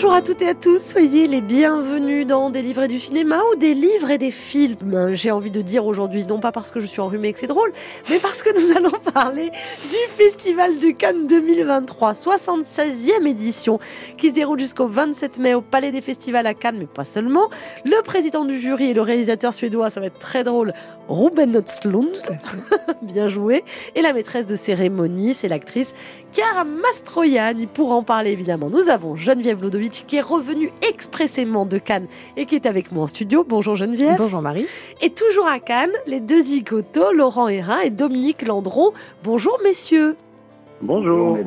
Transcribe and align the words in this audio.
Bonjour 0.00 0.12
à 0.12 0.22
toutes 0.22 0.42
et 0.42 0.48
à 0.48 0.54
tous, 0.54 0.80
soyez 0.80 1.26
les 1.26 1.40
bienvenus 1.40 2.24
dans 2.24 2.50
des 2.50 2.62
livres 2.62 2.84
et 2.84 2.86
du 2.88 3.00
cinéma 3.00 3.40
ou 3.50 3.56
des 3.56 3.74
livres 3.74 4.12
et 4.12 4.16
des 4.16 4.30
films. 4.30 5.12
J'ai 5.14 5.32
envie 5.32 5.50
de 5.50 5.60
dire 5.60 5.86
aujourd'hui, 5.86 6.24
non 6.24 6.38
pas 6.38 6.52
parce 6.52 6.70
que 6.70 6.78
je 6.78 6.86
suis 6.86 7.00
enrhumée 7.00 7.26
et 7.26 7.32
que 7.32 7.40
c'est 7.40 7.48
drôle, 7.48 7.72
mais 8.08 8.20
parce 8.20 8.44
que 8.44 8.50
nous 8.56 8.76
allons 8.76 8.96
parler 9.12 9.50
du 9.90 9.96
Festival 10.16 10.76
de 10.76 10.92
Cannes 10.92 11.26
2023, 11.26 12.12
76e 12.12 13.26
édition, 13.26 13.80
qui 14.16 14.28
se 14.28 14.34
déroule 14.34 14.60
jusqu'au 14.60 14.86
27 14.86 15.40
mai 15.40 15.54
au 15.54 15.62
Palais 15.62 15.90
des 15.90 16.00
Festivals 16.00 16.46
à 16.46 16.54
Cannes, 16.54 16.78
mais 16.78 16.86
pas 16.86 17.04
seulement. 17.04 17.48
Le 17.84 18.00
président 18.04 18.44
du 18.44 18.60
jury 18.60 18.90
et 18.90 18.94
le 18.94 19.02
réalisateur 19.02 19.52
suédois, 19.52 19.90
ça 19.90 19.98
va 19.98 20.06
être 20.06 20.20
très 20.20 20.44
drôle, 20.44 20.74
Ruben 21.08 21.56
Östlund, 21.56 22.38
bien 23.02 23.28
joué, 23.28 23.64
et 23.96 24.02
la 24.02 24.12
maîtresse 24.12 24.46
de 24.46 24.54
cérémonie, 24.54 25.34
c'est 25.34 25.48
l'actrice 25.48 25.92
Cara 26.32 26.62
Mastroianni. 26.62 27.66
Pour 27.66 27.90
en 27.90 28.04
parler 28.04 28.30
évidemment, 28.30 28.70
nous 28.70 28.90
avons 28.90 29.16
Geneviève 29.16 29.58
Qui 29.88 30.16
est 30.16 30.20
revenue 30.20 30.70
expressément 30.86 31.64
de 31.64 31.78
Cannes 31.78 32.08
et 32.36 32.44
qui 32.44 32.54
est 32.54 32.66
avec 32.66 32.92
moi 32.92 33.04
en 33.04 33.06
studio. 33.06 33.44
Bonjour 33.48 33.74
Geneviève. 33.74 34.18
Bonjour 34.18 34.42
Marie. 34.42 34.66
Et 35.00 35.10
toujours 35.10 35.46
à 35.46 35.60
Cannes, 35.60 35.92
les 36.06 36.20
deux 36.20 36.42
zigotos, 36.42 37.12
Laurent 37.12 37.48
Hérin 37.48 37.80
et 37.80 37.90
Dominique 37.90 38.42
Landron. 38.42 38.92
Bonjour 39.24 39.58
messieurs. 39.64 40.16
Bonjour. 40.82 41.38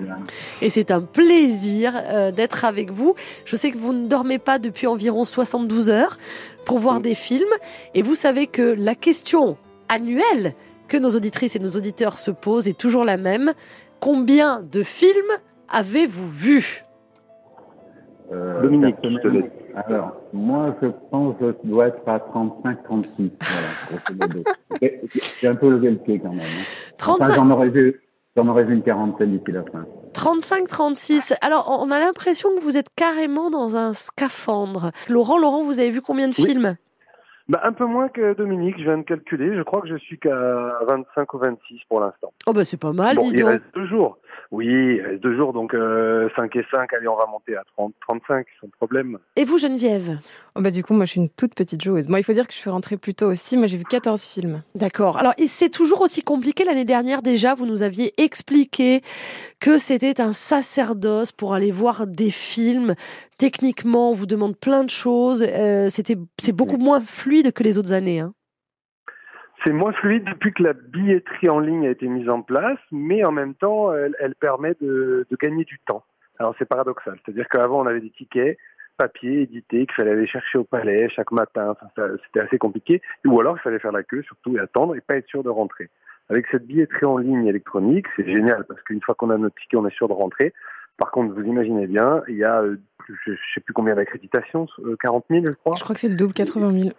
Et 0.61 0.69
c'est 0.69 0.91
un 0.91 1.01
plaisir 1.01 1.93
euh, 1.95 2.31
d'être 2.31 2.65
avec 2.65 2.91
vous. 2.91 3.15
Je 3.45 3.55
sais 3.55 3.71
que 3.71 3.77
vous 3.77 3.93
ne 3.93 4.07
dormez 4.07 4.39
pas 4.39 4.59
depuis 4.59 4.87
environ 4.87 5.23
72 5.23 5.89
heures 5.89 6.17
pour 6.65 6.79
voir 6.79 6.99
des 6.99 7.15
films. 7.15 7.53
Et 7.93 8.01
vous 8.01 8.15
savez 8.15 8.47
que 8.47 8.61
la 8.61 8.95
question 8.95 9.57
annuelle 9.87 10.53
que 10.87 10.97
nos 10.97 11.11
auditrices 11.11 11.55
et 11.55 11.59
nos 11.59 11.71
auditeurs 11.71 12.17
se 12.17 12.31
posent 12.31 12.67
est 12.67 12.77
toujours 12.77 13.05
la 13.05 13.17
même. 13.17 13.53
Combien 13.99 14.61
de 14.61 14.83
films 14.83 15.31
avez-vous 15.69 16.29
vus? 16.29 16.83
Euh, 18.31 18.61
Dominique, 18.61 18.95
Alors, 19.87 20.15
moi, 20.31 20.75
je 20.81 20.87
pense 21.09 21.37
que 21.37 21.53
je 21.63 21.69
dois 21.69 21.87
être 21.87 22.07
à 22.07 22.17
35-36. 22.19 23.31
Voilà, 24.79 24.89
c'est 25.11 25.47
un 25.47 25.55
peu 25.55 25.69
levé 25.69 25.91
le 25.91 25.97
pied 25.97 26.19
quand 26.19 26.29
même. 26.29 26.39
Hein. 26.39 26.93
35... 26.97 27.33
j'en 27.33 27.49
aurais 27.49 27.69
vu, 27.69 28.01
j'en 28.37 28.47
aurais 28.47 28.63
vu 28.63 28.75
une 28.75 28.83
quarantaine 28.83 29.37
d'ici 29.37 29.51
la 29.51 29.63
fin. 29.63 29.85
35-36. 30.13 31.35
Alors, 31.41 31.77
on 31.81 31.91
a 31.91 31.99
l'impression 31.99 32.49
que 32.55 32.61
vous 32.61 32.77
êtes 32.77 32.89
carrément 32.95 33.49
dans 33.49 33.75
un 33.75 33.93
scaphandre. 33.93 34.91
Laurent, 35.09 35.37
Laurent, 35.37 35.63
vous 35.63 35.79
avez 35.79 35.89
vu 35.89 36.01
combien 36.01 36.29
de 36.29 36.35
films? 36.35 36.75
Bah, 37.51 37.59
un 37.65 37.73
peu 37.73 37.85
moins 37.85 38.07
que 38.07 38.33
Dominique, 38.33 38.77
je 38.77 38.83
viens 38.83 38.99
de 38.99 39.03
calculer. 39.03 39.57
Je 39.57 39.61
crois 39.63 39.81
que 39.81 39.89
je 39.89 39.97
suis 39.97 40.17
qu'à 40.17 40.79
25 40.87 41.33
ou 41.33 41.37
26 41.37 41.81
pour 41.89 41.99
l'instant. 41.99 42.31
Oh 42.47 42.53
bah 42.53 42.63
c'est 42.63 42.79
pas 42.79 42.93
mal, 42.93 43.17
bon, 43.17 43.27
dis 43.29 43.35
il 43.35 43.43
Reste 43.43 43.65
deux 43.75 43.87
jours. 43.87 44.19
Oui, 44.51 44.99
reste 44.99 45.23
deux 45.23 45.37
jours, 45.37 45.53
donc 45.53 45.73
euh, 45.73 46.27
5 46.35 46.53
et 46.57 46.65
5, 46.73 46.91
allez, 46.93 47.07
on 47.07 47.15
va 47.15 47.25
monter 47.25 47.55
à 47.55 47.63
30, 47.77 47.93
35, 48.05 48.45
sans 48.59 48.67
problème. 48.67 49.17
Et 49.37 49.45
vous, 49.45 49.57
Geneviève? 49.57 50.19
Oh 50.55 50.61
bah, 50.61 50.71
Du 50.71 50.83
coup, 50.83 50.93
moi, 50.93 51.05
je 51.05 51.11
suis 51.11 51.21
une 51.21 51.29
toute 51.29 51.55
petite 51.55 51.81
joueuse. 51.81 52.09
Moi, 52.09 52.19
il 52.19 52.23
faut 52.23 52.33
dire 52.33 52.45
que 52.45 52.53
je 52.53 52.57
suis 52.57 52.69
rentrée 52.69 52.97
plus 52.97 53.15
tôt 53.15 53.27
aussi. 53.27 53.55
Moi, 53.55 53.67
j'ai 53.67 53.77
vu 53.77 53.85
14 53.85 54.21
films. 54.21 54.61
D'accord. 54.75 55.17
Alors, 55.17 55.33
c'est 55.47 55.69
toujours 55.69 56.01
aussi 56.01 56.21
compliqué. 56.21 56.65
L'année 56.65 56.83
dernière, 56.83 57.21
déjà, 57.21 57.55
vous 57.55 57.65
nous 57.65 57.81
aviez 57.81 58.13
expliqué 58.21 59.01
que 59.61 59.77
c'était 59.77 60.19
un 60.19 60.33
sacerdoce 60.33 61.31
pour 61.31 61.53
aller 61.53 61.71
voir 61.71 62.05
des 62.05 62.29
films. 62.29 62.95
Techniquement, 63.37 64.11
on 64.11 64.15
vous 64.15 64.25
demande 64.25 64.57
plein 64.57 64.83
de 64.83 64.89
choses. 64.89 65.45
Euh, 65.47 65.89
c'était, 65.89 66.17
c'est 66.37 66.51
beaucoup 66.51 66.77
moins 66.77 66.99
fluide 66.99 67.53
que 67.53 67.63
les 67.63 67.77
autres 67.77 67.93
années. 67.93 68.19
Hein. 68.19 68.33
C'est 69.63 69.73
moins 69.73 69.91
fluide 69.93 70.23
depuis 70.23 70.53
que 70.53 70.63
la 70.63 70.73
billetterie 70.73 71.49
en 71.49 71.59
ligne 71.59 71.85
a 71.87 71.91
été 71.91 72.07
mise 72.07 72.29
en 72.29 72.41
place, 72.41 72.79
mais 72.91 73.23
en 73.25 73.31
même 73.31 73.53
temps, 73.53 73.93
elle, 73.93 74.35
permet 74.35 74.75
de, 74.81 75.27
gagner 75.39 75.65
du 75.65 75.79
temps. 75.85 76.03
Alors 76.39 76.55
c'est 76.57 76.65
paradoxal, 76.65 77.19
c'est-à-dire 77.23 77.47
qu'avant 77.49 77.81
on 77.81 77.85
avait 77.85 78.01
des 78.01 78.09
tickets 78.09 78.57
papier 78.97 79.41
édités 79.41 79.85
qu'il 79.85 79.95
fallait 79.95 80.11
aller 80.11 80.27
chercher 80.27 80.57
au 80.57 80.63
palais 80.63 81.09
chaque 81.09 81.31
matin, 81.31 81.75
c'était 82.25 82.39
assez 82.39 82.57
compliqué, 82.57 83.01
ou 83.25 83.39
alors 83.39 83.57
il 83.57 83.61
fallait 83.61 83.79
faire 83.79 83.91
la 83.91 84.03
queue 84.03 84.21
surtout 84.23 84.57
et 84.57 84.59
attendre 84.59 84.95
et 84.95 85.01
pas 85.01 85.15
être 85.15 85.27
sûr 85.27 85.43
de 85.43 85.49
rentrer. 85.49 85.89
Avec 86.29 86.45
cette 86.51 86.65
billetterie 86.65 87.05
en 87.05 87.17
ligne 87.17 87.45
électronique, 87.47 88.05
c'est 88.15 88.25
génial 88.25 88.63
parce 88.65 88.81
qu'une 88.83 89.01
fois 89.01 89.15
qu'on 89.15 89.29
a 89.31 89.37
notre 89.37 89.55
ticket, 89.55 89.77
on 89.77 89.87
est 89.87 89.95
sûr 89.95 90.07
de 90.07 90.13
rentrer. 90.13 90.53
Par 90.97 91.11
contre, 91.11 91.33
vous 91.33 91.43
imaginez 91.43 91.87
bien, 91.87 92.21
il 92.27 92.37
y 92.37 92.43
a, 92.43 92.61
euh, 92.61 92.77
je 93.25 93.31
ne 93.31 93.35
sais 93.53 93.61
plus 93.61 93.73
combien 93.73 93.95
d'accréditations, 93.95 94.67
40 95.01 95.25
000 95.29 95.45
je 95.45 95.51
crois. 95.51 95.75
Je 95.77 95.83
crois 95.83 95.95
que 95.95 95.99
c'est 95.99 96.09
le 96.09 96.15
double, 96.15 96.33
80 96.33 96.79
000. 96.79 96.93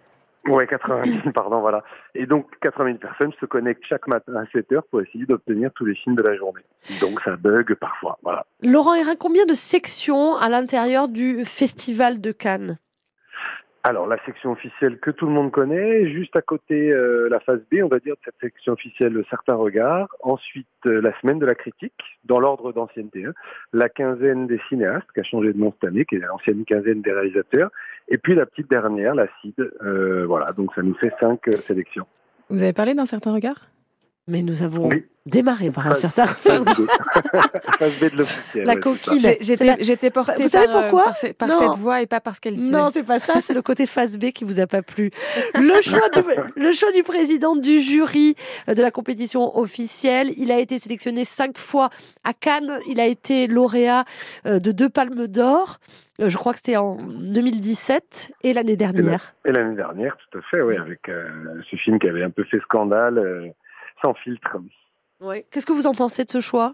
Ouais, 0.45 0.67
80 0.67 1.03
000, 1.05 1.31
pardon, 1.33 1.61
voilà. 1.61 1.83
Et 2.15 2.25
donc, 2.25 2.47
80 2.61 2.85
000 2.85 2.97
personnes 2.97 3.31
se 3.39 3.45
connectent 3.45 3.85
chaque 3.87 4.07
matin 4.07 4.35
à 4.35 4.45
7 4.51 4.71
heures 4.73 4.83
pour 4.89 5.01
essayer 5.01 5.25
d'obtenir 5.25 5.71
tous 5.73 5.85
les 5.85 5.95
films 5.95 6.15
de 6.15 6.23
la 6.23 6.35
journée. 6.35 6.63
Donc, 6.99 7.21
ça 7.21 7.35
bug 7.37 7.73
parfois, 7.75 8.17
voilà. 8.23 8.45
Laurent 8.61 8.95
Hérin, 8.95 9.15
combien 9.17 9.45
de 9.45 9.53
sections 9.53 10.35
à 10.35 10.49
l'intérieur 10.49 11.07
du 11.07 11.45
Festival 11.45 12.19
de 12.19 12.31
Cannes? 12.31 12.77
Alors, 13.85 14.07
la 14.07 14.17
section 14.23 14.51
officielle 14.51 14.97
que 14.97 15.11
tout 15.11 15.25
le 15.25 15.33
monde 15.33 15.51
connaît, 15.51 16.09
juste 16.09 16.33
à 16.37 16.41
côté 16.41 16.89
euh, 16.93 17.27
la 17.29 17.41
phase 17.41 17.59
B, 17.69 17.79
on 17.83 17.89
va 17.89 17.99
dire, 17.99 18.13
de 18.13 18.19
cette 18.23 18.39
section 18.39 18.71
officielle, 18.71 19.21
certains 19.29 19.55
regards. 19.55 20.07
Ensuite, 20.21 20.67
euh, 20.85 21.01
la 21.01 21.11
semaine 21.19 21.37
de 21.37 21.45
la 21.45 21.53
critique, 21.53 22.01
dans 22.23 22.39
l'ordre 22.39 22.71
d'ancienneté. 22.71 23.25
Hein. 23.25 23.33
La 23.73 23.89
quinzaine 23.89 24.47
des 24.47 24.61
cinéastes, 24.69 25.11
qui 25.13 25.19
a 25.19 25.23
changé 25.23 25.51
de 25.51 25.57
nom 25.57 25.73
cette 25.73 25.89
année, 25.89 26.05
qui 26.05 26.15
est 26.15 26.19
l'ancienne 26.19 26.63
quinzaine 26.63 27.01
des 27.01 27.11
réalisateurs. 27.11 27.71
Et 28.07 28.17
puis 28.17 28.35
la 28.35 28.45
petite 28.45 28.69
dernière, 28.69 29.15
la 29.15 29.27
CID. 29.41 29.55
Euh, 29.59 30.25
voilà, 30.27 30.51
donc 30.51 30.73
ça 30.75 30.81
nous 30.81 30.95
fait 30.95 31.13
cinq 31.19 31.41
sélections. 31.67 32.05
Vous 32.49 32.61
avez 32.61 32.73
parlé 32.73 32.93
d'un 32.93 33.05
certain 33.05 33.33
regard? 33.33 33.69
Mais 34.27 34.41
nous 34.41 34.63
avons 34.63 34.89
démarré 35.25 35.69
par 35.69 35.87
un 35.87 35.95
certain 35.95 36.25
La 38.55 38.75
coquille. 38.77 39.37
J'étais 39.41 40.09
portée 40.11 40.43
vous 40.43 40.49
par, 40.49 40.67
pourquoi? 40.67 41.13
par, 41.37 41.49
cette 41.49 41.79
voix 41.79 42.01
et 42.01 42.07
pas 42.07 42.21
parce 42.21 42.39
qu'elle 42.39 42.55
disait. 42.55 42.71
Non, 42.71 42.89
c'est 42.93 43.03
pas 43.03 43.19
ça, 43.19 43.41
c'est 43.43 43.53
le 43.53 43.61
côté 43.61 43.85
phase 43.85 44.17
B 44.17 44.31
qui 44.31 44.45
vous 44.45 44.61
a 44.61 44.67
pas 44.67 44.81
plu. 44.81 45.11
Le 45.55 45.81
choix, 45.81 46.07
du, 46.09 46.21
le 46.55 46.71
choix 46.71 46.91
du 46.93 47.03
président 47.03 47.57
du 47.57 47.81
jury 47.81 48.35
de 48.67 48.81
la 48.81 48.91
compétition 48.91 49.57
officielle, 49.57 50.31
il 50.37 50.51
a 50.51 50.59
été 50.59 50.79
sélectionné 50.79 51.25
cinq 51.25 51.57
fois 51.57 51.89
à 52.23 52.33
Cannes, 52.33 52.79
il 52.87 53.01
a 53.01 53.05
été 53.05 53.47
lauréat 53.47 54.05
euh, 54.45 54.59
de 54.59 54.71
deux 54.71 54.89
palmes 54.89 55.27
d'or. 55.27 55.79
Euh, 56.23 56.29
je 56.29 56.37
crois 56.37 56.53
que 56.53 56.57
c'était 56.57 56.77
en 56.77 56.95
2017 56.95 58.33
et 58.43 58.53
l'année 58.53 58.77
dernière. 58.77 59.35
Et 59.45 59.51
l'année 59.51 59.75
dernière, 59.75 60.17
tout 60.17 60.37
à 60.37 60.41
fait, 60.43 60.61
oui, 60.61 60.77
avec 60.77 61.09
euh, 61.09 61.27
ce 61.69 61.75
film 61.75 61.99
qui 61.99 62.07
avait 62.07 62.23
un 62.23 62.29
peu 62.29 62.43
fait 62.45 62.59
scandale 62.61 63.53
sans 64.03 64.13
filtre. 64.13 64.57
Ouais. 65.19 65.45
Qu'est-ce 65.51 65.65
que 65.65 65.73
vous 65.73 65.87
en 65.87 65.93
pensez 65.93 66.23
de 66.23 66.29
ce 66.29 66.39
choix? 66.39 66.73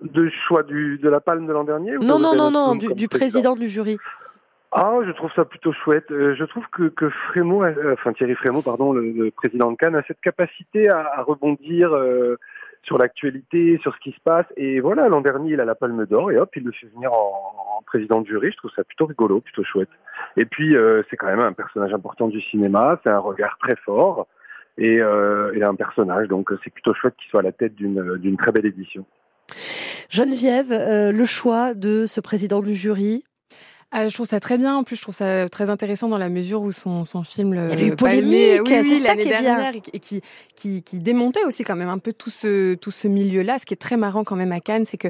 De 0.00 0.30
choix 0.46 0.62
du, 0.62 0.98
de 0.98 1.08
la 1.08 1.20
palme 1.20 1.46
de 1.46 1.52
l'an 1.52 1.64
dernier 1.64 1.96
Non, 1.98 2.18
non, 2.18 2.34
non, 2.34 2.50
non, 2.50 2.74
du, 2.76 3.08
président 3.08 3.56
du 3.56 3.66
jury. 3.66 3.98
Ah, 4.72 4.98
je 5.06 5.10
trouve 5.12 5.30
ça 5.34 5.46
plutôt 5.46 5.72
chouette. 5.72 6.10
Euh, 6.10 6.34
je 6.38 6.44
trouve 6.44 6.64
que, 6.70 6.88
que 6.88 7.08
Frémaux, 7.28 7.64
euh, 7.64 7.94
enfin 7.94 8.12
Thierry 8.12 8.34
Frémaux, 8.34 8.60
pardon, 8.60 8.92
le, 8.92 9.30
président 9.30 9.70
de 9.70 9.76
Cannes, 9.76 9.94
a 9.94 10.02
cette 10.02 10.20
capacité 10.20 10.90
à, 10.90 11.22
rebondir 11.22 11.94
euh, 11.94 12.36
sur 12.86 12.98
l'actualité, 12.98 13.78
sur 13.82 13.94
ce 13.94 14.00
qui 14.00 14.12
se 14.12 14.20
passe. 14.24 14.46
Et 14.56 14.80
voilà, 14.80 15.08
l'an 15.08 15.20
dernier, 15.20 15.52
il 15.52 15.60
a 15.60 15.64
la 15.64 15.74
Palme 15.74 16.06
d'Or 16.06 16.30
et 16.30 16.38
hop, 16.38 16.50
il 16.56 16.64
le 16.64 16.72
fait 16.72 16.86
venir 16.94 17.12
en, 17.12 17.82
président 17.84 18.20
de 18.20 18.26
jury. 18.26 18.50
Je 18.50 18.56
trouve 18.56 18.70
ça 18.74 18.82
plutôt 18.84 19.06
rigolo, 19.06 19.40
plutôt 19.40 19.62
chouette. 19.62 19.90
Et 20.36 20.44
puis, 20.44 20.74
c'est 21.10 21.16
quand 21.16 21.26
même 21.26 21.40
un 21.40 21.52
personnage 21.52 21.92
important 21.92 22.28
du 22.28 22.40
cinéma. 22.40 22.98
C'est 23.04 23.10
un 23.10 23.18
regard 23.18 23.58
très 23.60 23.76
fort 23.76 24.26
et 24.78 25.00
euh, 25.00 25.58
a 25.62 25.68
un 25.68 25.74
personnage, 25.74 26.28
donc 26.28 26.50
c'est 26.62 26.70
plutôt 26.70 26.94
chouette 26.94 27.14
qu'il 27.16 27.28
soit 27.30 27.40
à 27.40 27.44
la 27.44 27.52
tête 27.52 27.74
d'une 27.74 28.36
très 28.36 28.52
belle 28.52 28.66
édition. 28.66 29.04
Geneviève, 30.10 30.72
euh, 30.72 31.12
le 31.12 31.24
choix 31.24 31.74
de 31.74 32.06
ce 32.06 32.20
président 32.20 32.60
du 32.60 32.74
jury? 32.74 33.24
Ah, 33.98 34.08
je 34.10 34.14
trouve 34.14 34.26
ça 34.26 34.40
très 34.40 34.58
bien. 34.58 34.76
En 34.76 34.84
plus, 34.84 34.96
je 34.96 35.00
trouve 35.00 35.14
ça 35.14 35.48
très 35.48 35.70
intéressant 35.70 36.08
dans 36.08 36.18
la 36.18 36.28
mesure 36.28 36.60
où 36.60 36.70
son, 36.70 37.04
son 37.04 37.22
film 37.22 37.70
Il 37.72 37.88
y 37.88 37.90
polémique, 37.92 38.60
oui, 38.66 38.78
oui, 38.82 39.02
l'année 39.02 39.24
dernière, 39.24 39.72
et 39.74 40.00
qui, 40.00 40.20
qui, 40.54 40.82
qui 40.82 40.98
démontait 40.98 41.44
aussi 41.44 41.64
quand 41.64 41.76
même 41.76 41.88
un 41.88 41.96
peu 41.96 42.12
tout 42.12 42.28
ce, 42.28 42.74
tout 42.74 42.90
ce 42.90 43.08
milieu-là. 43.08 43.58
Ce 43.58 43.64
qui 43.64 43.72
est 43.72 43.78
très 43.78 43.96
marrant 43.96 44.22
quand 44.22 44.36
même 44.36 44.52
à 44.52 44.60
Cannes, 44.60 44.84
c'est 44.84 44.98
que 44.98 45.08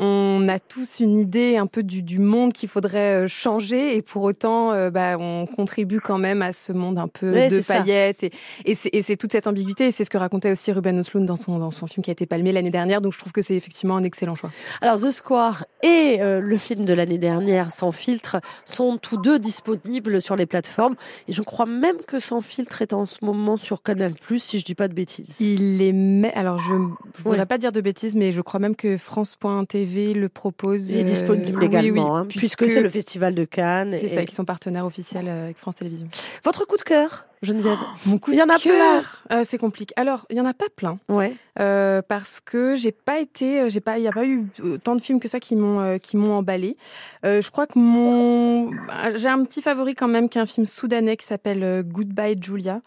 on 0.00 0.48
a 0.48 0.60
tous 0.60 1.00
une 1.00 1.18
idée 1.18 1.56
un 1.56 1.66
peu 1.66 1.82
du, 1.82 2.18
monde 2.18 2.52
qu'il 2.52 2.68
faudrait 2.68 3.24
euh, 3.24 3.28
changer 3.28 3.96
et 3.96 4.02
pour 4.02 4.22
autant, 4.22 4.72
euh, 4.72 4.90
bah, 4.90 5.16
on 5.18 5.46
contribue 5.46 6.00
quand 6.00 6.18
même 6.18 6.40
à 6.40 6.52
ce 6.52 6.72
monde 6.72 6.98
un 6.98 7.08
peu 7.08 7.32
de 7.32 7.60
paillettes. 7.60 8.22
Et, 8.22 8.32
et 8.64 9.02
c'est 9.02 9.16
toute 9.16 9.32
cette 9.32 9.46
ambiguïté 9.46 9.88
et 9.88 9.90
c'est 9.90 10.04
ce 10.04 10.10
que 10.10 10.18
racontait 10.18 10.52
aussi 10.52 10.70
Ruben 10.70 11.00
Östlund 11.00 11.26
dans 11.26 11.36
son, 11.36 11.58
dans 11.58 11.72
son 11.72 11.86
film 11.86 12.04
qui 12.04 12.10
a 12.10 12.12
été 12.12 12.26
palmé 12.26 12.52
l'année 12.52 12.70
dernière. 12.70 13.00
Donc 13.00 13.12
je 13.12 13.18
trouve 13.18 13.32
que 13.32 13.42
c'est 13.42 13.56
effectivement 13.56 13.96
un 13.96 14.04
excellent 14.04 14.36
choix. 14.36 14.50
Alors 14.80 15.00
The 15.00 15.10
Square 15.10 15.64
et 15.82 16.18
euh, 16.20 16.40
le 16.40 16.56
film 16.58 16.84
de 16.84 16.94
l'année 16.94 17.18
dernière, 17.18 17.72
Sans 17.72 17.90
filtre, 17.90 18.40
sont 18.64 18.98
tous 18.98 19.16
deux 19.16 19.38
disponibles 19.38 20.22
sur 20.22 20.36
les 20.36 20.46
plateformes. 20.46 20.94
Et 21.26 21.32
je 21.32 21.42
crois 21.42 21.66
même 21.66 21.98
que 22.06 22.20
Sans 22.20 22.40
filtre 22.40 22.82
est 22.82 22.92
en 22.92 23.06
ce 23.06 23.24
moment 23.24 23.56
sur 23.56 23.82
Canal+, 23.82 24.14
si 24.36 24.60
je 24.60 24.64
dis 24.64 24.74
pas 24.76 24.86
de 24.86 24.94
bêtises. 24.94 25.40
Il 25.40 25.82
est... 25.82 26.34
Alors 26.34 26.58
je 26.60 26.74
ne 26.74 26.88
voudrais 27.24 27.46
pas 27.46 27.58
dire 27.58 27.72
de 27.72 27.80
bêtises, 27.80 28.14
mais 28.14 28.32
je 28.32 28.40
crois 28.42 28.60
même 28.60 28.76
que 28.76 28.96
France.tv 28.96 29.87
TV 29.88 30.14
le 30.14 30.28
propose. 30.28 30.90
Il 30.90 30.98
est 30.98 31.04
disponible 31.04 31.62
également, 31.64 32.16
hein, 32.16 32.26
puisque, 32.26 32.68
c'est 32.68 32.80
le 32.80 32.88
Festival 32.88 33.34
de 33.34 33.44
Cannes. 33.44 33.96
C'est 33.98 34.08
ça, 34.08 34.24
qui 34.24 34.34
sont 34.34 34.44
partenaires 34.44 34.86
officiels 34.86 35.28
avec 35.28 35.56
France 35.56 35.76
Télévisions. 35.76 36.08
Votre 36.44 36.66
coup 36.66 36.76
de 36.76 36.82
cœur 36.82 37.24
Geneviève 37.40 37.78
Mon 38.04 38.18
coup 38.18 38.32
il 38.32 38.38
y 38.38 38.42
en 38.42 38.48
a 38.48 38.58
plein. 38.58 39.02
Euh, 39.32 39.44
c'est 39.46 39.58
compliqué. 39.58 39.94
Alors, 39.96 40.26
il 40.28 40.36
y 40.36 40.40
en 40.40 40.44
a 40.44 40.54
pas 40.54 40.66
plein. 40.74 40.96
Ouais. 41.08 41.36
Euh, 41.60 42.02
parce 42.06 42.40
que 42.40 42.74
j'ai 42.74 42.90
pas 42.90 43.20
été, 43.20 43.70
j'ai 43.70 43.78
pas, 43.78 43.98
il 43.98 44.02
y 44.02 44.08
a 44.08 44.12
pas 44.12 44.24
eu 44.24 44.46
tant 44.82 44.96
de 44.96 45.00
films 45.00 45.20
que 45.20 45.28
ça 45.28 45.38
qui 45.38 45.54
m'ont 45.54 45.98
qui 46.00 46.16
m'ont 46.16 46.34
emballé. 46.34 46.76
je 47.22 47.48
crois 47.50 47.66
que 47.66 47.78
mon, 47.78 48.70
bah, 48.70 49.16
j'ai 49.16 49.28
un 49.28 49.44
petit 49.44 49.62
favori 49.62 49.94
quand 49.94 50.08
même, 50.08 50.28
qui 50.28 50.38
est 50.38 50.40
un 50.40 50.46
film 50.46 50.66
soudanais 50.66 51.16
qui 51.16 51.26
s'appelle 51.26 51.84
Goodbye 51.86 52.36
Julia. 52.42 52.80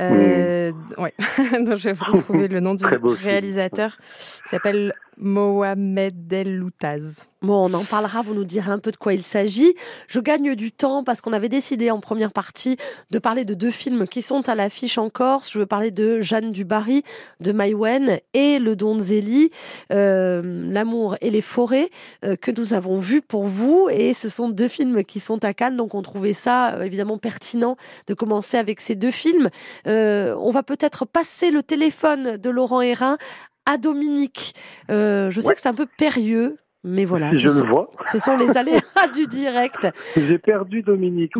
Euh, 0.00 0.72
ouais, 0.96 1.12
donc 1.64 1.76
je 1.76 1.90
vais 1.90 1.92
vous 1.92 2.04
retrouver 2.04 2.48
le 2.48 2.60
nom 2.60 2.74
du 2.74 2.84
réalisateur. 2.84 3.98
Il 4.46 4.50
s'appelle 4.50 4.94
Mohamed 5.20 6.32
El 6.32 6.56
Loutaz. 6.56 7.26
Bon, 7.42 7.70
on 7.70 7.72
en 7.72 7.84
parlera, 7.84 8.20
vous 8.20 8.34
nous 8.34 8.44
direz 8.44 8.70
un 8.70 8.78
peu 8.78 8.90
de 8.90 8.98
quoi 8.98 9.14
il 9.14 9.22
s'agit. 9.22 9.74
Je 10.08 10.20
gagne 10.20 10.54
du 10.54 10.72
temps 10.72 11.04
parce 11.04 11.22
qu'on 11.22 11.32
avait 11.32 11.48
décidé 11.48 11.90
en 11.90 11.98
première 11.98 12.32
partie 12.32 12.76
de 13.10 13.18
parler 13.18 13.46
de 13.46 13.54
deux 13.54 13.70
films 13.70 14.06
qui 14.06 14.20
sont 14.20 14.46
à 14.50 14.54
l'affiche 14.54 14.98
en 14.98 15.08
Corse. 15.08 15.50
Je 15.50 15.60
veux 15.60 15.66
parler 15.66 15.90
de 15.90 16.20
Jeanne 16.20 16.52
Dubarry, 16.52 17.02
de 17.40 17.52
Maïwen 17.52 18.18
et 18.34 18.58
Le 18.58 18.76
Donzelli, 18.76 19.50
euh, 19.90 20.42
L'amour 20.70 21.16
et 21.22 21.30
les 21.30 21.40
forêts, 21.40 21.88
euh, 22.26 22.36
que 22.36 22.50
nous 22.50 22.74
avons 22.74 22.98
vus 22.98 23.22
pour 23.22 23.46
vous. 23.46 23.88
Et 23.90 24.12
ce 24.12 24.28
sont 24.28 24.50
deux 24.50 24.68
films 24.68 25.02
qui 25.04 25.18
sont 25.18 25.42
à 25.42 25.54
Cannes, 25.54 25.78
donc 25.78 25.94
on 25.94 26.02
trouvait 26.02 26.34
ça 26.34 26.74
euh, 26.74 26.82
évidemment 26.82 27.16
pertinent 27.16 27.76
de 28.06 28.12
commencer 28.12 28.58
avec 28.58 28.82
ces 28.82 28.96
deux 28.96 29.10
films. 29.10 29.48
Euh, 29.86 30.36
on 30.38 30.50
va 30.50 30.62
peut-être 30.62 31.06
passer 31.06 31.50
le 31.50 31.62
téléphone 31.62 32.36
de 32.36 32.50
Laurent 32.50 32.82
Hérin 32.82 33.16
à 33.66 33.78
Dominique. 33.78 34.54
Euh, 34.90 35.30
je 35.30 35.40
sais 35.40 35.54
que 35.54 35.60
c'est 35.60 35.68
un 35.68 35.74
peu 35.74 35.86
périlleux, 35.98 36.58
mais 36.82 37.04
voilà. 37.04 37.32
je 37.34 37.46
le 37.46 37.68
vois. 37.68 37.90
Ce 38.06 38.18
sont 38.18 38.36
les 38.36 38.56
aléas 38.56 38.80
du 39.12 39.26
direct. 39.26 39.86
J'ai 40.16 40.38
perdu 40.38 40.82
Dominique. 40.82 41.32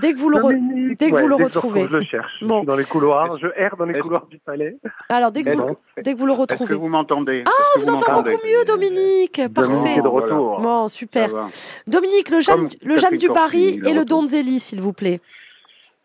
Dès 0.00 0.12
que 0.12 0.18
vous 0.18 0.30
le, 0.30 0.94
dès 0.96 1.10
que 1.10 1.20
vous 1.20 1.28
le 1.28 1.36
retrouvez. 1.36 1.86
Je 1.90 1.96
le 1.96 2.02
cherche. 2.02 2.32
Je 2.40 2.46
suis 2.46 2.66
dans 2.66 2.74
les 2.74 2.84
couloirs. 2.84 3.38
Je 3.38 3.46
erre 3.56 3.76
dans 3.76 3.84
les 3.84 4.00
couloirs 4.00 4.26
du 4.26 4.38
palais. 4.38 4.78
Alors, 5.08 5.30
dès 5.30 5.44
que, 5.44 5.50
vous, 5.50 5.76
dès 6.02 6.14
que 6.14 6.18
vous 6.18 6.26
le 6.26 6.32
retrouvez. 6.32 6.64
Est-ce 6.64 6.72
que 6.72 6.78
vous 6.78 6.88
m'entendez? 6.88 7.44
Ah, 7.46 7.50
on 7.76 7.80
vous, 7.80 7.88
entend 7.88 8.14
beaucoup 8.14 8.30
mieux, 8.44 8.64
Dominique. 8.66 9.40
Parfait. 9.54 9.70
Dominique 9.70 10.02
de 10.02 10.08
retour. 10.08 10.60
Bon, 10.60 10.88
super. 10.88 11.48
Dominique, 11.86 12.30
le 12.30 12.40
Jeanne, 12.40 12.68
le 12.82 12.96
Jeanne 12.96 13.16
du 13.16 13.28
Paris 13.28 13.80
et 13.86 13.94
le 13.94 14.04
Donzelli, 14.04 14.58
s'il 14.58 14.80
vous 14.80 14.92
plaît. 14.92 15.20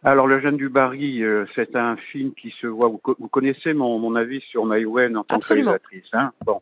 Alors, 0.07 0.27
Le 0.27 0.39
Jeune 0.39 0.55
du 0.55 0.69
Barry, 0.69 1.23
euh, 1.23 1.45
c'est 1.55 1.75
un 1.75 1.95
film 1.95 2.35
qui 2.35 2.51
se 2.61 2.67
voit. 2.67 2.89
Vous, 2.89 2.99
connaissez 3.27 3.73
mon, 3.73 3.97
mon, 3.97 4.13
avis 4.13 4.39
sur 4.51 4.63
Maïwen 4.63 5.17
en 5.17 5.23
tant 5.23 5.39
que 5.39 5.47
réalisatrice. 5.47 6.05
Hein 6.13 6.31
bon. 6.45 6.61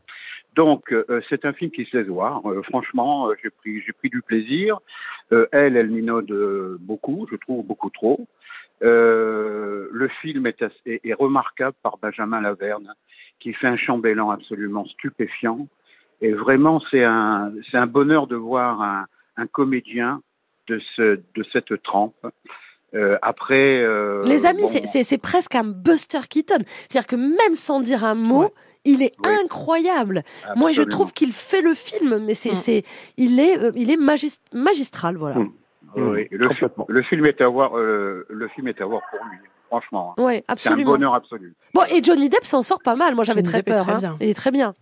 Donc, 0.56 0.94
euh, 0.94 1.22
c'est 1.28 1.44
un 1.44 1.52
film 1.52 1.70
qui 1.70 1.84
se 1.84 1.98
laisse 1.98 2.08
voir. 2.08 2.50
Euh, 2.50 2.62
franchement, 2.62 3.30
j'ai 3.44 3.50
pris, 3.50 3.82
j'ai 3.82 3.92
pris 3.92 4.10
du 4.10 4.22
plaisir. 4.22 4.80
elle, 5.30 5.76
elle 5.76 5.90
minode 5.90 6.32
beaucoup, 6.80 7.28
je 7.30 7.36
trouve 7.36 7.66
beaucoup 7.66 7.90
trop. 7.90 8.26
le 8.80 10.10
film 10.22 10.48
est, 10.48 10.62
assez, 10.62 11.02
est, 11.04 11.14
remarquable 11.14 11.76
par 11.84 11.98
Benjamin 11.98 12.40
Laverne, 12.40 12.94
qui 13.42 13.52
fait 13.52 13.68
un 13.68 13.76
chambellan 13.76 14.32
absolument 14.32 14.86
stupéfiant. 14.86 15.68
Et 16.22 16.32
vraiment, 16.32 16.82
c'est 16.90 17.04
un, 17.04 17.52
c'est 17.70 17.78
un 17.78 17.88
bonheur 17.88 18.28
de 18.28 18.38
voir 18.38 18.82
un, 18.82 19.06
un 19.36 19.48
comédien 19.48 20.22
de, 20.68 20.80
ce, 20.96 21.20
de 21.36 21.44
cette 21.52 21.84
trempe. 21.84 22.16
Euh, 22.96 23.18
après, 23.22 23.82
euh, 23.82 24.24
les 24.26 24.46
amis, 24.46 24.68
c'est 24.68 25.18
presque 25.18 25.56
un 25.56 25.64
Buster 25.64 26.20
Keaton. 26.30 26.64
C'est-à-dire 26.88 27.08
que 27.08 27.16
même 27.16 27.56
sans 27.56 27.80
dire 27.80 28.04
un 28.04 28.16
mot, 28.16 28.50
il 28.86 29.02
est 29.02 29.14
incroyable. 29.26 30.24
Moi, 30.56 30.72
je 30.72 30.84
trouve 30.84 31.14
qu'il 31.14 31.32
fait 31.32 31.62
le 31.62 31.74
film, 31.74 32.20
mais 32.26 32.34
c'est, 32.34 32.52
mm. 32.52 32.56
c'est, 32.56 32.84
il 33.18 33.40
est, 33.40 33.58
euh, 33.58 33.72
il 33.76 33.90
est 33.90 34.00
magistral, 34.54 35.18
voilà. 35.18 35.40
Mm. 35.40 35.52
Oui, 35.96 36.28
le, 36.32 36.50
le, 36.88 37.04
film 37.04 37.28
est 37.28 37.40
à 37.40 37.48
voir, 37.48 37.76
le 37.76 38.48
film 38.56 38.68
est 38.68 38.82
à 38.82 38.86
voir 38.86 39.02
pour 39.12 39.20
lui. 39.30 39.38
Franchement, 39.68 40.14
hein. 40.18 40.24
ouais, 40.24 40.44
absolument. 40.48 40.84
c'est 40.84 40.88
un 40.90 40.92
bonheur 40.92 41.16
absolu. 41.16 41.56
Bon, 41.74 41.82
et 41.90 42.04
Johnny 42.04 42.30
Depp 42.30 42.46
s'en 42.46 42.62
sort 42.62 42.82
pas 42.84 42.96
mal. 42.96 43.16
Moi, 43.16 43.24
j'avais 43.24 43.42
très 43.42 43.64
peur. 43.64 43.90
Hein. 43.90 44.18
Il 44.22 44.30
est 44.30 44.34
très 44.36 44.52
bien. 44.52 44.76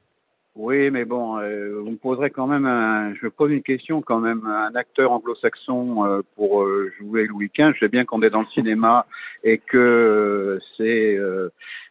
Oui, 0.56 0.92
mais 0.92 1.06
bon, 1.06 1.38
euh, 1.40 1.80
vous 1.80 1.92
me 1.92 1.96
poserez 1.96 2.30
quand 2.30 2.46
même, 2.46 2.66
un, 2.66 3.14
je 3.16 3.28
pose 3.28 3.52
une 3.52 3.64
question 3.64 4.02
quand 4.02 4.20
même. 4.20 4.46
Un 4.46 4.76
acteur 4.76 5.14
anglo-saxon 5.14 6.06
euh, 6.06 6.22
pour 6.36 6.64
euh, 6.64 6.92
jouer 7.00 7.26
Louis 7.26 7.50
XV, 7.58 7.74
je 7.76 7.80
sais 7.80 7.88
bien 7.88 8.04
qu'on 8.04 8.22
est 8.22 8.30
dans 8.30 8.42
le 8.42 8.48
cinéma 8.48 9.06
et 9.46 9.60
que 9.60 10.60
c'est 10.76 11.18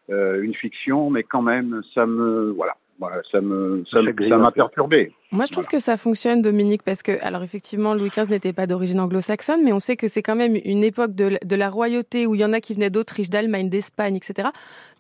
une 0.09 0.55
fiction, 0.55 1.09
mais 1.09 1.23
quand 1.23 1.43
même, 1.43 1.83
ça 1.95 2.05
me, 2.05 2.51
voilà, 2.51 2.77
voilà, 3.01 3.23
ça 3.33 3.41
me, 3.41 3.83
ça 3.91 4.03
m'a 4.37 4.53
perturbé. 4.53 5.11
Moi, 5.33 5.47
je 5.47 5.53
trouve 5.53 5.67
que 5.67 5.79
ça 5.79 5.97
fonctionne, 5.97 6.43
Dominique, 6.43 6.83
parce 6.83 7.03
que, 7.03 7.13
alors 7.23 7.43
effectivement, 7.43 7.95
Louis 7.95 8.11
XV 8.11 8.29
n'était 8.29 8.53
pas 8.53 8.67
d'origine 8.67 9.01
anglo-saxonne, 9.01 9.65
mais 9.65 9.73
on 9.73 9.81
sait 9.81 9.97
que 9.97 10.07
c'est 10.07 10.23
quand 10.23 10.37
même 10.37 10.55
une 10.67 10.85
époque 10.85 11.15
de, 11.15 11.39
de, 11.43 11.57
la 11.57 11.71
royauté 11.71 12.27
où 12.27 12.35
il 12.35 12.43
y 12.43 12.45
en 12.45 12.53
a 12.53 12.61
qui 12.61 12.75
venaient 12.75 12.91
d'Autriche, 12.91 13.31
d'Allemagne, 13.31 13.71
d'Espagne, 13.71 14.17
etc. 14.17 14.51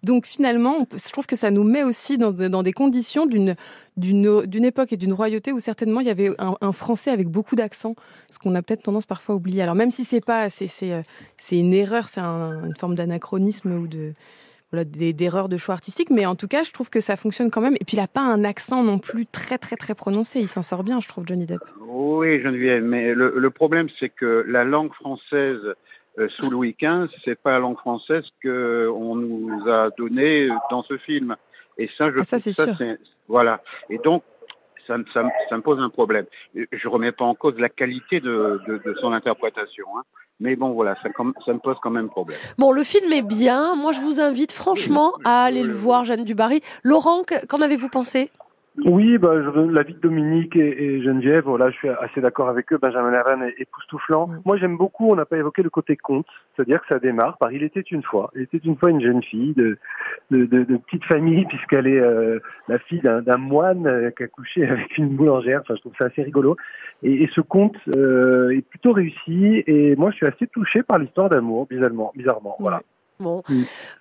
Donc 0.02 0.24
finalement, 0.24 0.86
je 0.92 1.12
trouve 1.12 1.26
que 1.26 1.36
ça 1.36 1.50
nous 1.50 1.62
met 1.62 1.82
aussi 1.82 2.16
dans, 2.16 2.32
dans 2.32 2.62
des 2.62 2.72
conditions 2.72 3.26
d'une 3.26 3.54
d'une 3.96 4.64
époque 4.64 4.94
et 4.94 4.96
d'une 4.96 5.12
royauté 5.12 5.52
où 5.52 5.60
certainement 5.60 6.00
il 6.00 6.06
y 6.06 6.10
avait 6.10 6.30
un, 6.38 6.72
français 6.72 7.10
avec 7.10 7.28
beaucoup 7.28 7.54
d'accent, 7.54 7.94
ce 8.30 8.38
qu'on 8.38 8.54
a 8.54 8.62
peut-être 8.62 8.84
tendance 8.84 9.04
parfois 9.04 9.34
à 9.34 9.36
oublier. 9.36 9.60
Alors 9.60 9.74
même 9.74 9.90
si 9.90 10.04
c'est 10.04 10.24
pas, 10.24 10.48
c'est 10.48 10.68
c'est 10.68 11.58
une 11.58 11.74
erreur, 11.74 12.08
c'est 12.08 12.22
une 12.22 12.74
forme 12.78 12.94
d'anachronisme 12.94 13.72
ou 13.72 13.86
de 13.86 14.14
voilà, 14.72 14.84
d'erreurs 14.84 15.48
de 15.48 15.56
choix 15.56 15.74
artistiques, 15.74 16.10
mais 16.10 16.26
en 16.26 16.36
tout 16.36 16.48
cas, 16.48 16.62
je 16.62 16.72
trouve 16.72 16.90
que 16.90 17.00
ça 17.00 17.16
fonctionne 17.16 17.50
quand 17.50 17.60
même. 17.60 17.74
Et 17.80 17.84
puis, 17.84 17.96
il 17.96 18.00
n'a 18.00 18.08
pas 18.08 18.20
un 18.20 18.44
accent 18.44 18.82
non 18.84 18.98
plus 18.98 19.26
très, 19.26 19.58
très, 19.58 19.76
très 19.76 19.94
prononcé. 19.94 20.40
Il 20.40 20.48
s'en 20.48 20.62
sort 20.62 20.84
bien, 20.84 21.00
je 21.00 21.08
trouve, 21.08 21.26
Johnny 21.26 21.46
Depp. 21.46 21.60
Oui, 21.80 22.40
Geneviève, 22.40 22.82
mais 22.82 23.14
le, 23.14 23.34
le 23.36 23.50
problème, 23.50 23.88
c'est 23.98 24.10
que 24.10 24.44
la 24.46 24.64
langue 24.64 24.92
française 24.92 25.60
euh, 26.18 26.28
sous 26.38 26.50
Louis 26.50 26.76
XV, 26.80 27.08
c'est 27.24 27.38
pas 27.40 27.52
la 27.52 27.60
langue 27.60 27.78
française 27.78 28.24
qu'on 28.42 29.14
nous 29.16 29.68
a 29.68 29.90
donnée 29.96 30.48
dans 30.70 30.82
ce 30.82 30.98
film. 30.98 31.36
Et 31.78 31.88
ça, 31.96 32.10
je 32.10 32.18
ah, 32.20 32.24
ça, 32.24 32.38
c'est 32.38 32.52
sûr. 32.52 32.74
Voilà. 33.28 33.62
Et 33.88 33.98
donc, 33.98 34.22
ça, 34.86 34.96
ça, 35.14 35.28
ça, 35.48 35.56
me 35.56 35.62
pose 35.62 35.78
un 35.78 35.88
problème. 35.88 36.26
Je 36.54 36.88
remets 36.88 37.12
pas 37.12 37.24
en 37.24 37.34
cause 37.34 37.58
la 37.58 37.68
qualité 37.68 38.20
de, 38.20 38.60
de, 38.66 38.78
de 38.78 38.94
son 39.00 39.12
interprétation. 39.12 39.86
Hein. 39.96 40.02
Mais 40.40 40.56
bon, 40.56 40.70
voilà, 40.72 40.96
ça, 41.02 41.10
ça, 41.44 41.52
me 41.52 41.58
pose 41.58 41.76
quand 41.82 41.90
même 41.90 42.08
problème. 42.08 42.38
Bon, 42.56 42.72
le 42.72 42.82
film 42.82 43.12
est 43.12 43.22
bien. 43.22 43.74
Moi, 43.76 43.92
je 43.92 44.00
vous 44.00 44.20
invite 44.20 44.52
franchement 44.52 45.12
à 45.24 45.44
aller 45.44 45.62
le 45.62 45.74
voir, 45.74 46.04
Jeanne 46.04 46.24
Dubarry. 46.24 46.62
Laurent, 46.82 47.22
qu'en 47.48 47.60
avez-vous 47.60 47.90
pensé? 47.90 48.30
Oui, 48.78 49.18
bah, 49.18 49.34
la 49.34 49.82
vie 49.82 49.94
de 49.94 50.00
Dominique 50.00 50.54
et, 50.54 51.02
Geneviève, 51.02 51.44
voilà, 51.44 51.70
je 51.70 51.76
suis 51.76 51.88
assez 51.88 52.20
d'accord 52.20 52.48
avec 52.48 52.72
eux. 52.72 52.78
Benjamin 52.78 53.10
Laverne 53.10 53.42
est 53.42 53.54
époustouflant. 53.58 54.28
Mm. 54.28 54.40
Moi, 54.44 54.56
j'aime 54.58 54.76
beaucoup, 54.76 55.10
on 55.10 55.16
n'a 55.16 55.24
pas 55.24 55.38
évoqué 55.38 55.62
le 55.62 55.70
côté 55.70 55.96
conte, 55.96 56.26
c'est-à-dire 56.54 56.80
que 56.80 56.86
ça 56.88 57.00
démarre 57.00 57.36
par 57.38 57.52
Il 57.52 57.64
était 57.64 57.80
une 57.80 58.02
fois. 58.02 58.30
Il 58.36 58.42
était 58.42 58.58
une 58.58 58.76
fois 58.76 58.90
une 58.90 59.00
jeune 59.00 59.22
fille 59.24 59.54
de, 59.54 59.76
de, 60.30 60.44
de, 60.46 60.76
petite 60.76 61.04
famille, 61.04 61.44
puisqu'elle 61.48 61.88
est 61.88 62.00
euh, 62.00 62.38
la 62.68 62.78
fille 62.78 63.00
d'un 63.02 63.36
moine 63.36 63.86
euh, 63.86 64.10
qui 64.10 64.22
a 64.22 64.28
couché 64.28 64.66
avec 64.68 64.96
une 64.98 65.08
boulangère. 65.08 65.62
Enfin, 65.62 65.74
je 65.74 65.80
trouve 65.80 65.96
ça 65.98 66.06
assez 66.06 66.22
rigolo. 66.22 66.56
Et, 67.02 67.28
ce 67.34 67.40
conte 67.40 67.76
euh, 67.96 68.50
est 68.50 68.62
plutôt 68.62 68.92
réussi. 68.92 69.64
Et 69.66 69.96
moi, 69.96 70.10
je 70.10 70.16
suis 70.16 70.26
assez 70.26 70.46
touché 70.46 70.82
par 70.82 70.98
l'histoire 70.98 71.28
d'amour, 71.28 71.66
bizarrement. 71.66 72.12
bizarrement 72.14 72.56
voilà. 72.60 72.82
Bon. 73.20 73.42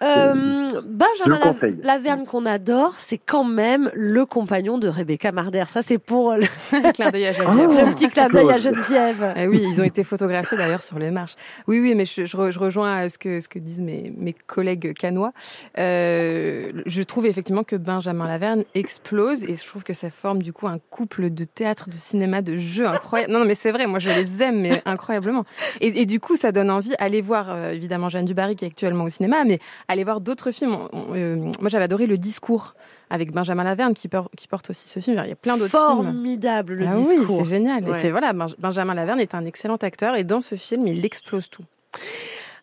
Euh, 0.01 0.69
Benjamin 0.85 1.55
Laverne 1.83 2.25
qu'on 2.25 2.45
adore, 2.45 2.95
c'est 2.97 3.17
quand 3.17 3.43
même 3.43 3.91
le 3.93 4.25
compagnon 4.25 4.77
de 4.77 4.88
Rebecca 4.88 5.33
Marder. 5.33 5.65
Ça, 5.67 5.81
c'est 5.81 5.97
pour 5.97 6.35
le, 6.35 6.47
clin 6.93 7.11
d'œil 7.11 7.27
à 7.27 7.31
Geneviève. 7.33 7.85
le 7.85 7.93
petit 7.93 8.07
clin 8.07 8.29
d'œil 8.29 8.49
à 8.49 8.57
Geneviève. 8.57 9.33
Eh 9.35 9.47
oui, 9.47 9.61
ils 9.61 9.81
ont 9.81 9.83
été 9.83 10.05
photographiés 10.05 10.57
d'ailleurs 10.57 10.83
sur 10.83 10.97
les 10.99 11.11
marches. 11.11 11.35
Oui, 11.67 11.81
oui, 11.81 11.95
mais 11.95 12.05
je, 12.05 12.25
je, 12.25 12.59
rejoins 12.59 13.09
ce 13.09 13.17
que, 13.17 13.41
ce 13.41 13.49
que 13.49 13.59
disent 13.59 13.81
mes, 13.81 14.13
mes 14.17 14.33
collègues 14.33 14.93
canois. 14.93 15.33
Euh, 15.77 16.71
je 16.85 17.03
trouve 17.03 17.25
effectivement 17.25 17.63
que 17.63 17.75
Benjamin 17.75 18.25
Laverne 18.25 18.63
explose 18.73 19.43
et 19.43 19.55
je 19.55 19.65
trouve 19.65 19.83
que 19.83 19.93
ça 19.93 20.09
forme 20.09 20.41
du 20.41 20.53
coup 20.53 20.67
un 20.67 20.79
couple 20.89 21.29
de 21.29 21.43
théâtre, 21.43 21.89
de 21.89 21.95
cinéma, 21.95 22.41
de 22.41 22.57
jeu 22.57 22.88
incroyable. 22.88 23.33
Non, 23.33 23.39
non, 23.39 23.45
mais 23.45 23.55
c'est 23.55 23.71
vrai, 23.71 23.85
moi 23.85 23.99
je 23.99 24.07
les 24.07 24.41
aime, 24.43 24.61
mais 24.61 24.81
incroyablement. 24.85 25.43
Et, 25.81 25.88
et 26.01 26.05
du 26.05 26.21
coup, 26.21 26.38
ça 26.38 26.53
donne 26.53 26.71
envie. 26.71 26.93
Allez 26.99 27.21
voir 27.21 27.47
euh, 27.49 27.71
évidemment 27.71 28.07
Jeanne 28.07 28.25
Dubarry 28.25 28.55
qui 28.55 28.63
est 28.63 28.69
actuellement 28.69 29.09
au 29.10 29.12
cinéma, 29.12 29.44
mais 29.46 29.60
aller 29.88 30.04
voir 30.04 30.22
d'autres 30.22 30.51
films. 30.51 30.78
Euh, 30.94 31.36
moi, 31.60 31.70
j'avais 31.70 31.84
adoré 31.84 32.08
Le 32.08 32.18
Discours 32.18 32.75
avec 33.10 33.32
Benjamin 33.32 33.63
Laverne 33.63 33.94
qui, 33.94 34.10
qui 34.38 34.48
porte 34.48 34.70
aussi 34.70 34.88
ce 34.88 35.00
film. 35.00 35.22
Il 35.24 35.30
y 35.30 35.32
a 35.32 35.36
plein 35.36 35.58
d'autres 35.58 35.72
films. 35.72 36.06
Formidable, 36.06 36.74
Le 36.75 36.88
ah 36.88 36.92
Discours. 36.92 37.39
Oui, 37.39 37.44
c'est 37.44 37.50
génial. 37.50 37.88
Et 37.88 37.94
c'est 37.94 38.12
voilà, 38.12 38.34
Benjamin 38.58 38.94
Laverne 38.94 39.20
est 39.20 39.36
un 39.36 39.46
excellent 39.46 39.78
acteur 39.78 40.16
et 40.16 40.24
dans 40.24 40.42
ce 40.42 40.56
film, 40.56 40.88
il 40.88 41.04
explose 41.06 41.50
tout. 41.50 41.63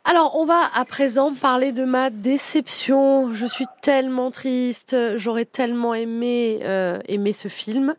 Alors, 0.08 0.36
on 0.36 0.44
va 0.44 0.70
à 0.72 0.84
présent 0.84 1.34
parler 1.34 1.72
de 1.72 1.84
ma 1.84 2.10
déception. 2.10 3.34
Je 3.34 3.44
suis 3.44 3.66
tellement 3.82 4.30
triste. 4.30 4.94
J'aurais 5.16 5.46
tellement 5.46 5.94
aimé 5.94 6.60
euh, 6.62 7.00
aimer 7.08 7.32
ce 7.32 7.48
film. 7.48 7.96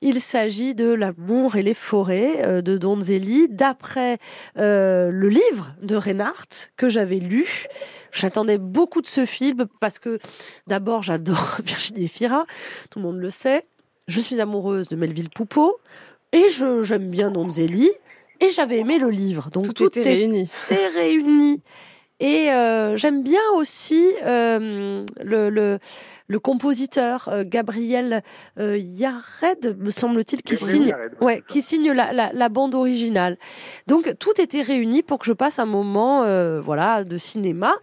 Il 0.00 0.20
s'agit 0.20 0.76
de 0.76 0.92
L'amour 0.92 1.56
et 1.56 1.62
les 1.62 1.74
forêts 1.74 2.46
euh, 2.46 2.62
de 2.62 2.78
Donzelli, 2.78 3.48
d'après 3.48 4.18
euh, 4.56 5.10
le 5.10 5.28
livre 5.28 5.74
de 5.82 5.96
Reinhardt 5.96 6.70
que 6.76 6.88
j'avais 6.88 7.18
lu. 7.18 7.66
J'attendais 8.12 8.58
beaucoup 8.58 9.02
de 9.02 9.08
ce 9.08 9.26
film 9.26 9.66
parce 9.80 9.98
que 9.98 10.20
d'abord 10.68 11.02
j'adore 11.02 11.56
Virginie 11.64 12.06
Fira, 12.06 12.46
tout 12.88 13.00
le 13.00 13.04
monde 13.04 13.18
le 13.18 13.30
sait. 13.30 13.66
je 14.06 14.20
suis 14.20 14.40
amoureuse 14.40 14.86
de 14.86 14.94
Melville 14.94 15.28
Poupeau 15.28 15.80
et 16.30 16.50
je 16.50 16.84
j'aime 16.84 17.10
bien 17.10 17.32
Donzelli 17.32 17.90
et 18.40 18.50
j'avais 18.50 18.78
aimé 18.78 18.98
le 18.98 19.10
livre. 19.10 19.50
Donc 19.50 19.74
tout, 19.74 19.86
était 19.86 20.02
réuni. 20.02 20.50
Était 20.70 20.88
réuni. 20.88 21.62
Et 22.20 22.50
euh, 22.50 22.96
j'aime 22.96 23.22
bien 23.22 23.40
aussi 23.54 24.12
euh, 24.26 25.04
le, 25.22 25.50
le, 25.50 25.78
le, 26.26 26.40
compositeur 26.40 27.28
euh, 27.28 27.44
Gabriel 27.46 28.24
euh, 28.58 28.76
Yared, 28.76 29.76
me 29.78 29.92
semble-t-il, 29.92 30.42
qui 30.42 30.56
signe, 30.56 30.92
ouais, 31.20 31.44
qui 31.48 31.62
signe 31.62 31.92
la, 31.92 32.12
la, 32.12 32.32
la, 32.32 32.48
bande 32.48 32.74
originale. 32.74 33.38
Donc 33.86 34.18
tout 34.18 34.40
était 34.40 34.62
réuni 34.62 35.04
pour 35.04 35.20
que 35.20 35.26
je 35.26 35.32
passe 35.32 35.60
un 35.60 35.66
moment, 35.66 36.24
euh, 36.24 36.60
voilà, 36.60 37.04
de 37.04 37.18
cinéma 37.18 37.76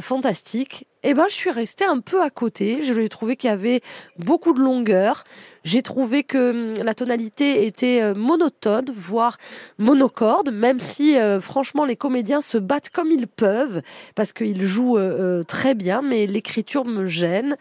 fantastique. 0.00 0.86
Et 1.04 1.10
eh 1.10 1.14
ben, 1.14 1.24
je 1.28 1.34
suis 1.34 1.50
restée 1.50 1.84
un 1.84 1.98
peu 1.98 2.22
à 2.22 2.30
côté. 2.30 2.82
Je 2.82 2.92
l'ai 2.92 3.08
trouvé 3.08 3.34
qu'il 3.34 3.50
y 3.50 3.52
avait 3.52 3.80
beaucoup 4.18 4.52
de 4.52 4.60
longueur. 4.60 5.24
J'ai 5.64 5.82
trouvé 5.82 6.24
que 6.24 6.50
hum, 6.50 6.84
la 6.84 6.94
tonalité 6.94 7.66
était 7.66 8.02
euh, 8.02 8.14
monotone, 8.14 8.86
voire 8.88 9.38
monocorde, 9.78 10.50
même 10.50 10.80
si 10.80 11.16
euh, 11.16 11.40
franchement 11.40 11.84
les 11.84 11.96
comédiens 11.96 12.40
se 12.40 12.58
battent 12.58 12.90
comme 12.90 13.10
ils 13.10 13.28
peuvent 13.28 13.82
parce 14.14 14.32
qu'ils 14.32 14.66
jouent 14.66 14.98
euh, 14.98 15.44
très 15.44 15.74
bien, 15.74 16.02
mais 16.02 16.26
l'écriture 16.26 16.84
me 16.84 17.04
gêne. 17.06 17.56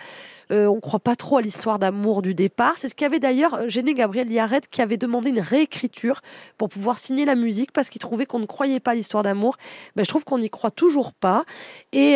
On 0.54 0.76
ne 0.76 0.80
croit 0.82 1.00
pas 1.00 1.16
trop 1.16 1.38
à 1.38 1.42
l'histoire 1.42 1.80
d'amour 1.80 2.22
du 2.22 2.34
départ. 2.34 2.74
C'est 2.76 2.90
ce 2.90 2.96
qui 2.96 3.06
avait 3.06 3.22
d'ailleurs 3.22 3.70
gêné 3.70 3.94
Gabriel 3.94 4.30
Yared 4.30 4.68
qui 4.68 4.82
avait 4.82 4.98
demandé 4.98 5.30
une 5.30 5.40
réécriture 5.40 6.20
pour 6.58 6.68
pouvoir 6.68 7.00
signer 7.00 7.24
la 7.24 7.36
musique 7.36 7.72
parce 7.72 7.88
qu'il 7.88 8.02
trouvait 8.02 8.26
qu'on 8.26 8.40
ne 8.40 8.46
croyait 8.46 8.82
pas 8.82 8.92
à 8.92 8.96
l'histoire 8.96 9.24
d'amour. 9.24 9.56
Ben, 9.96 10.04
je 10.04 10.10
trouve 10.10 10.26
qu'on 10.26 10.40
n'y 10.40 10.50
croit 10.50 10.70
toujours 10.70 11.14
pas. 11.14 11.46
Et 11.94 12.16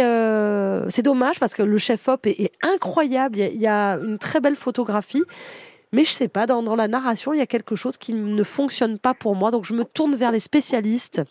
c'est 0.89 1.01
dommage 1.01 1.39
parce 1.39 1.53
que 1.53 1.63
le 1.63 1.77
chef-op 1.77 2.27
est, 2.27 2.51
incroyable. 2.61 3.37
Il 3.37 3.61
y, 3.61 3.67
a, 3.67 3.93
une 3.93 4.17
très 4.17 4.41
belle 4.41 4.57
photographie. 4.57 5.23
Mais 5.95 6.03
je 6.03 6.09
sais 6.09 6.27
pas, 6.27 6.45
dans, 6.45 6.75
la 6.75 6.89
narration, 6.89 7.31
il 7.31 7.37
y 7.37 7.41
a 7.41 7.45
quelque 7.45 7.77
chose 7.77 7.95
qui 7.95 8.11
ne 8.11 8.43
fonctionne 8.43 8.99
pas 8.99 9.13
pour 9.13 9.33
moi. 9.33 9.49
Donc 9.49 9.63
je 9.63 9.73
me 9.73 9.85
tourne 9.85 10.13
vers 10.15 10.33
les 10.33 10.41
spécialistes. 10.41 11.23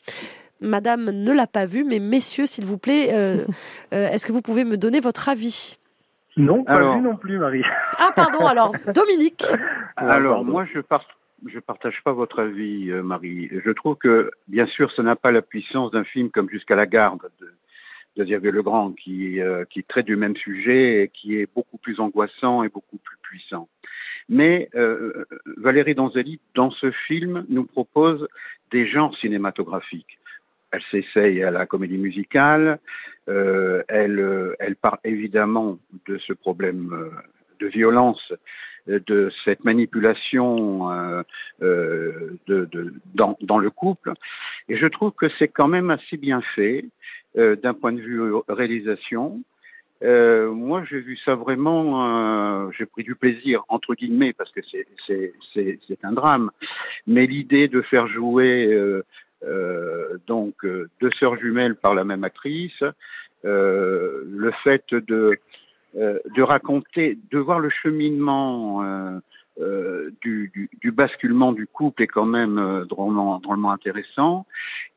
Madame 0.63 1.11
ne 1.11 1.33
l'a 1.35 1.47
pas 1.47 1.67
vu, 1.67 1.85
mais 1.85 1.99
messieurs, 1.99 2.47
s'il 2.47 2.65
vous 2.65 2.79
plaît, 2.79 3.11
euh, 3.13 3.45
euh, 3.93 4.09
est-ce 4.09 4.27
que 4.27 4.33
vous 4.33 4.41
pouvez 4.41 4.65
me 4.65 4.79
donner 4.79 5.01
votre 5.01 5.29
avis? 5.29 5.79
Non, 6.39 6.65
pas 6.65 6.79
vu 6.79 7.03
non 7.03 7.17
plus, 7.17 7.39
Marie. 7.39 7.63
Ah, 7.99 8.11
pardon, 8.17 8.47
alors, 8.47 8.73
Dominique. 8.95 9.45
Alors, 9.97 10.45
moi, 10.45 10.65
je 10.73 10.81
je 11.47 11.59
partage 11.59 12.01
pas 12.03 12.13
votre 12.13 12.41
avis, 12.41 12.91
euh, 12.91 13.03
Marie. 13.03 13.51
Je 13.63 13.71
trouve 13.71 13.97
que, 13.97 14.31
bien 14.49 14.67
sûr, 14.67 14.91
ça 14.93 15.03
n'a 15.03 15.15
pas 15.15 15.31
la 15.31 15.43
puissance 15.43 15.91
d'un 15.91 16.05
film 16.05 16.31
comme 16.31 16.49
Jusqu'à 16.49 16.75
la 16.75 16.87
garde 16.87 17.29
de, 17.39 17.53
de 18.17 18.25
Xavier 18.25 18.51
Legrand, 18.51 18.93
qui, 18.93 19.41
qui 19.69 19.85
traite 19.85 20.07
du 20.07 20.17
même 20.17 20.37
sujet 20.37 21.03
et 21.03 21.09
qui 21.09 21.37
est 21.37 21.49
beaucoup 21.55 21.77
plus 21.77 22.01
angoissant 22.01 22.63
et 22.63 22.71
beaucoup 22.71 22.97
plus 22.97 23.19
puissant. 23.21 23.69
Mais 24.29 24.69
euh, 24.75 25.25
Valérie 25.59 25.95
Donzelli, 25.95 26.41
dans 26.55 26.71
ce 26.71 26.91
film, 27.07 27.45
nous 27.49 27.65
propose 27.65 28.27
des 28.71 28.87
genres 28.87 29.17
cinématographiques. 29.19 30.19
Elle 30.71 30.83
s'essaye 30.91 31.43
à 31.43 31.51
la 31.51 31.67
comédie 31.67 31.99
musicale, 31.99 32.79
euh, 33.29 33.83
elle, 33.89 34.57
elle 34.59 34.77
part 34.77 34.99
évidemment 35.05 35.79
de 36.07 36.19
ce 36.19 36.33
problème 36.33 36.93
euh, 36.93 37.11
de 37.61 37.69
violence, 37.69 38.33
de 38.87 39.31
cette 39.45 39.65
manipulation 39.65 40.91
euh, 40.91 41.23
euh, 41.63 42.39
de, 42.47 42.67
de, 42.67 42.95
dans, 43.15 43.37
dans, 43.41 43.59
le 43.59 43.71
couple. 43.71 44.13
Et 44.69 44.77
je 44.77 44.87
trouve 44.87 45.13
que 45.13 45.29
c'est 45.39 45.49
quand 45.49 45.69
même 45.69 45.91
assez 45.91 46.17
bien 46.17 46.43
fait 46.55 46.85
euh, 47.39 47.57
d'un 47.57 47.75
point 47.75 47.93
de 47.93 48.01
vue 48.01 48.21
réalisation. 48.49 49.43
Euh, 50.05 50.51
moi, 50.53 50.85
j'ai 50.89 51.01
vu 51.01 51.17
ça 51.25 51.35
vraiment, 51.35 52.67
euh, 52.67 52.71
j'ai 52.77 52.85
pris 52.85 53.03
du 53.03 53.15
plaisir, 53.15 53.65
entre 53.69 53.95
guillemets, 53.95 54.35
parce 54.35 54.51
que 54.53 54.61
c'est 55.07 56.05
un 56.05 56.13
drame. 56.13 56.51
Mais 57.07 57.27
l'idée 57.27 57.69
de 57.69 57.81
faire 57.81 58.07
jouer 58.07 58.67
euh, 58.67 59.05
euh 59.45 60.19
donc 60.27 60.55
deux 61.01 61.11
sœurs 61.19 61.37
jumelles 61.37 61.77
par 61.77 61.95
la 61.95 62.05
même 62.05 62.25
actrice, 62.25 62.83
le 63.43 64.53
fait 64.63 64.85
de, 64.95 65.39
de 65.95 66.43
raconter, 66.43 67.19
de 67.31 67.39
voir 67.39 67.59
le 67.59 67.69
cheminement 67.69 69.21
euh, 69.61 70.11
du, 70.21 70.51
du, 70.53 70.69
du, 70.81 70.91
basculement 70.91 71.53
du 71.53 71.67
couple 71.67 72.03
est 72.03 72.09
quand 72.09 72.27
même 72.27 72.59
euh, 72.59 72.85
drôlement, 72.85 73.39
drôlement 73.39 73.71
intéressant. 73.71 74.47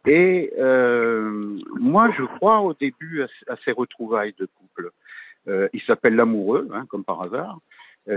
Et 0.05 0.51
euh, 0.57 1.59
moi, 1.79 2.09
je 2.17 2.23
crois 2.23 2.61
au 2.61 2.73
début 2.73 3.21
à, 3.21 3.55
ces 3.65 3.71
retrouvailles 3.71 4.33
de 4.39 4.45
couple. 4.45 4.91
Euh, 5.47 5.69
il 5.73 5.81
s'appelle 5.81 6.15
l'amoureux, 6.15 6.67
hein, 6.73 6.85
comme 6.89 7.03
par 7.03 7.21
hasard. 7.21 7.59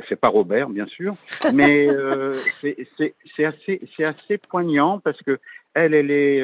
C'est 0.09 0.21
pas 0.21 0.29
Robert, 0.29 0.69
bien 0.69 0.87
sûr, 0.87 1.15
mais 1.53 1.89
c'est 2.61 3.45
assez, 3.45 4.39
poignant 4.39 5.01
parce 5.01 5.21
que 5.23 5.41
elle, 5.75 5.95
elle 5.95 6.13
est, 6.13 6.39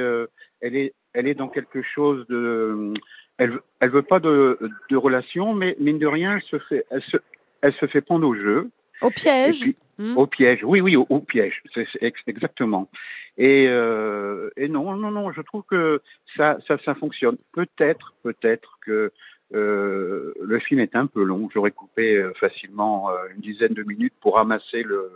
elle 0.61 0.75
est, 0.75 0.95
elle 1.13 1.29
est 1.29 1.35
dans 1.35 1.47
quelque 1.47 1.81
chose 1.81 2.27
de, 2.27 2.93
elle, 3.39 3.61
elle 3.79 3.91
veut 3.91 4.03
pas 4.03 4.19
de, 4.19 4.59
de 4.91 4.97
relation, 4.97 5.55
mais 5.55 5.77
mine 5.79 6.01
de 6.01 6.09
rien, 6.09 6.35
elle 6.35 6.43
se 6.43 6.59
fait, 6.59 6.87
elle 6.91 7.03
se, 7.03 7.19
elle 7.61 7.75
se 7.75 7.87
fait 7.87 8.01
prendre 8.01 8.27
au 8.27 8.35
jeu. 8.35 8.69
Au 9.01 9.11
piège. 9.11 9.75
Hmm. 9.99 10.17
Au 10.19 10.27
piège, 10.27 10.61
oui, 10.63 10.83
oui, 10.83 10.95
au, 10.95 11.21
piège, 11.21 11.63
c'est 11.75 11.87
exactement. 12.27 12.91
Et, 13.39 13.67
euh, 13.67 14.51
et 14.57 14.69
non, 14.69 14.95
non, 14.95 15.11
non, 15.11 15.33
je 15.33 15.41
trouve 15.41 15.63
que 15.63 16.03
ça, 16.37 16.59
ça, 16.69 16.77
ça 16.85 16.95
fonctionne. 16.95 17.39
Peut-être, 17.53 18.13
peut-être 18.23 18.79
que 18.85 19.11
euh, 19.55 20.35
le 20.43 20.59
film 20.59 20.81
est 20.81 20.97
un 20.97 21.07
peu 21.07 21.23
long. 21.23 21.49
J'aurais 21.53 21.71
coupé 21.71 22.17
euh, 22.17 22.33
facilement 22.35 23.11
une 23.35 23.41
dizaine 23.41 23.75
de 23.75 23.83
minutes 23.85 24.15
pour 24.21 24.35
ramasser 24.35 24.83
le, 24.83 25.11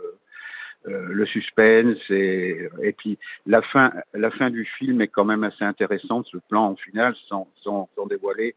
euh, 0.87 1.07
le 1.09 1.25
suspense 1.25 1.99
et, 2.09 2.69
et 2.81 2.93
puis 2.93 3.19
la 3.45 3.61
fin, 3.61 3.91
la 4.13 4.31
fin 4.31 4.49
du 4.49 4.65
film 4.65 5.01
est 5.01 5.09
quand 5.09 5.25
même 5.25 5.43
assez 5.43 5.63
intéressante. 5.63 6.27
Ce 6.31 6.37
plan 6.37 6.71
au 6.71 6.75
final, 6.77 7.15
sans, 7.27 7.47
sans, 7.63 7.89
sans 7.95 8.07
dévoiler, 8.07 8.55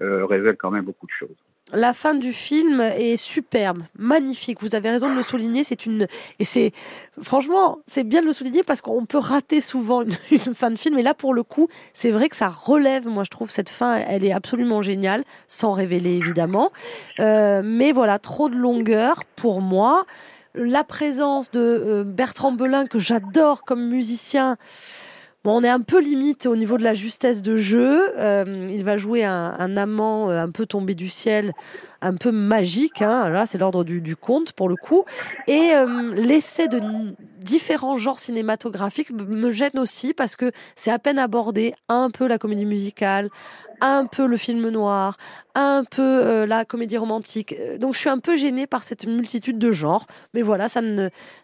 révèle 0.00 0.56
quand 0.56 0.70
même 0.70 0.84
beaucoup 0.84 1.06
de 1.06 1.12
choses 1.12 1.36
la 1.72 1.94
fin 1.94 2.14
du 2.14 2.32
film 2.32 2.80
est 2.80 3.16
superbe, 3.16 3.82
magnifique. 3.98 4.58
Vous 4.60 4.74
avez 4.74 4.90
raison 4.90 5.08
de 5.08 5.14
le 5.14 5.22
souligner. 5.22 5.64
C'est 5.64 5.86
une 5.86 6.06
et 6.38 6.44
c'est 6.44 6.72
franchement 7.22 7.78
c'est 7.86 8.04
bien 8.04 8.20
de 8.20 8.26
le 8.26 8.32
souligner 8.32 8.62
parce 8.62 8.80
qu'on 8.80 9.06
peut 9.06 9.18
rater 9.18 9.60
souvent 9.60 10.02
une, 10.30 10.54
fin 10.54 10.70
de 10.70 10.76
film. 10.76 10.98
Et 10.98 11.02
là 11.02 11.14
pour 11.14 11.32
le 11.32 11.42
coup, 11.42 11.68
c'est 11.94 12.10
vrai 12.10 12.28
que 12.28 12.36
ça 12.36 12.48
relève. 12.48 13.06
Moi 13.06 13.24
je 13.24 13.30
trouve 13.30 13.48
cette 13.48 13.68
fin, 13.68 13.96
elle 13.96 14.24
est 14.24 14.32
absolument 14.32 14.82
géniale, 14.82 15.24
sans 15.48 15.72
révéler 15.72 16.16
évidemment. 16.16 16.72
Euh, 17.20 17.62
mais 17.64 17.92
voilà, 17.92 18.18
trop 18.18 18.48
de 18.48 18.56
longueur 18.56 19.24
pour 19.36 19.60
moi. 19.60 20.04
La 20.54 20.84
présence 20.84 21.50
de 21.50 21.60
euh, 21.60 22.04
Bertrand 22.04 22.52
Belin 22.52 22.86
que 22.86 22.98
j'adore 22.98 23.64
comme 23.64 23.88
musicien. 23.88 24.58
Bon, 25.44 25.58
on 25.58 25.64
est 25.64 25.68
un 25.68 25.80
peu 25.80 26.00
limite 26.00 26.46
au 26.46 26.54
niveau 26.54 26.78
de 26.78 26.84
la 26.84 26.94
justesse 26.94 27.42
de 27.42 27.56
jeu. 27.56 28.16
Euh, 28.16 28.70
il 28.72 28.84
va 28.84 28.96
jouer 28.96 29.24
un, 29.24 29.76
amant 29.76 30.30
euh, 30.30 30.40
un 30.40 30.50
peu 30.50 30.66
tombé 30.66 30.94
du 30.94 31.08
ciel, 31.08 31.52
un 32.02 32.16
peu 32.16 32.32
magique. 32.32 33.00
Hein. 33.00 33.30
Là, 33.30 33.46
c'est 33.46 33.58
l'ordre 33.58 33.84
du, 33.84 34.16
conte 34.16 34.52
pour 34.52 34.68
le 34.68 34.76
coup. 34.76 35.04
Et 35.46 35.70
euh, 35.74 36.14
l'essai 36.14 36.68
de 36.68 36.80
différents 37.38 37.98
genres 37.98 38.18
cinématographiques 38.18 39.10
me 39.10 39.50
gêne 39.50 39.78
aussi 39.78 40.12
parce 40.12 40.36
que 40.36 40.52
c'est 40.74 40.90
à 40.90 40.98
peine 40.98 41.18
abordé. 41.18 41.74
Un 41.88 42.10
peu 42.10 42.26
la 42.26 42.38
comédie 42.38 42.66
musicale, 42.66 43.30
un 43.80 44.06
peu 44.06 44.26
le 44.26 44.36
film 44.36 44.68
noir, 44.68 45.16
un 45.54 45.82
peu 45.84 46.02
euh, 46.02 46.46
la 46.46 46.64
comédie 46.64 46.96
romantique. 46.96 47.54
Euh, 47.58 47.78
donc 47.78 47.94
je 47.94 47.98
suis 47.98 48.08
un 48.08 48.20
peu 48.20 48.36
gênée 48.36 48.66
par 48.66 48.84
cette 48.84 49.06
multitude 49.06 49.58
de 49.58 49.72
genres. 49.72 50.06
Mais 50.34 50.42
voilà, 50.42 50.68
ça 50.68 50.80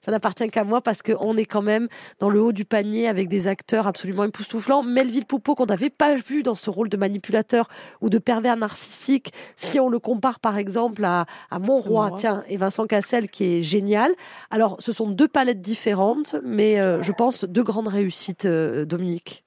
ça 0.01 0.13
n'appartient 0.13 0.49
qu'à 0.51 0.65
moi 0.65 0.81
parce 0.81 1.03
qu'on 1.03 1.37
est 1.37 1.45
quand 1.45 1.63
même 1.63 1.89
dans 2.21 2.31
le 2.31 2.41
haut 2.41 2.53
du 2.53 2.65
panier 2.65 3.09
avec 3.09 3.29
des 3.29 3.49
acteurs 3.49 3.87
absolument 3.87 4.25
époustouflants. 4.25 4.83
Melville 4.83 5.27
Poupeau 5.27 5.55
qu'on 5.55 5.67
n'avait 5.67 5.91
pas 5.91 6.15
vu 6.15 6.43
dans 6.43 6.55
ce 6.55 6.71
rôle 6.71 6.89
de 6.89 6.97
manipulateur 6.97 7.69
ou 8.01 8.09
de 8.09 8.19
pervers 8.19 8.57
narcissique, 8.57 9.33
si 9.57 9.81
on 9.81 9.89
le 9.89 9.99
compare 9.99 10.41
par 10.41 10.48
exemple 10.57 11.05
à, 11.05 11.27
à 11.51 11.59
Mon 11.59 11.79
Roi, 11.79 12.13
tiens, 12.17 12.43
et 12.49 12.57
Vincent 12.57 12.87
Cassel 12.87 13.29
qui 13.29 13.59
est 13.59 13.63
génial. 13.63 14.13
Alors 14.51 14.77
ce 14.79 14.93
sont 14.93 15.11
deux 15.11 15.29
palettes 15.29 15.61
différentes, 15.61 16.37
mais 16.45 16.81
euh, 16.81 17.03
je 17.03 17.13
pense 17.13 17.45
deux 17.45 17.63
grandes 17.63 17.89
réussites, 17.89 18.47
Dominique. 18.47 19.45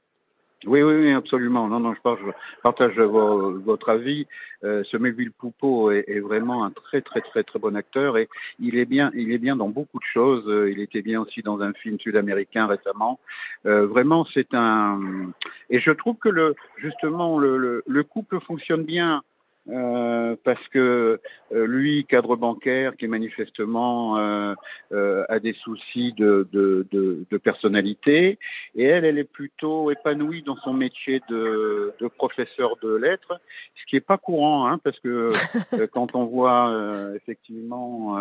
Oui, 0.68 0.84
oui, 0.84 0.94
oui, 0.94 1.14
absolument. 1.14 1.68
Non, 1.68 1.80
non, 1.80 1.96
je 1.96 2.32
partage, 2.62 2.96
votre 3.00 3.90
avis. 3.90 4.28
Euh, 4.64 4.84
ce 4.92 4.98
Melville 4.98 5.32
Poupeau 5.32 5.90
est, 5.90 6.04
est, 6.08 6.20
vraiment 6.20 6.64
un 6.64 6.70
très, 6.70 7.02
très, 7.02 7.22
très, 7.22 7.44
très 7.44 7.58
bon 7.58 7.76
acteur 7.76 8.16
et 8.18 8.30
il 8.60 8.78
est 8.78 8.86
bien, 8.86 9.10
il 9.16 9.32
est 9.32 9.40
bien 9.40 9.56
dans 9.56 9.70
beaucoup 9.70 9.98
de 9.98 10.04
choses. 10.04 10.44
Euh, 10.48 10.72
il 10.72 10.80
était 10.80 11.02
bien 11.02 11.20
aussi 11.20 11.42
dans 11.42 11.62
un 11.62 11.74
film 11.74 12.00
sud-américain 12.00 12.68
récemment. 12.68 13.20
Euh, 13.66 13.88
vraiment, 13.88 14.28
c'est 14.36 14.54
un. 14.54 15.32
Et 15.72 15.80
je 15.80 15.90
trouve 15.90 16.18
que 16.18 16.30
le, 16.30 16.56
justement, 16.78 17.40
le, 17.40 17.58
le, 17.58 17.84
le 17.88 18.04
couple 18.04 18.40
fonctionne 18.42 18.84
bien 18.84 19.24
euh, 19.70 20.36
parce 20.44 20.68
que 20.70 21.20
euh, 21.52 21.68
lui, 21.68 22.06
cadre 22.06 22.36
bancaire, 22.36 22.96
qui 22.98 23.08
manifestement 23.08 24.18
euh, 24.18 24.56
euh, 24.92 25.24
a 25.30 25.40
des 25.40 25.54
soucis 25.54 26.14
de, 26.14 26.48
de, 26.52 26.88
de, 26.92 27.26
de, 27.30 27.38
personnalité, 27.38 28.40
et 28.76 28.84
elle, 28.84 29.06
elle 29.06 29.20
est 29.20 29.32
plutôt 29.32 29.92
épanouie 29.92 30.42
dans 30.42 30.56
son 30.58 30.74
métier 30.74 31.22
de, 31.30 31.94
de 32.00 32.08
professeur 32.08 32.76
de 32.82 32.96
lettres, 32.96 33.40
ce 33.76 33.86
qui 33.86 33.96
est 33.98 34.02
pas 34.02 34.18
courant, 34.18 34.68
hein, 34.68 34.80
parce 34.84 35.00
que 35.00 35.30
quand 35.94 36.16
on 36.16 36.26
voit 36.26 36.74
effectivement 37.16 38.18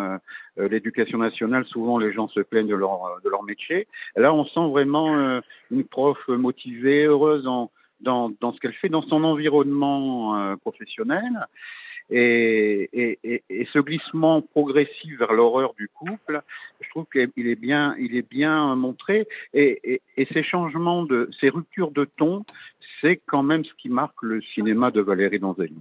l'éducation 0.57 1.17
nationale, 1.17 1.65
souvent 1.65 1.97
les 1.97 2.13
gens 2.13 2.27
se 2.27 2.41
plaignent 2.41 2.67
de 2.67 2.75
leur, 2.75 3.19
de 3.23 3.29
leur 3.29 3.43
métier. 3.43 3.87
Là, 4.15 4.33
on 4.33 4.45
sent 4.45 4.69
vraiment 4.69 5.41
une 5.71 5.83
prof 5.85 6.17
motivée, 6.27 7.05
heureuse 7.05 7.47
en 7.47 7.71
dans, 8.01 8.31
ce 8.41 8.59
qu'elle 8.59 8.73
fait, 8.73 8.89
dans 8.89 9.01
son 9.01 9.23
environnement 9.23 10.37
euh, 10.37 10.55
professionnel. 10.57 11.47
Et, 12.13 12.89
ce 13.71 13.79
glissement 13.79 14.41
progressif 14.41 15.17
vers 15.17 15.31
l'horreur 15.31 15.73
du 15.77 15.87
couple, 15.87 16.41
je 16.81 16.89
trouve 16.89 17.05
qu'il 17.11 17.47
est 17.47 17.55
bien, 17.55 17.95
il 17.99 18.17
est 18.17 18.27
bien 18.27 18.75
montré. 18.75 19.27
Et, 19.53 20.01
ces 20.33 20.43
changements 20.43 21.05
ces 21.39 21.49
ruptures 21.49 21.91
de 21.91 22.05
ton, 22.05 22.43
c'est 22.99 23.21
quand 23.25 23.43
même 23.43 23.63
ce 23.63 23.73
qui 23.77 23.89
marque 23.89 24.21
le 24.21 24.41
cinéma 24.41 24.91
de 24.91 25.01
Valérie 25.01 25.39
Donzelli. 25.39 25.77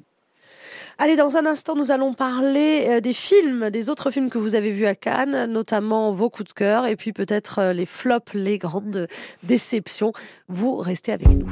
Allez, 1.03 1.17
dans 1.17 1.39
un 1.39 1.47
instant, 1.47 1.75
nous 1.77 1.91
allons 1.93 2.13
parler 2.13 2.87
euh, 2.87 3.01
des 3.01 3.15
films, 3.15 3.71
des 3.71 3.89
autres 3.89 4.11
films 4.11 4.29
que 4.29 4.37
vous 4.37 4.55
avez 4.55 4.71
vus 4.71 4.85
à 4.85 4.95
Cannes, 4.95 5.47
notamment 5.47 6.13
vos 6.13 6.29
coups 6.29 6.51
de 6.51 6.55
cœur, 6.55 6.85
et 6.85 6.95
puis 6.95 7.15
peut-être 7.15 7.59
euh, 7.59 7.73
les 7.73 7.87
flops, 7.87 8.35
les 8.35 8.59
grandes 8.59 9.09
déceptions. 9.43 10.13
Vous 10.49 10.77
restez 10.77 11.13
avec 11.13 11.29
nous. 11.29 11.49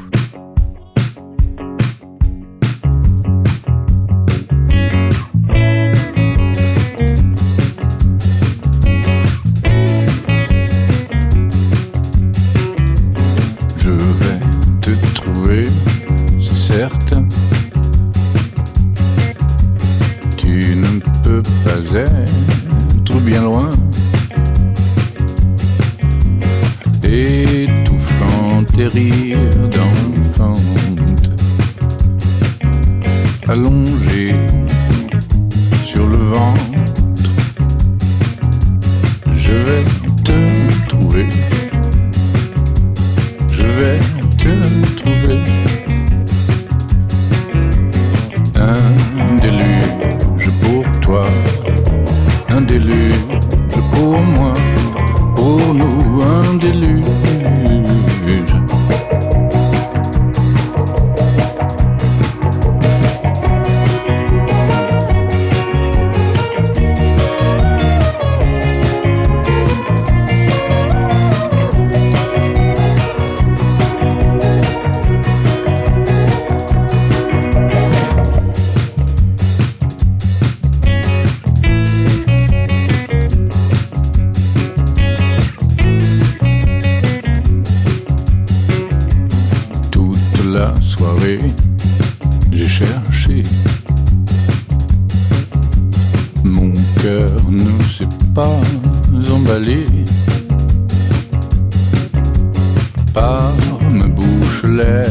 départ 103.19 103.53
me 103.91 104.07
bouche 104.07 104.65
l'air 104.65 105.11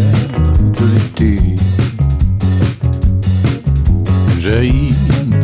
de 0.77 0.85
l'été. 0.93 1.39
Jaillit 4.39 4.93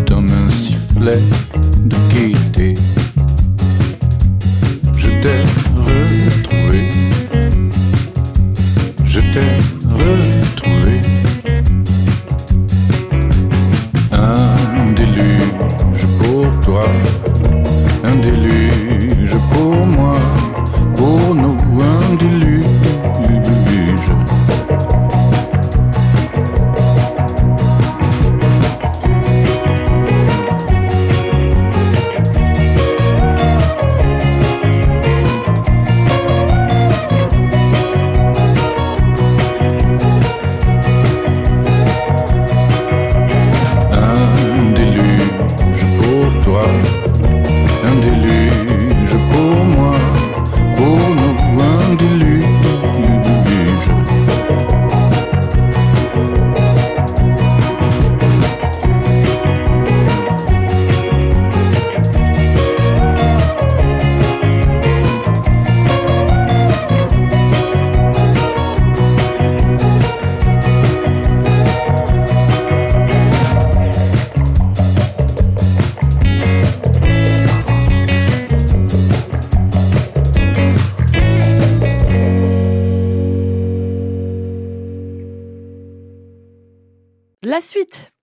comme 0.08 0.28
un 0.30 0.52
sifflet 0.52 1.20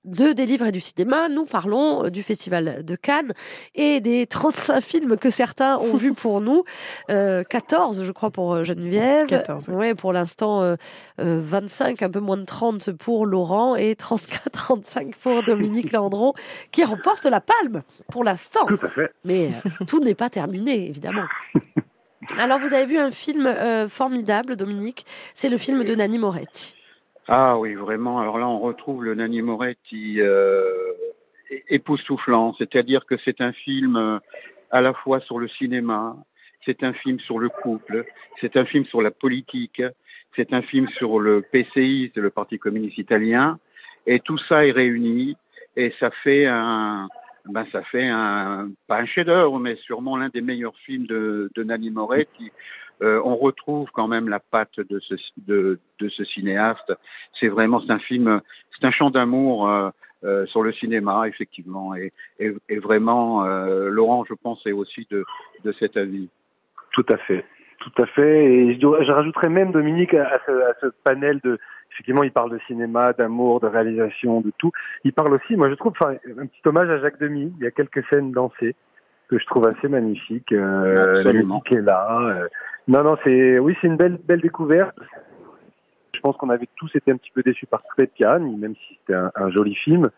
des 0.04 0.46
livres 0.46 0.66
et 0.66 0.72
du 0.72 0.80
cinéma, 0.80 1.28
nous 1.28 1.44
parlons 1.44 2.04
euh, 2.04 2.10
du 2.10 2.22
Festival 2.22 2.84
de 2.84 2.96
Cannes 2.96 3.32
et 3.74 4.00
des 4.00 4.26
35 4.26 4.80
films 4.80 5.16
que 5.16 5.30
certains 5.30 5.78
ont 5.78 5.96
vus 5.96 6.14
pour 6.14 6.40
nous. 6.40 6.64
14, 7.08 8.00
euh, 8.00 8.04
je 8.04 8.12
crois, 8.12 8.30
pour 8.30 8.54
euh, 8.54 8.64
Geneviève. 8.64 9.26
14. 9.26 9.68
Ouais, 9.68 9.94
pour 9.94 10.12
l'instant, 10.12 10.76
25, 11.18 12.02
un 12.02 12.10
peu 12.10 12.20
moins 12.20 12.36
de 12.36 12.44
30 12.44 12.92
pour 12.92 13.26
Laurent 13.26 13.76
et 13.76 13.94
34, 13.94 14.50
35 14.50 15.16
pour 15.16 15.42
Dominique 15.42 15.92
Landron, 15.92 16.32
qui 16.70 16.84
remporte 16.84 17.26
la 17.26 17.40
palme 17.40 17.82
pour 18.10 18.24
l'instant. 18.24 18.66
Tout 18.66 18.78
à 18.82 18.88
fait. 18.88 19.12
Mais 19.24 19.50
tout 19.86 20.00
n'est 20.00 20.14
pas 20.14 20.30
terminé, 20.30 20.88
évidemment. 20.88 21.26
Alors, 22.38 22.60
vous 22.60 22.74
avez 22.74 22.86
vu 22.86 22.98
un 22.98 23.10
film 23.10 23.52
formidable, 23.88 24.56
Dominique. 24.56 25.04
C'est 25.34 25.48
le 25.48 25.58
film 25.58 25.84
de 25.84 25.94
Nanni 25.94 26.18
Moretti. 26.18 26.76
Ah 27.32 27.56
oui, 27.56 27.74
vraiment. 27.74 28.18
Alors 28.18 28.38
là, 28.38 28.48
on 28.48 28.58
retrouve 28.58 29.04
le 29.04 29.14
Nanni 29.14 29.40
Moretti 29.40 30.20
euh, 30.20 30.64
époustouflant. 31.68 32.54
C'est-à-dire 32.58 33.06
que 33.06 33.14
c'est 33.24 33.40
un 33.40 33.52
film 33.52 33.94
euh, 33.94 34.18
à 34.72 34.80
la 34.80 34.92
fois 34.94 35.20
sur 35.20 35.38
le 35.38 35.46
cinéma, 35.46 36.16
c'est 36.64 36.82
un 36.82 36.92
film 36.92 37.20
sur 37.20 37.38
le 37.38 37.48
couple, 37.48 38.04
c'est 38.40 38.56
un 38.56 38.64
film 38.64 38.84
sur 38.84 39.00
la 39.00 39.12
politique, 39.12 39.80
c'est 40.34 40.52
un 40.52 40.62
film 40.62 40.88
sur 40.88 41.20
le 41.20 41.42
PCI, 41.42 42.10
le 42.16 42.30
Parti 42.30 42.58
communiste 42.58 42.98
italien, 42.98 43.60
Et 44.08 44.18
tout 44.18 44.38
ça 44.48 44.66
est 44.66 44.72
réuni 44.72 45.36
et 45.76 45.94
ça 46.00 46.10
fait 46.24 46.46
un, 46.46 47.06
ben 47.50 47.66
ça 47.72 47.82
fait 47.82 48.06
un, 48.06 48.70
pas 48.86 48.98
un 48.98 49.06
chef-d'œuvre, 49.06 49.58
mais 49.58 49.76
sûrement 49.76 50.16
l'un 50.16 50.28
des 50.28 50.40
meilleurs 50.40 50.76
films 50.84 51.06
de, 51.06 51.50
de 51.54 51.62
Nanny 51.62 51.90
Moretti. 51.90 52.50
Euh, 53.02 53.20
on 53.24 53.36
retrouve 53.36 53.88
quand 53.92 54.08
même 54.08 54.28
la 54.28 54.40
patte 54.40 54.78
de 54.78 55.00
ce, 55.00 56.24
cinéaste. 56.24 56.92
C'est 57.38 57.48
vraiment, 57.48 57.80
c'est 57.80 57.92
un 57.92 57.98
film, 57.98 58.40
c'est 58.78 58.86
un 58.86 58.90
chant 58.90 59.10
d'amour 59.10 59.68
euh, 59.68 59.90
euh, 60.24 60.46
sur 60.46 60.62
le 60.62 60.72
cinéma, 60.72 61.26
effectivement. 61.26 61.94
Et, 61.94 62.12
et, 62.38 62.78
vraiment, 62.78 63.44
Laurent, 63.44 64.24
je 64.28 64.34
pense, 64.34 64.64
est 64.66 64.72
aussi 64.72 65.06
de, 65.10 65.24
cet 65.78 65.96
avis. 65.96 66.28
Tout 66.92 67.06
à 67.10 67.16
fait. 67.16 67.44
Tout 67.78 68.02
à 68.02 68.06
fait. 68.06 68.44
Et 68.44 68.78
je, 68.78 69.12
rajouterais 69.12 69.48
même, 69.48 69.72
Dominique, 69.72 70.12
à 70.12 70.38
ce 70.82 70.92
panel 71.04 71.40
de, 71.42 71.58
effectivement, 71.92 72.22
il 72.22 72.32
parle 72.32 72.50
de 72.50 72.58
cinéma, 72.66 73.12
d'amour, 73.12 73.60
de 73.60 73.66
réalisation, 73.66 74.40
de 74.40 74.52
tout. 74.58 74.72
Il 75.04 75.12
parle 75.12 75.34
aussi, 75.34 75.56
moi 75.56 75.68
je 75.70 75.74
trouve, 75.74 75.92
enfin, 76.00 76.14
un 76.38 76.46
petit 76.46 76.62
hommage 76.64 76.88
à 76.88 76.98
Jacques 77.00 77.20
Demy. 77.20 77.52
Il 77.58 77.64
y 77.64 77.66
a 77.66 77.70
quelques 77.70 78.04
scènes 78.10 78.32
dansées 78.32 78.74
que 79.28 79.38
je 79.38 79.46
trouve 79.46 79.66
assez 79.68 79.88
magnifiques. 79.88 80.52
Euh, 80.52 81.22
la 81.22 81.32
musique 81.32 81.72
est 81.72 81.82
là. 81.82 82.20
Euh. 82.20 82.48
non, 82.88 83.04
non, 83.04 83.16
c'est, 83.24 83.58
oui, 83.58 83.76
c'est 83.80 83.86
une 83.86 83.96
belle, 83.96 84.18
belle 84.24 84.40
découverte. 84.40 84.96
Je 86.12 86.20
pense 86.20 86.36
qu'on 86.36 86.50
avait 86.50 86.68
tous 86.76 86.90
été 86.94 87.12
un 87.12 87.16
petit 87.16 87.30
peu 87.30 87.42
déçus 87.42 87.66
par 87.66 87.82
Pian, 87.96 88.40
même 88.40 88.74
si 88.74 88.98
c'était 88.98 89.14
un, 89.14 89.30
un, 89.36 89.50
joli 89.50 89.74
film, 89.74 90.10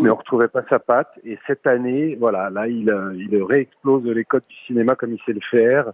mais 0.00 0.08
on 0.08 0.14
retrouvait 0.14 0.48
pas 0.48 0.62
sa 0.70 0.78
patte. 0.78 1.12
Et 1.22 1.38
cette 1.46 1.66
année, 1.66 2.16
voilà, 2.18 2.48
là, 2.48 2.66
il, 2.66 2.88
euh, 2.88 3.12
il 3.14 3.42
réexplose 3.42 4.04
les 4.06 4.24
codes 4.24 4.44
du 4.48 4.56
cinéma 4.66 4.94
comme 4.94 5.12
il 5.12 5.20
sait 5.26 5.34
le 5.34 5.40
faire. 5.50 5.92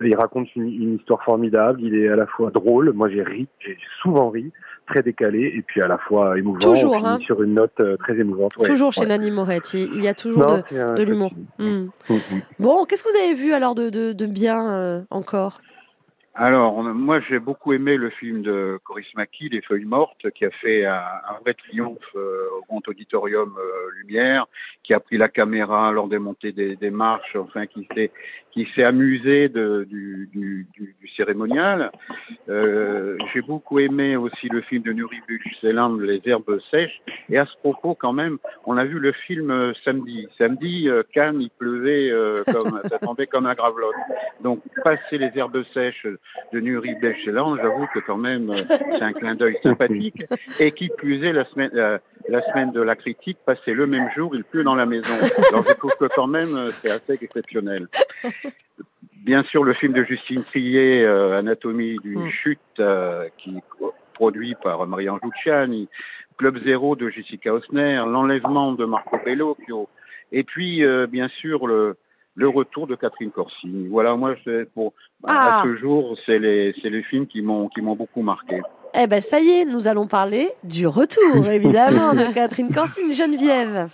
Il 0.00 0.14
raconte 0.14 0.54
une, 0.54 0.66
une, 0.66 0.94
histoire 0.96 1.24
formidable. 1.24 1.80
Il 1.82 1.96
est 1.96 2.08
à 2.08 2.14
la 2.14 2.26
fois 2.26 2.50
drôle. 2.50 2.92
Moi, 2.92 3.08
j'ai 3.08 3.24
ri, 3.24 3.48
j'ai 3.58 3.76
souvent 4.00 4.30
ri, 4.30 4.52
très 4.88 5.02
décalé, 5.02 5.52
et 5.56 5.62
puis 5.62 5.80
à 5.80 5.86
la 5.86 5.98
fois 5.98 6.38
émouvant. 6.38 6.58
Toujours, 6.58 7.06
hein. 7.06 7.18
Sur 7.20 7.42
une 7.42 7.54
note 7.54 7.78
euh, 7.80 7.96
très 7.98 8.18
émouvante. 8.18 8.56
Ouais, 8.56 8.66
toujours 8.66 8.92
chez 8.92 9.02
ouais. 9.02 9.06
Nanny 9.06 9.30
Moretti. 9.30 9.88
Il 9.94 10.02
y 10.02 10.08
a 10.08 10.14
toujours 10.14 10.46
non, 10.46 10.62
de, 10.70 10.96
de 10.96 11.02
l'humour. 11.02 11.32
Mmh. 11.58 11.88
Mmh. 12.08 12.14
Bon, 12.58 12.84
qu'est-ce 12.84 13.04
que 13.04 13.10
vous 13.10 13.24
avez 13.24 13.34
vu 13.34 13.52
alors 13.52 13.74
de, 13.74 13.90
de, 13.90 14.12
de 14.12 14.26
bien 14.26 14.60
euh, 14.72 15.02
encore? 15.10 15.60
Alors, 16.40 16.84
moi, 16.84 17.18
j'ai 17.28 17.40
beaucoup 17.40 17.72
aimé 17.72 17.96
le 17.96 18.10
film 18.10 18.42
de 18.42 18.78
Coris 18.84 19.08
Maki, 19.16 19.48
Les 19.48 19.60
Feuilles 19.60 19.84
Mortes, 19.84 20.30
qui 20.36 20.44
a 20.44 20.52
fait 20.52 20.86
un, 20.86 20.94
un 20.94 21.40
vrai 21.42 21.54
triomphe 21.54 21.98
euh, 22.14 22.46
au 22.56 22.64
Grand 22.68 22.86
Auditorium 22.86 23.52
euh, 23.58 23.90
Lumière, 23.98 24.46
qui 24.84 24.94
a 24.94 25.00
pris 25.00 25.18
la 25.18 25.28
caméra 25.28 25.90
lors 25.90 26.06
des 26.06 26.20
montées 26.20 26.52
des, 26.52 26.76
des 26.76 26.90
marches, 26.90 27.34
enfin, 27.34 27.66
qui 27.66 27.88
s'est 27.92 28.12
qui 28.58 28.72
s'est 28.74 28.84
amusé 28.84 29.48
du, 29.48 30.66
cérémonial. 31.16 31.90
Euh, 32.48 33.16
j'ai 33.32 33.40
beaucoup 33.40 33.78
aimé 33.78 34.16
aussi 34.16 34.48
le 34.48 34.60
film 34.62 34.82
de 34.82 34.92
Nuri 34.92 35.20
Buchseland, 35.26 35.96
Les 35.96 36.20
Herbes 36.24 36.58
Sèches. 36.70 37.00
Et 37.28 37.38
à 37.38 37.46
ce 37.46 37.56
propos, 37.58 37.94
quand 37.94 38.12
même, 38.12 38.38
on 38.66 38.76
a 38.76 38.84
vu 38.84 38.98
le 38.98 39.12
film 39.12 39.50
euh, 39.50 39.72
samedi. 39.84 40.28
Samedi, 40.38 40.88
euh, 40.88 41.02
Cannes, 41.12 41.40
il 41.40 41.50
pleuvait 41.50 42.10
comme 42.46 42.80
ça 42.88 42.98
tombait 42.98 43.26
comme 43.26 43.46
un 43.46 43.54
gravelotte. 43.54 43.94
Donc, 44.42 44.60
passer 44.82 45.18
Les 45.18 45.30
Herbes 45.34 45.64
Sèches 45.74 46.06
de 46.52 46.60
Nuri 46.60 46.94
Buchseland, 47.00 47.56
j'avoue 47.56 47.86
que 47.94 48.00
quand 48.00 48.16
même, 48.16 48.46
c'est 48.92 49.02
un 49.02 49.12
clin 49.12 49.34
d'œil 49.34 49.58
sympathique. 49.62 50.24
Et 50.60 50.72
qui 50.72 50.88
plus 50.88 51.24
est, 51.24 51.32
la 51.32 51.44
semaine, 51.46 51.70
la 52.28 52.42
semaine 52.50 52.72
de 52.72 52.80
la 52.80 52.96
critique, 52.96 53.38
passer 53.44 53.72
le 53.72 53.86
même 53.86 54.08
jour, 54.16 54.34
il 54.34 54.44
pleut 54.44 54.64
dans 54.64 54.74
la 54.74 54.86
maison. 54.86 55.14
Alors, 55.52 55.64
je 55.64 55.74
trouve 55.74 55.94
que 55.98 56.06
quand 56.14 56.26
même, 56.26 56.68
c'est 56.82 56.90
assez 56.90 57.24
exceptionnel. 57.24 57.88
Bien 59.24 59.42
sûr, 59.44 59.64
le 59.64 59.74
film 59.74 59.92
de 59.92 60.04
Justine 60.04 60.42
Trier, 60.44 61.02
euh, 61.04 61.38
Anatomie 61.38 61.96
d'une 62.02 62.26
mm. 62.26 62.30
chute, 62.30 62.58
euh, 62.78 63.28
qui 63.36 63.56
est 63.56 63.62
produit 64.14 64.54
par 64.62 64.86
Marianne 64.86 65.18
Luciani, 65.22 65.88
Club 66.38 66.58
Zéro 66.64 66.96
de 66.96 67.10
Jessica 67.10 67.52
Osner, 67.52 68.02
L'enlèvement 68.06 68.72
de 68.72 68.84
Marco 68.84 69.18
Bellocchio, 69.24 69.88
et 70.32 70.44
puis, 70.44 70.84
euh, 70.84 71.06
bien 71.06 71.28
sûr, 71.40 71.66
le, 71.66 71.96
le 72.34 72.48
retour 72.48 72.86
de 72.86 72.94
Catherine 72.94 73.30
Corsini. 73.30 73.88
Voilà, 73.88 74.14
moi, 74.14 74.34
pour, 74.74 74.92
ah. 75.26 75.60
à 75.60 75.64
ce 75.64 75.76
jour, 75.76 76.16
c'est 76.24 76.38
les, 76.38 76.72
les 76.72 77.02
films 77.02 77.26
qui 77.26 77.42
m'ont, 77.42 77.68
qui 77.68 77.80
m'ont 77.80 77.96
beaucoup 77.96 78.22
marqué. 78.22 78.60
Eh 78.94 79.06
ben, 79.06 79.20
ça 79.20 79.40
y 79.40 79.50
est, 79.50 79.64
nous 79.64 79.88
allons 79.88 80.06
parler 80.06 80.48
du 80.64 80.86
retour, 80.86 81.46
évidemment, 81.48 82.14
de 82.14 82.32
Catherine 82.32 82.72
Corsini, 82.72 83.12
Geneviève. 83.12 83.88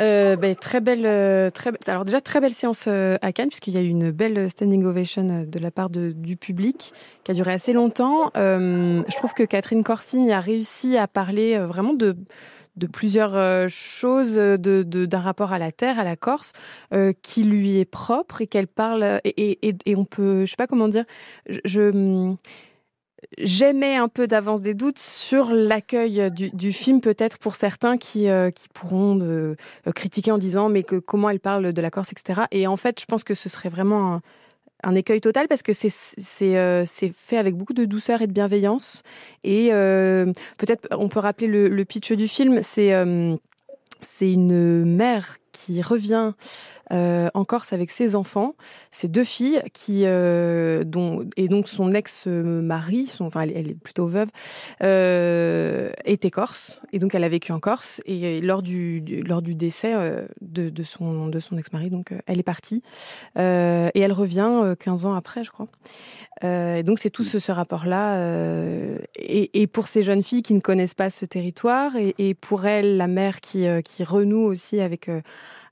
Euh, 0.00 0.36
ben, 0.36 0.54
très 0.54 0.80
belle, 0.80 1.06
euh, 1.06 1.50
alors 1.88 2.04
déjà 2.04 2.20
très 2.20 2.40
belle 2.40 2.52
séance 2.52 2.84
euh, 2.86 3.16
à 3.20 3.32
Cannes 3.32 3.48
puisqu'il 3.48 3.74
y 3.74 3.78
a 3.78 3.80
eu 3.80 3.88
une 3.88 4.12
belle 4.12 4.48
standing 4.48 4.84
ovation 4.84 5.44
de 5.44 5.58
la 5.58 5.72
part 5.72 5.90
du 5.90 6.36
public 6.36 6.92
qui 7.24 7.30
a 7.32 7.34
duré 7.34 7.52
assez 7.52 7.72
longtemps. 7.72 8.30
Je 8.34 9.16
trouve 9.16 9.34
que 9.34 9.42
Catherine 9.42 9.82
Corsini 9.82 10.32
a 10.32 10.40
réussi 10.40 10.96
à 10.96 11.08
parler 11.08 11.58
vraiment 11.58 11.94
de 11.94 12.16
plusieurs 12.92 13.68
choses, 13.68 14.36
d'un 14.36 15.18
rapport 15.18 15.52
à 15.52 15.58
la 15.58 15.72
terre, 15.72 15.98
à 15.98 16.04
la 16.04 16.16
Corse, 16.16 16.52
qui 17.22 17.42
lui 17.42 17.78
est 17.78 17.84
propre 17.84 18.42
et 18.42 18.46
qu'elle 18.46 18.68
parle 18.68 19.20
et, 19.24 19.74
on 19.96 20.04
peut, 20.04 20.44
je 20.44 20.50
sais 20.50 20.56
pas 20.56 20.68
comment 20.68 20.88
dire, 20.88 21.04
je, 21.64 22.36
J'aimais 23.36 23.96
un 23.96 24.08
peu 24.08 24.26
d'avance 24.26 24.62
des 24.62 24.74
doutes 24.74 24.98
sur 24.98 25.50
l'accueil 25.50 26.30
du, 26.30 26.72
film, 26.72 27.00
peut-être 27.00 27.38
pour 27.38 27.56
certains 27.56 27.96
qui, 27.96 28.28
euh, 28.28 28.50
pourront 28.74 29.18
euh, 29.22 29.56
critiquer 29.94 30.30
en 30.30 30.38
disant 30.38 30.68
mais 30.68 30.84
que 30.84 30.96
comment 30.96 31.28
elle 31.28 31.40
parle 31.40 31.72
de 31.72 31.80
la 31.80 31.90
Corse, 31.90 32.12
etc. 32.12 32.42
Et 32.52 32.66
en 32.66 32.76
fait, 32.76 33.00
je 33.00 33.06
pense 33.06 33.24
que 33.24 33.34
ce 33.34 33.48
serait 33.48 33.70
vraiment 33.70 34.20
un, 34.84 34.94
écueil 34.94 35.20
total 35.20 35.48
parce 35.48 35.62
que 35.62 35.72
c'est 35.72 35.88
c'est 35.90 36.56
euh, 36.56 36.84
fait 36.86 37.36
avec 37.36 37.56
beaucoup 37.56 37.72
de 37.72 37.84
douceur 37.84 38.22
et 38.22 38.26
de 38.26 38.32
bienveillance. 38.32 39.02
Et 39.42 39.70
euh, 39.72 40.32
peut-être 40.56 40.86
on 40.92 41.08
peut 41.08 41.20
rappeler 41.20 41.48
le, 41.48 41.68
le 41.68 41.84
pitch 41.84 42.12
du 42.12 42.28
film. 42.28 42.60
C'est 42.62 42.94
euh, 42.94 43.36
c'est 44.00 44.32
une 44.32 44.84
mère 44.84 45.38
qui 45.58 45.82
revient 45.82 46.32
euh, 46.92 47.28
en 47.34 47.44
Corse 47.44 47.72
avec 47.72 47.90
ses 47.90 48.16
enfants, 48.16 48.54
ses 48.90 49.08
deux 49.08 49.24
filles, 49.24 49.60
qui 49.72 50.02
euh, 50.04 50.84
et 51.36 51.48
donc 51.48 51.68
son 51.68 51.92
ex-mari, 51.92 53.12
enfin 53.20 53.42
elle, 53.42 53.70
est 53.70 53.74
plutôt 53.74 54.06
veuve, 54.06 54.28
euh, 54.82 55.90
était 56.04 56.30
corse. 56.30 56.80
Et 56.92 56.98
donc 56.98 57.14
elle 57.14 57.24
a 57.24 57.28
vécu 57.28 57.52
en 57.52 57.60
Corse. 57.60 58.00
Et 58.06 58.40
lors 58.40 58.62
du, 58.62 59.00
lors 59.26 59.42
du 59.42 59.54
décès 59.54 59.92
euh, 59.94 60.26
de, 60.40 60.82
son 60.82 61.26
de 61.26 61.40
son 61.40 61.58
ex-mari, 61.58 61.90
donc 61.90 62.14
elle 62.26 62.38
est 62.38 62.44
partie. 62.44 62.82
Et 63.36 64.00
elle 64.00 64.12
revient 64.12 64.74
15 64.78 65.06
ans 65.06 65.14
après, 65.14 65.44
je 65.44 65.50
crois. 65.50 65.68
et 66.42 66.82
donc 66.82 66.98
c'est 66.98 67.10
tout 67.10 67.24
ce, 67.24 67.52
rapport-là 67.52 68.18
et, 69.16 69.66
pour 69.66 69.86
ces 69.86 70.02
jeunes 70.02 70.22
filles 70.22 70.42
qui 70.42 70.54
ne 70.54 70.60
connaissent 70.60 70.94
pas 70.94 71.10
ce 71.10 71.24
territoire 71.24 71.96
et, 71.96 72.14
et 72.18 72.34
pour 72.34 72.66
elle 72.66 72.96
la 72.96 73.06
mère 73.06 73.40
qui 73.40 73.66
qui 73.84 74.04
renoue 74.04 74.44
aussi 74.44 74.80
avec 74.80 75.10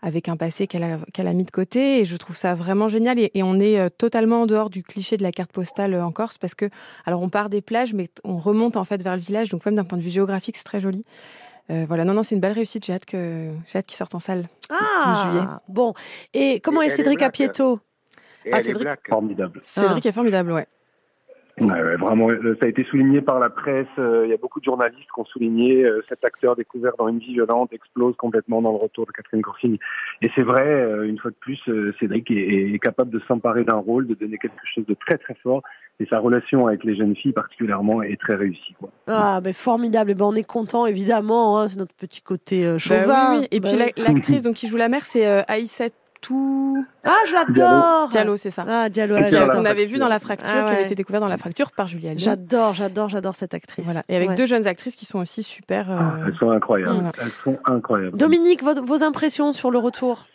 avec 0.03 0.29
un 0.29 0.37
passé 0.37 0.67
qu'elle 0.67 0.83
a, 0.83 0.99
qu'elle 1.13 1.29
a 1.29 1.33
mis 1.33 1.45
de 1.45 1.51
côté. 1.51 2.01
Et 2.01 2.05
je 2.05 2.17
trouve 2.17 2.37
ça 2.37 2.55
vraiment 2.55 2.89
génial. 2.89 3.19
Et, 3.19 3.31
et, 3.35 3.43
on 3.43 3.59
est 3.59 3.79
euh, 3.79 3.89
totalement 3.89 4.43
en 4.43 4.47
dehors 4.47 4.71
du 4.71 4.83
cliché 4.83 5.17
de 5.17 5.23
la 5.23 5.33
carte 5.33 5.53
postale 5.53 5.95
euh, 5.95 6.05
en 6.05 6.13
Corse 6.13 6.39
parce 6.39 6.55
que, 6.55 6.69
alors 7.05 7.23
on 7.23 7.29
part 7.29 7.49
des 7.49 7.61
plages, 7.61 7.95
mais 7.95 8.09
on 8.25 8.37
remonte 8.37 8.77
en 8.77 8.85
fait 8.85 9.03
vers 9.03 9.17
le 9.17 9.23
village. 9.23 9.49
Donc 9.49 9.65
même 9.67 9.75
d'un 9.75 9.85
point 9.85 9.99
de 9.99 10.03
vue 10.03 10.11
géographique, 10.11 10.57
c'est 10.57 10.65
très 10.65 10.81
joli. 10.81 11.05
Euh, 11.71 11.85
voilà, 11.89 12.05
non, 12.05 12.15
non, 12.15 12.23
c'est 12.23 12.35
une 12.35 12.41
belle 12.41 12.53
réussite. 12.53 12.85
J'ai 12.85 12.93
hâte 12.93 13.07
que 13.07 13.51
j'ai 13.67 13.79
hâte 13.79 13.87
qu'il 13.87 13.97
sorte 13.97 14.15
en 14.15 14.21
salle. 14.21 14.49
Ah, 14.71 15.31
juillet. 15.31 15.47
bon. 15.69 15.95
Et 16.33 16.61
comment 16.61 16.83
et 16.83 16.87
est 16.87 16.91
Cédric 16.91 17.23
Apieto 17.23 17.81
Ah, 18.53 18.61
Cédric, 18.61 18.89
formidable. 19.09 19.61
Cédric 19.63 20.07
ah. 20.07 20.09
est 20.09 20.13
formidable, 20.13 20.53
ouais. 20.53 20.67
Ouais, 21.61 21.97
vraiment, 21.97 22.29
euh, 22.29 22.57
ça 22.61 22.67
a 22.67 22.69
été 22.69 22.85
souligné 22.85 23.23
par 23.23 23.39
la 23.39 23.49
presse. 23.49 23.87
Euh, 23.99 24.27
il 24.27 24.31
y 24.31 24.35
a 24.35 24.37
beaucoup 24.37 24.61
de 24.61 24.65
journalistes 24.65 25.09
qui 25.15 25.21
ont 25.21 25.25
souligné 25.25 25.85
euh, 25.85 26.05
cet 26.09 26.23
acteur 26.25 26.55
découvert 26.55 26.93
dans 26.99 27.09
une 27.09 27.19
vie 27.19 27.33
violente 27.33 27.73
explose 27.73 28.15
complètement 28.17 28.61
dans 28.61 28.73
le 28.73 28.77
retour 28.77 29.07
de 29.07 29.13
Catherine 29.13 29.41
Corsini. 29.41 29.79
Et 30.21 30.31
c'est 30.35 30.43
vrai, 30.43 31.07
une 31.07 31.19
fois 31.19 31.31
de 31.31 31.37
plus, 31.37 31.59
Cédric 31.99 32.31
est, 32.31 32.75
est 32.75 32.79
capable 32.79 33.11
de 33.11 33.21
s'emparer 33.27 33.65
d'un 33.65 33.77
rôle, 33.77 34.07
de 34.07 34.15
donner 34.15 34.37
quelque 34.37 34.61
chose 34.75 34.85
de 34.87 34.95
très 34.95 35.17
très 35.17 35.35
fort. 35.43 35.63
Et 35.99 36.07
sa 36.07 36.19
relation 36.19 36.67
avec 36.67 36.85
les 36.85 36.95
jeunes 36.95 37.17
filles 37.17 37.33
particulièrement 37.33 38.03
est 38.03 38.21
très 38.21 38.35
réussie. 38.35 38.75
Quoi. 38.79 38.91
Ah, 39.07 39.41
mais 39.43 39.55
formidable. 39.55 40.11
Et 40.11 40.15
ben, 40.15 40.27
on 40.27 40.35
est 40.35 40.47
content 40.47 40.85
évidemment. 40.85 41.59
Hein, 41.59 41.69
c'est 41.69 41.79
notre 41.79 41.95
petit 41.95 42.21
côté 42.21 42.67
euh, 42.67 42.79
chauvin. 42.79 43.07
Bah 43.07 43.31
oui, 43.33 43.39
oui. 43.41 43.49
Et 43.51 43.61
bah 43.61 43.69
puis 43.71 43.79
oui. 43.79 43.93
l'actrice 44.05 44.43
donc 44.43 44.57
qui 44.57 44.69
joue 44.69 44.77
la 44.77 44.91
mère, 44.91 45.07
c'est 45.07 45.27
euh, 45.27 45.41
Aïssa 45.49 45.87
tout. 46.27 46.85
Ah, 47.05 47.15
j'adore 47.27 48.09
Diallo, 48.11 48.37
c'est 48.37 48.51
ça. 48.51 48.65
Ah, 48.67 48.89
Diallo. 48.89 49.17
On 49.55 49.65
avait 49.65 49.87
vu 49.87 49.99
dans 49.99 50.09
la 50.09 50.19
fracture, 50.19 50.49
ah, 50.51 50.65
ouais. 50.65 50.71
qui 50.71 50.77
avait 50.77 50.85
été 50.87 50.95
découvert 50.95 51.21
dans 51.21 51.29
la 51.29 51.39
fracture 51.39 51.71
par 51.73 51.87
Julia 51.87 52.13
J'adore, 52.17 52.75
j'adore, 52.75 53.09
j'adore 53.09 53.37
cette 53.37 53.55
actrice. 53.55 53.85
Voilà. 53.85 54.03
Et 54.09 54.17
avec 54.17 54.31
ouais. 54.31 54.35
deux 54.35 54.47
jeunes 54.47 54.67
actrices 54.67 54.97
qui 54.97 55.07
sont 55.07 55.21
aussi 55.21 55.43
super. 55.43 55.91
Euh... 55.91 55.97
Ah, 55.99 56.17
elles 56.27 56.37
sont 56.37 56.51
incroyables. 56.51 56.93
Voilà. 56.93 57.09
Elles 57.23 57.31
sont 57.45 57.59
incroyables. 57.65 58.17
Dominique, 58.17 58.63
vos, 58.63 58.75
vos 58.83 59.03
impressions 59.03 59.53
sur 59.53 59.71
le 59.71 59.79
retour? 59.79 60.27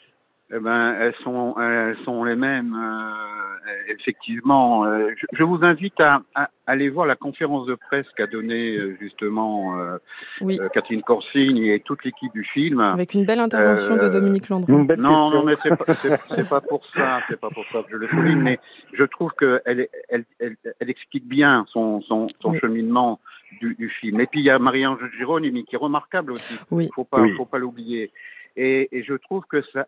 Eh 0.53 0.59
ben, 0.59 0.95
elles 0.99 1.15
sont, 1.23 1.55
elles 1.59 1.97
sont 2.05 2.23
les 2.23 2.35
mêmes. 2.35 2.75
Euh, 2.75 3.40
effectivement, 3.87 4.85
euh, 4.85 5.09
je, 5.17 5.25
je, 5.33 5.43
vous 5.43 5.59
invite 5.63 5.99
à, 5.99 6.21
à, 6.35 6.49
aller 6.65 6.89
voir 6.89 7.05
la 7.05 7.15
conférence 7.15 7.67
de 7.67 7.75
presse 7.75 8.05
qu'a 8.15 8.27
donnée 8.27 8.71
euh, 8.75 8.97
justement 8.99 9.79
euh, 9.79 9.97
oui. 10.41 10.59
Euh, 10.59 10.69
Catherine 10.69 11.01
Corsini 11.01 11.71
et 11.71 11.79
toute 11.79 12.03
l'équipe 12.03 12.31
du 12.33 12.43
film. 12.43 12.79
Avec 12.79 13.13
une 13.13 13.25
belle 13.25 13.39
intervention 13.39 13.97
de 13.97 14.09
Dominique 14.09 14.49
Landreau. 14.49 14.85
Non, 14.97 15.29
non, 15.31 15.43
mais 15.43 15.55
c'est 15.63 15.75
pas, 15.75 16.43
pas 16.49 16.61
pour 16.61 16.85
ça, 16.95 17.21
c'est 17.29 17.39
pas 17.39 17.49
pour 17.49 17.65
ça 17.71 17.83
que 17.83 17.91
je 17.91 17.97
le 17.97 18.07
souligne, 18.07 18.41
mais 18.41 18.59
je 18.93 19.03
trouve 19.03 19.31
que 19.33 19.61
elle, 19.65 19.87
elle, 20.09 20.25
elle, 20.39 20.55
elle 20.79 20.89
explique 20.89 21.27
bien 21.27 21.65
son, 21.69 22.01
son, 22.01 22.27
son 22.41 22.51
oui. 22.51 22.59
cheminement 22.59 23.19
du, 23.59 23.89
film. 23.99 24.21
Et 24.21 24.27
puis 24.27 24.39
il 24.39 24.45
y 24.45 24.49
a 24.49 24.59
Marie-Ange 24.59 25.11
Gironimi 25.17 25.65
qui 25.65 25.75
est 25.75 25.79
remarquable 25.79 26.31
aussi. 26.31 26.55
Oui. 26.71 26.89
Faut 26.95 27.03
pas, 27.03 27.23
faut 27.37 27.45
pas 27.45 27.57
l'oublier. 27.57 28.11
Et, 28.55 28.89
et, 28.91 29.03
je 29.03 29.13
trouve 29.13 29.43
que 29.45 29.61
sa, 29.73 29.87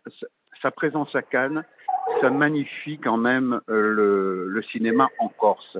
sa, 0.62 0.70
présence 0.70 1.14
à 1.14 1.22
Cannes, 1.22 1.64
ça 2.20 2.30
magnifie 2.30 2.98
quand 2.98 3.16
même 3.16 3.60
euh, 3.68 3.94
le, 3.94 4.48
le 4.48 4.62
cinéma 4.64 5.08
en 5.18 5.28
Corse. 5.28 5.78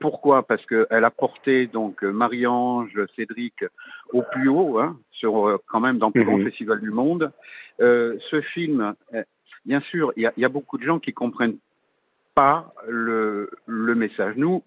Pourquoi? 0.00 0.42
Parce 0.42 0.64
qu'elle 0.66 1.04
a 1.04 1.10
porté 1.10 1.66
donc 1.66 2.02
Marie-Ange, 2.02 2.98
Cédric 3.16 3.64
au 4.12 4.22
plus 4.22 4.48
haut, 4.48 4.78
hein, 4.78 4.98
sur 5.12 5.48
euh, 5.48 5.58
quand 5.68 5.80
même 5.80 5.98
dans 5.98 6.08
le 6.08 6.12
plus 6.12 6.24
grand 6.24 6.38
mhm. 6.38 6.44
festival 6.44 6.80
du 6.80 6.90
monde. 6.90 7.32
Euh, 7.80 8.16
ce 8.30 8.40
film, 8.40 8.94
euh, 9.14 9.22
bien 9.64 9.80
sûr, 9.80 10.12
il 10.16 10.24
y 10.24 10.26
a, 10.26 10.32
y 10.36 10.44
a, 10.44 10.48
beaucoup 10.48 10.78
de 10.78 10.84
gens 10.84 10.98
qui 10.98 11.12
comprennent 11.12 11.56
pas 12.34 12.72
le, 12.88 13.50
le 13.66 13.94
message. 13.94 14.34
Nous, 14.36 14.62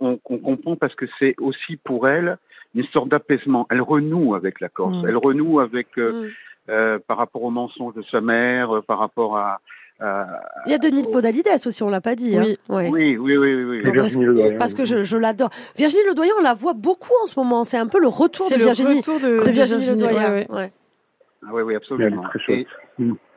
on, 0.00 0.18
on 0.28 0.38
comprend 0.38 0.76
parce 0.76 0.94
que 0.94 1.06
c'est 1.18 1.34
aussi 1.40 1.76
pour 1.76 2.08
elle 2.08 2.38
une 2.74 2.86
sorte 2.88 3.08
d'apaisement. 3.08 3.66
Elle 3.70 3.80
renoue 3.80 4.34
avec 4.34 4.60
la 4.60 4.68
Corse. 4.68 5.02
Mm. 5.02 5.08
Elle 5.08 5.16
renoue 5.16 5.60
avec 5.60 5.98
euh, 5.98 6.12
mm. 6.12 6.30
euh, 6.70 6.98
par 7.06 7.16
rapport 7.16 7.42
aux 7.42 7.50
mensonges 7.50 7.94
de 7.94 8.02
sa 8.10 8.20
mère, 8.20 8.76
euh, 8.76 8.82
par 8.82 8.98
rapport 8.98 9.36
à 9.36 9.54
euh, 9.54 9.58
il 10.00 10.72
y 10.72 10.74
a 10.74 10.78
Denis 10.78 11.04
au... 11.06 11.10
Podalides 11.10 11.48
aussi, 11.66 11.82
on 11.82 11.88
l'a 11.88 12.00
pas 12.00 12.14
dit. 12.14 12.38
Oui, 12.38 12.56
hein. 12.68 12.90
oui, 12.90 13.16
oui, 13.16 13.36
oui, 13.36 13.36
oui, 13.36 13.64
oui. 13.64 13.82
Non, 13.84 13.92
parce, 13.94 14.16
que, 14.16 14.58
parce 14.58 14.74
que 14.74 14.84
je, 14.84 15.04
je 15.04 15.16
l'adore. 15.16 15.50
Virginie 15.76 16.04
Ledoyen, 16.08 16.32
on 16.38 16.42
la 16.42 16.54
voit 16.54 16.74
beaucoup 16.74 17.14
en 17.22 17.26
ce 17.26 17.38
moment. 17.38 17.64
C'est 17.64 17.78
un 17.78 17.86
peu 17.86 18.00
le 18.00 18.08
retour 18.08 18.50
de 18.50 18.56
Virginie, 18.56 18.98
retour 18.98 19.20
de, 19.20 19.44
de 19.44 19.50
Virginie, 19.50 19.84
Virginie 19.84 20.02
Ledoyen. 20.02 20.32
Ouais, 20.32 20.46
ouais. 20.50 20.72
Ah 21.42 21.50
oui, 21.52 21.62
oui, 21.62 21.74
absolument. 21.76 22.24
Et, 22.48 22.66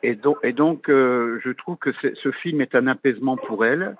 et, 0.04 0.16
donc, 0.16 0.38
et 0.44 0.54
donc 0.54 0.90
euh, 0.90 1.40
je 1.44 1.52
trouve 1.52 1.78
que 1.78 1.92
ce 2.02 2.32
film 2.32 2.62
est 2.62 2.76
un 2.76 2.88
apaisement 2.88 3.38
pour 3.38 3.66
elle. 3.66 3.96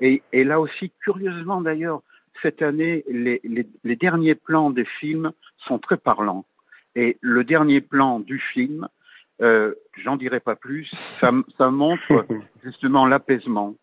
Et, 0.00 0.22
et 0.32 0.44
là 0.44 0.60
aussi, 0.60 0.92
curieusement 1.04 1.60
d'ailleurs, 1.60 2.02
cette 2.42 2.62
année, 2.62 3.04
les, 3.08 3.40
les, 3.44 3.66
les, 3.84 3.96
derniers 3.96 4.34
plans 4.34 4.70
des 4.70 4.86
films 4.98 5.32
sont 5.68 5.78
très 5.78 5.98
parlants. 5.98 6.46
Et 6.96 7.18
le 7.20 7.44
dernier 7.44 7.80
plan 7.82 8.18
du 8.18 8.38
film, 8.38 8.88
euh, 9.42 9.74
j'en 10.02 10.16
dirai 10.16 10.40
pas 10.40 10.56
plus, 10.56 10.88
ça, 10.92 11.30
ça 11.56 11.70
montre 11.70 12.26
justement 12.64 13.06
l'apaisement 13.06 13.74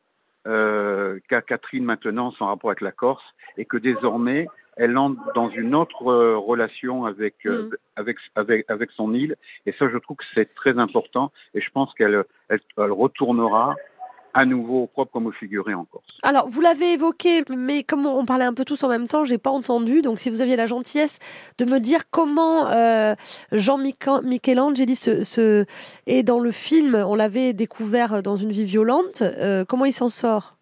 euh, 0.47 1.19
qu'a 1.27 1.41
Catherine 1.41 1.83
maintenant 1.83 2.31
son 2.31 2.45
rapport 2.45 2.69
avec 2.69 2.81
la 2.81 2.91
Corse 2.91 3.23
et 3.57 3.65
que 3.65 3.77
désormais 3.77 4.47
elle 4.77 4.97
entre 4.97 5.19
dans 5.33 5.49
une 5.49 5.75
autre 5.75 6.07
euh, 6.07 6.37
relation 6.37 7.05
avec, 7.05 7.35
euh, 7.45 7.63
mm. 7.63 7.75
avec, 7.95 8.17
avec, 8.35 8.65
avec 8.69 8.91
son 8.91 9.13
île. 9.13 9.35
Et 9.65 9.73
ça, 9.73 9.89
je 9.89 9.97
trouve 9.97 10.17
que 10.17 10.23
c'est 10.35 10.53
très 10.53 10.77
important. 10.77 11.31
Et 11.53 11.61
je 11.61 11.69
pense 11.71 11.93
qu'elle 11.95 12.23
elle, 12.49 12.59
elle 12.77 12.91
retournera 12.91 13.75
à 14.37 14.45
nouveau 14.45 14.85
propre 14.85 15.11
comme 15.11 15.25
au 15.25 15.31
figuré 15.31 15.73
en 15.73 15.83
Corse. 15.85 16.05
Alors, 16.21 16.47
vous 16.47 16.61
l'avez 16.61 16.93
évoqué, 16.93 17.43
mais 17.49 17.81
comme 17.81 18.05
on 18.05 18.23
parlait 18.23 18.45
un 18.45 18.53
peu 18.53 18.65
tous 18.65 18.83
en 18.83 18.87
même 18.87 19.07
temps, 19.07 19.25
j'ai 19.25 19.39
pas 19.39 19.49
entendu. 19.49 20.03
Donc, 20.03 20.19
si 20.19 20.29
vous 20.29 20.41
aviez 20.41 20.55
la 20.55 20.67
gentillesse 20.67 21.17
de 21.57 21.65
me 21.65 21.79
dire 21.79 22.03
comment 22.11 22.67
euh, 22.67 23.15
Jean 23.51 23.79
Michelangeli 23.79 24.95
se, 24.95 25.23
se, 25.23 25.65
est 26.05 26.21
dans 26.21 26.39
le 26.39 26.51
film, 26.51 26.93
on 26.93 27.15
l'avait 27.15 27.53
découvert 27.53 28.21
dans 28.21 28.37
une 28.37 28.51
vie 28.51 28.65
violente, 28.65 29.23
euh, 29.23 29.65
comment 29.65 29.85
il 29.85 29.93
s'en 29.93 30.09
sort? 30.09 30.56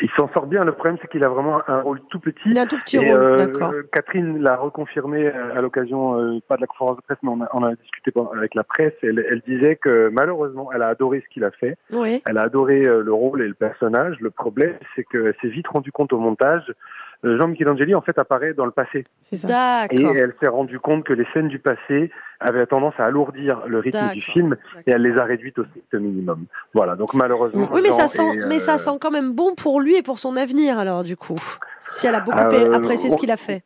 Il 0.00 0.10
s'en 0.16 0.28
sort 0.32 0.46
bien. 0.46 0.64
Le 0.64 0.72
problème, 0.72 0.98
c'est 1.00 1.08
qu'il 1.08 1.24
a 1.24 1.28
vraiment 1.28 1.60
un 1.68 1.80
rôle 1.80 2.00
tout 2.10 2.20
petit. 2.20 2.40
Il 2.46 2.58
a 2.58 2.62
un 2.62 2.66
tout 2.66 2.78
petit 2.78 2.98
rôle, 2.98 3.20
euh, 3.20 3.36
d'accord. 3.36 3.72
Catherine 3.92 4.42
l'a 4.42 4.56
reconfirmé 4.56 5.28
à 5.28 5.60
l'occasion, 5.60 6.18
euh, 6.18 6.40
pas 6.46 6.56
de 6.56 6.60
la 6.60 6.66
conférence 6.66 6.96
de 6.96 7.02
presse, 7.02 7.18
mais 7.22 7.30
on 7.30 7.40
a, 7.42 7.48
on 7.52 7.62
a 7.62 7.74
discuté 7.74 8.12
avec 8.36 8.54
la 8.54 8.64
presse. 8.64 8.92
Elle, 9.02 9.24
elle, 9.30 9.42
disait 9.46 9.76
que 9.76 10.10
malheureusement, 10.12 10.70
elle 10.72 10.82
a 10.82 10.88
adoré 10.88 11.22
ce 11.26 11.32
qu'il 11.32 11.44
a 11.44 11.50
fait. 11.50 11.76
Oui. 11.92 12.22
Elle 12.26 12.38
a 12.38 12.42
adoré 12.42 12.84
euh, 12.84 13.02
le 13.02 13.12
rôle 13.12 13.42
et 13.42 13.48
le 13.48 13.54
personnage. 13.54 14.16
Le 14.20 14.30
problème, 14.30 14.74
c'est 14.94 15.04
qu'elle 15.04 15.34
s'est 15.40 15.48
vite 15.48 15.68
rendu 15.68 15.92
compte 15.92 16.12
au 16.12 16.18
montage 16.18 16.64
euh, 16.68 16.74
Jean 17.22 17.48
Michelangeli 17.48 17.94
en 17.94 18.02
fait 18.02 18.18
apparaît 18.18 18.54
dans 18.54 18.64
le 18.64 18.70
passé. 18.70 19.04
C'est 19.22 19.36
ça. 19.36 19.86
Et 19.90 20.02
elle 20.02 20.34
s'est 20.40 20.48
rendue 20.48 20.78
compte 20.78 21.04
que 21.04 21.12
les 21.12 21.26
scènes 21.32 21.48
du 21.48 21.58
passé 21.58 22.10
avaient 22.40 22.66
tendance 22.66 22.94
à 22.98 23.06
alourdir 23.06 23.62
le 23.66 23.78
rythme 23.78 24.12
du 24.12 24.20
film 24.20 24.56
et 24.86 24.90
elle 24.90 25.02
les 25.02 25.18
a 25.18 25.24
réduites 25.24 25.58
au 25.58 25.64
strict 25.64 25.94
minimum. 25.94 26.44
Voilà, 26.74 26.96
donc 26.96 27.14
malheureusement. 27.14 27.68
Oui, 27.72 27.80
mais 27.82 27.90
ça 27.90 28.08
sent, 28.08 28.36
mais 28.46 28.58
ça 28.58 28.74
euh, 28.74 28.78
sent 28.78 28.98
quand 29.00 29.10
même 29.10 29.32
bon 29.32 29.54
pour 29.54 29.80
lui 29.80 29.96
et 29.96 30.02
pour 30.02 30.18
son 30.18 30.36
avenir 30.36 30.78
alors 30.78 31.02
du 31.02 31.16
coup. 31.16 31.38
Si 31.82 32.06
elle 32.06 32.14
a 32.14 32.20
beaucoup 32.20 32.38
euh, 32.38 32.72
apprécié 32.72 33.08
ce 33.10 33.16
qu'il 33.16 33.30
a 33.30 33.36
fait. 33.36 33.62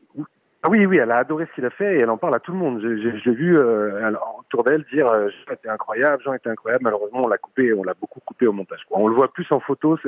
Ah 0.62 0.68
oui, 0.68 0.84
oui, 0.84 0.98
elle 0.98 1.10
a 1.10 1.16
adoré 1.16 1.46
ce 1.46 1.54
qu'il 1.54 1.64
a 1.64 1.70
fait 1.70 1.96
et 1.96 2.00
elle 2.00 2.10
en 2.10 2.18
parle 2.18 2.34
à 2.34 2.38
tout 2.38 2.52
le 2.52 2.58
monde. 2.58 2.80
J'ai 2.82 3.32
vu 3.32 3.56
euh, 3.56 4.12
autour 4.38 4.62
d'elle 4.62 4.84
dire 4.92 5.06
euh, 5.06 5.30
Jean 5.46 5.54
était 5.54 5.70
incroyable, 5.70 6.22
Jean 6.22 6.34
était 6.34 6.50
incroyable. 6.50 6.84
Malheureusement, 6.84 7.24
on 7.24 7.28
l'a 7.28 7.38
coupé, 7.38 7.72
on 7.72 7.82
l'a 7.82 7.94
beaucoup 7.94 8.20
coupé 8.20 8.46
au 8.46 8.52
montage. 8.52 8.80
Quoi. 8.86 8.98
On 8.98 9.08
le 9.08 9.14
voit 9.14 9.32
plus 9.32 9.46
en 9.52 9.60
photo 9.60 9.98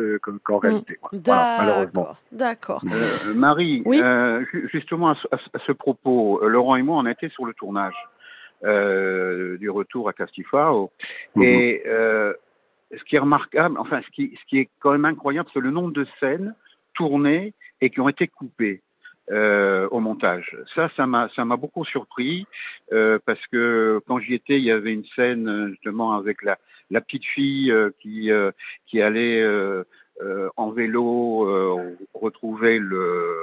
qu'en 0.45 0.57
mm. 0.57 0.61
réalité. 0.61 0.97
Quoi. 0.97 1.19
Voilà, 1.25 1.57
malheureusement. 1.59 2.09
D'accord. 2.33 2.83
Euh, 2.85 3.33
Marie, 3.35 3.83
oui 3.87 4.03
euh, 4.05 4.45
justement 4.71 5.11
à 5.11 5.15
ce, 5.15 5.27
à 5.33 5.59
ce, 5.67 5.73
propos, 5.73 6.47
Laurent 6.47 6.77
et 6.77 6.83
moi, 6.83 6.99
on 6.99 7.07
était 7.07 7.31
sur 7.31 7.47
le 7.47 7.55
tournage 7.55 7.97
du 8.62 9.71
retour 9.71 10.09
à 10.09 10.12
Castifao 10.12 10.93
mm 11.35 11.43
-hmm. 11.43 11.47
et 11.47 11.83
ce 12.99 13.05
qui 13.05 13.17
est 13.17 13.25
remarquable, 13.29 13.77
enfin 13.79 14.01
ce 14.07 14.11
qui, 14.11 14.37
ce 14.38 14.45
qui 14.49 14.59
est 14.61 14.69
quand 14.81 14.93
même 14.93 15.07
incroyable, 15.07 15.49
c'est 15.53 15.65
le 15.69 15.71
nombre 15.71 15.93
de 15.93 16.07
scènes 16.21 16.55
tournées 16.95 17.55
et 17.81 17.88
qui 17.91 18.01
ont 18.01 18.09
été 18.09 18.29
coupées 18.29 18.83
euh, 19.30 19.88
au 19.90 20.00
montage. 20.00 20.56
Ça, 20.74 20.90
ça 20.96 21.06
m'a, 21.06 21.28
ça 21.37 21.44
m'a 21.44 21.56
beaucoup 21.56 21.85
surpris 21.85 22.46
euh, 22.92 23.18
parce 23.24 23.44
que 23.52 24.00
quand 24.06 24.18
j'y 24.18 24.35
étais, 24.35 24.58
il 24.58 24.64
y 24.64 24.70
avait 24.70 24.92
une 24.92 25.04
scène 25.14 25.68
justement 25.70 26.14
avec 26.14 26.42
la, 26.42 26.58
la 26.90 27.00
petite 27.00 27.24
fille 27.24 27.70
euh, 27.70 27.90
qui 28.00 28.30
euh, 28.30 28.50
qui 28.87 29.00
allait 29.00 29.40
euh, 29.40 29.85
euh, 30.22 30.48
en 30.56 30.70
vélo 30.70 31.48
retrouver 32.14 32.78
le 32.78 33.37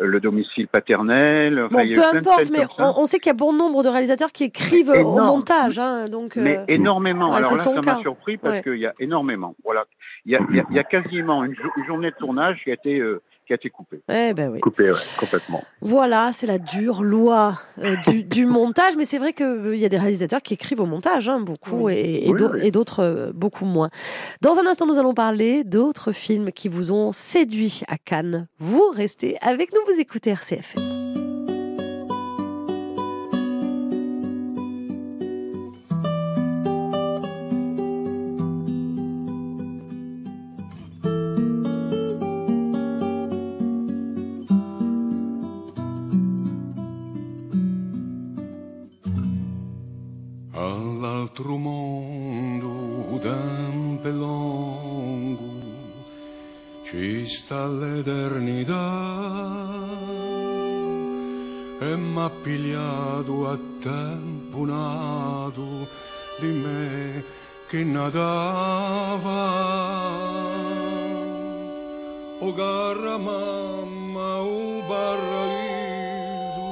le 0.00 0.20
domicile 0.20 0.68
paternel. 0.68 1.60
Enfin, 1.64 1.84
bon, 1.84 1.92
peu 1.92 2.16
importe, 2.16 2.50
mais 2.52 2.64
on, 2.78 3.02
on, 3.02 3.06
sait 3.06 3.18
qu'il 3.18 3.30
y 3.30 3.34
a 3.34 3.34
bon 3.34 3.52
nombre 3.52 3.82
de 3.82 3.88
réalisateurs 3.88 4.30
qui 4.30 4.44
écrivent 4.44 4.90
au 4.90 5.20
montage, 5.20 5.80
hein, 5.80 6.06
donc. 6.06 6.36
Mais 6.36 6.64
énormément. 6.68 7.30
Ouais, 7.30 7.38
Alors 7.38 7.50
là, 7.50 7.56
ça 7.56 7.80
m'a 7.82 8.00
surpris 8.00 8.36
parce 8.36 8.56
ouais. 8.56 8.62
qu'il 8.62 8.78
y 8.78 8.86
a 8.86 8.94
énormément. 9.00 9.56
Voilà, 9.64 9.86
il 10.24 10.32
y 10.32 10.36
a, 10.36 10.40
il 10.50 10.56
y 10.56 10.60
a, 10.60 10.64
il 10.70 10.76
y 10.76 10.78
a 10.78 10.84
quasiment 10.84 11.44
une, 11.44 11.56
une, 11.76 11.84
journée 11.84 12.12
de 12.12 12.16
tournage 12.16 12.60
qui 12.62 12.70
a 12.70 12.74
été 12.74 13.02
qui 13.48 13.54
a 13.54 13.56
été 13.56 13.70
coupé. 13.70 14.00
Eh 14.08 14.34
ben 14.34 14.50
oui. 14.50 14.60
Coupé, 14.60 14.92
ouais, 14.92 14.98
complètement. 15.18 15.64
Voilà, 15.80 16.32
c'est 16.34 16.46
la 16.46 16.58
dure 16.58 17.02
loi 17.02 17.58
euh, 17.78 17.96
du, 18.06 18.22
du, 18.22 18.46
montage, 18.46 18.94
mais 18.96 19.06
c'est 19.06 19.18
vrai 19.18 19.32
qu'il 19.32 19.46
euh, 19.46 19.76
y 19.76 19.84
a 19.84 19.88
des 19.88 19.98
réalisateurs 19.98 20.42
qui 20.42 20.54
écrivent 20.54 20.80
au 20.80 20.86
montage, 20.86 21.28
hein, 21.28 21.40
beaucoup, 21.40 21.86
oui. 21.86 21.94
et, 21.94 22.28
et 22.28 22.32
oui, 22.32 22.70
d'autres 22.70 23.02
euh, 23.02 23.32
beaucoup 23.34 23.64
moins. 23.64 23.88
Dans 24.42 24.58
un 24.58 24.66
instant, 24.66 24.86
nous 24.86 24.98
allons 24.98 25.14
parler 25.14 25.64
d'autres 25.64 26.12
films 26.12 26.52
qui 26.52 26.68
vous 26.68 26.92
ont 26.92 27.12
séduit 27.12 27.80
à 27.88 27.96
Cannes. 27.96 28.46
Vous 28.58 28.90
restez 28.90 29.36
avec 29.40 29.72
nous, 29.72 29.80
vous 29.92 29.98
écoutez 29.98 30.30
RCFM. 30.30 30.97
Ci 57.48 57.54
sta 57.54 57.66
l'eternità. 57.66 58.84
E 61.80 61.96
m'ha 61.96 62.30
pigliato 62.42 63.48
a 63.48 63.58
tempo 63.80 64.64
nato 64.66 65.88
di 66.40 66.48
me 66.48 67.24
che 67.68 67.84
natava. 67.84 69.46
O 72.40 72.52
garra 72.52 73.16
mamma 73.16 74.40
o 74.40 74.82
paradiso 74.86 76.68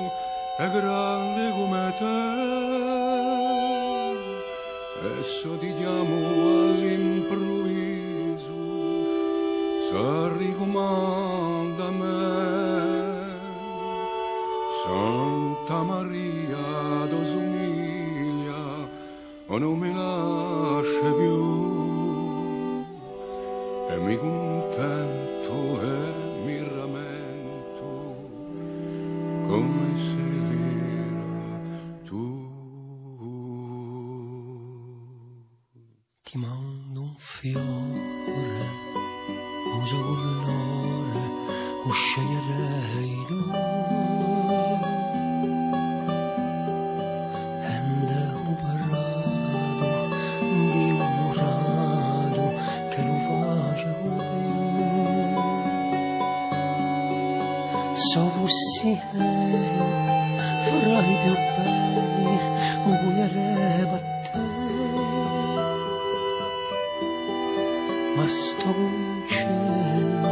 è 0.59 0.69
grande 0.71 1.51
come 1.57 1.95
te. 1.99 2.35
Adesso 4.99 5.57
ti 5.59 5.73
diamo 5.75 6.17
all'improvviso 6.17 7.16
s'arricomanda 10.37 11.87
a 11.87 11.91
me 11.91 12.21
Santa 14.85 15.83
Maria 15.83 17.07
dosomiglia 17.09 18.63
o 19.47 19.59
non 19.59 19.79
mi 19.79 19.93
lascia 19.95 21.11
più. 21.21 21.39
E 23.89 23.97
mi 23.99 24.17
contento 24.19 25.81
e 25.81 26.16
sovussi 58.87 59.01
fra 60.65 61.01
i 61.01 61.17
più 61.23 61.35
belli 61.57 62.35
uguaglieremo 62.85 63.95
a 63.95 64.01
te. 64.23 64.45
Ma 68.15 68.29
sto 68.29 68.75
cielo 69.29 70.31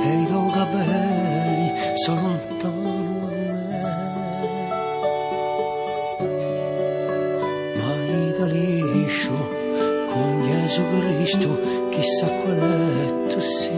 e 0.00 0.20
i 0.20 0.26
tuoi 0.26 0.50
sono 1.94 2.20
lontano 2.20 3.26
a 3.26 3.30
me. 3.30 3.82
Ma 7.76 7.90
i 7.94 8.34
liscio 8.46 9.36
con 10.10 10.44
Gesù 10.44 10.82
Cristo 10.88 11.60
chissà 11.90 12.28
qual 12.28 12.58
è 12.58 13.32
tu 13.32 13.40
sei 13.40 13.77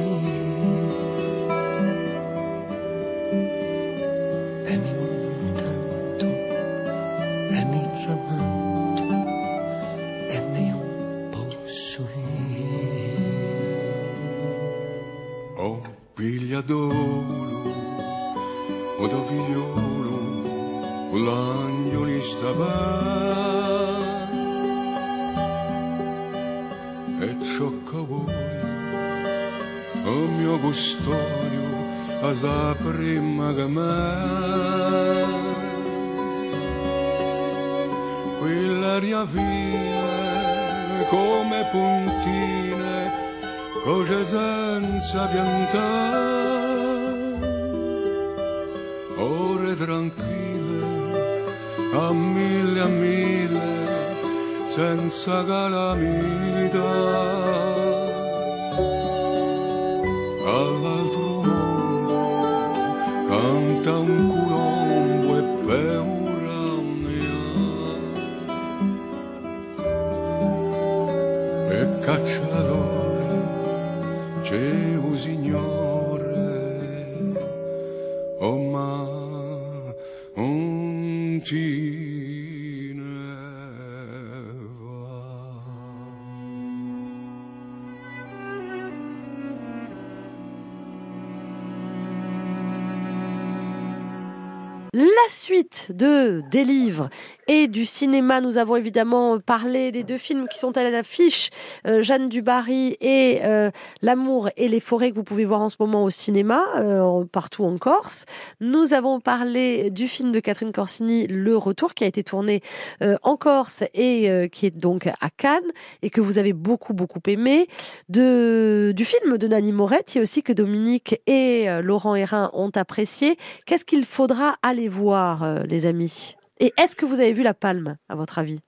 suite 95.31 95.93
de 95.95 96.43
des 96.51 96.65
livres 96.65 97.09
et 97.53 97.67
du 97.67 97.85
cinéma, 97.85 98.41
nous 98.41 98.59
avons 98.59 98.77
évidemment 98.77 99.41
parlé 99.41 99.91
des 99.91 100.05
deux 100.05 100.19
films 100.19 100.47
qui 100.47 100.57
sont 100.57 100.77
à 100.77 100.89
l'affiche, 100.89 101.51
euh, 101.85 102.01
Jeanne 102.01 102.29
Dubarry 102.29 102.97
et 103.01 103.41
euh, 103.43 103.73
L'amour 104.03 104.51
et 104.57 104.69
les 104.69 104.79
forêts 104.79 105.11
que 105.11 105.17
vous 105.17 105.25
pouvez 105.25 105.45
voir 105.45 105.61
en 105.61 105.69
ce 105.69 105.75
moment 105.81 106.05
au 106.05 106.11
cinéma, 106.11 106.63
euh, 106.77 107.25
partout 107.25 107.65
en 107.65 107.77
Corse. 107.77 108.25
Nous 108.61 108.95
avons 108.95 109.19
parlé 109.19 109.91
du 109.91 110.07
film 110.07 110.31
de 110.31 110.39
Catherine 110.39 110.71
Corsini, 110.71 111.27
Le 111.27 111.57
Retour, 111.57 111.95
qui 111.95 112.05
a 112.05 112.07
été 112.07 112.23
tourné 112.23 112.63
en 113.01 113.37
Corse 113.37 113.83
et 113.95 114.49
qui 114.53 114.67
est 114.67 114.77
donc 114.77 115.09
à 115.09 115.31
Cannes 115.37 115.61
et 116.03 116.11
que 116.11 116.21
vous 116.21 116.39
avez 116.39 116.53
beaucoup 116.53 116.95
beaucoup 116.95 117.21
aimé. 117.27 117.67
De, 118.09 118.93
du 118.95 119.05
film 119.05 119.39
de 119.39 119.49
Nanny 119.49 119.73
Moretti 119.73 120.21
aussi 120.21 120.45
que 120.45 120.53
Dominique 120.53 121.21
et 121.27 121.67
Laurent 121.83 122.15
Hérin 122.15 122.51
ont 122.53 122.71
apprécié. 122.77 123.37
Qu'est-ce 123.67 123.85
qu'il 123.85 124.05
faudra 124.05 124.57
aller 124.63 124.89
voir 124.89 125.43
euh, 125.43 125.63
les 125.65 125.87
amis? 125.87 126.37
Et 126.61 126.73
est-ce 126.79 126.95
que 126.95 127.07
vous 127.07 127.21
avez 127.21 127.33
vu 127.33 127.43
la 127.43 127.55
palme, 127.55 127.97
à 128.09 128.15
votre 128.15 128.39
avis? 128.39 128.61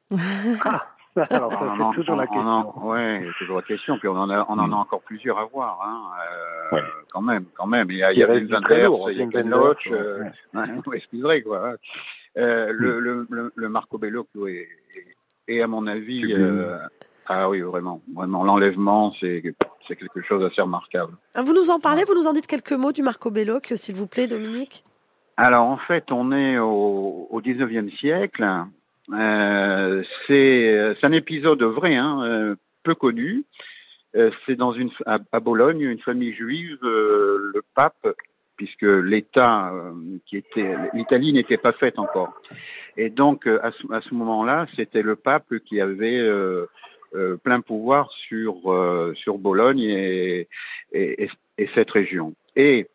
Ah, 0.65 0.83
Alors, 1.29 1.53
ça, 1.53 1.75
c'est 1.77 1.97
toujours 1.97 2.17
la 2.17 2.27
question. 2.27 2.73
Oui, 2.89 3.31
toujours 3.39 3.57
la 3.57 3.63
question. 3.63 3.99
Puis 3.99 4.09
on 4.09 4.17
en 4.17 4.31
a, 4.31 4.47
on 4.49 4.59
en 4.59 4.73
a 4.73 4.77
encore 4.77 5.03
plusieurs 5.03 5.39
à 5.39 5.45
voir, 5.45 5.79
hein. 5.85 6.01
Euh, 6.73 6.81
quand 7.13 7.21
même, 7.21 7.45
quand 7.55 7.67
même. 7.67 7.91
Il 7.91 7.99
y 7.99 8.03
a, 8.03 8.13
il 8.13 8.19
y 8.19 8.25
a 8.25 8.35
une 8.35 8.51
Wenders, 8.51 9.11
il 9.11 9.19
y 9.19 9.23
a 9.23 9.27
Ken 9.27 9.49
Loach, 9.51 9.87
euh, 9.91 10.25
ouais, 10.55 11.43
quoi. 11.47 11.75
Le, 12.35 12.99
le, 12.99 13.27
le, 13.29 13.53
le, 13.55 13.69
Marco 13.69 13.99
Bello 13.99 14.27
est, 14.49 14.69
est, 15.49 15.61
à 15.61 15.67
mon 15.67 15.87
avis, 15.87 16.33
euh, 16.33 16.79
ah 17.27 17.51
oui, 17.51 17.61
vraiment, 17.61 18.01
vraiment, 18.15 18.43
l'enlèvement, 18.43 19.13
c'est 19.21 19.43
c'est 19.87 19.97
quelque 19.97 20.23
chose 20.23 20.41
d'assez 20.41 20.63
remarquable. 20.63 21.13
Ah, 21.35 21.43
vous 21.43 21.53
nous 21.53 21.69
en 21.69 21.79
parlez, 21.79 22.05
vous 22.05 22.15
nous 22.15 22.27
en 22.27 22.33
dites 22.33 22.47
quelques 22.47 22.73
mots 22.73 22.93
du 22.93 23.03
Marco 23.03 23.31
Bello, 23.31 23.61
s'il 23.75 23.97
vous 23.97 24.07
plaît, 24.07 24.29
Dominique? 24.29 24.85
Alors 25.37 25.65
en 25.67 25.79
fait, 25.79 26.11
on 26.11 26.33
est 26.33 26.59
au, 26.59 27.29
au 27.31 27.41
19e 27.41 27.91
siècle. 27.99 28.45
Euh, 29.13 30.03
c'est 30.27 31.05
un 31.05 31.13
épisode 31.13 31.63
vrai, 31.63 31.97
hein, 31.97 32.23
euh, 32.25 32.55
peu 32.83 32.95
connu. 32.95 33.45
Euh, 34.15 34.31
c'est 34.45 34.57
dans 34.57 34.73
une 34.73 34.91
à, 35.07 35.41
Bologne, 35.41 35.81
une 35.81 35.99
famille 36.01 36.35
juive, 36.35 36.79
euh, 36.83 37.51
le 37.55 37.63
pape, 37.75 38.07
puisque 38.57 38.83
l'État 38.83 39.73
qui 40.27 40.37
était 40.37 40.77
l'Italie 40.93 41.33
n'était 41.33 41.57
pas 41.57 41.73
faite 41.73 41.99
encore. 41.99 42.35
Et 42.97 43.09
donc 43.09 43.47
à 43.47 43.73
ce, 43.73 44.09
ce 44.09 44.15
moment-là, 44.15 44.67
c'était 44.77 45.03
le 45.03 45.17
pape 45.17 45.59
qui 45.67 45.81
avait 45.81 46.23
plein 47.43 47.63
pouvoir 47.63 48.11
sur 48.29 48.55
sur 49.17 49.39
Bologne 49.39 49.81
et, 49.81 50.49
et, 50.93 51.29
et 51.57 51.71
cette 51.75 51.91
région. 51.91 52.35
Et 52.55 52.87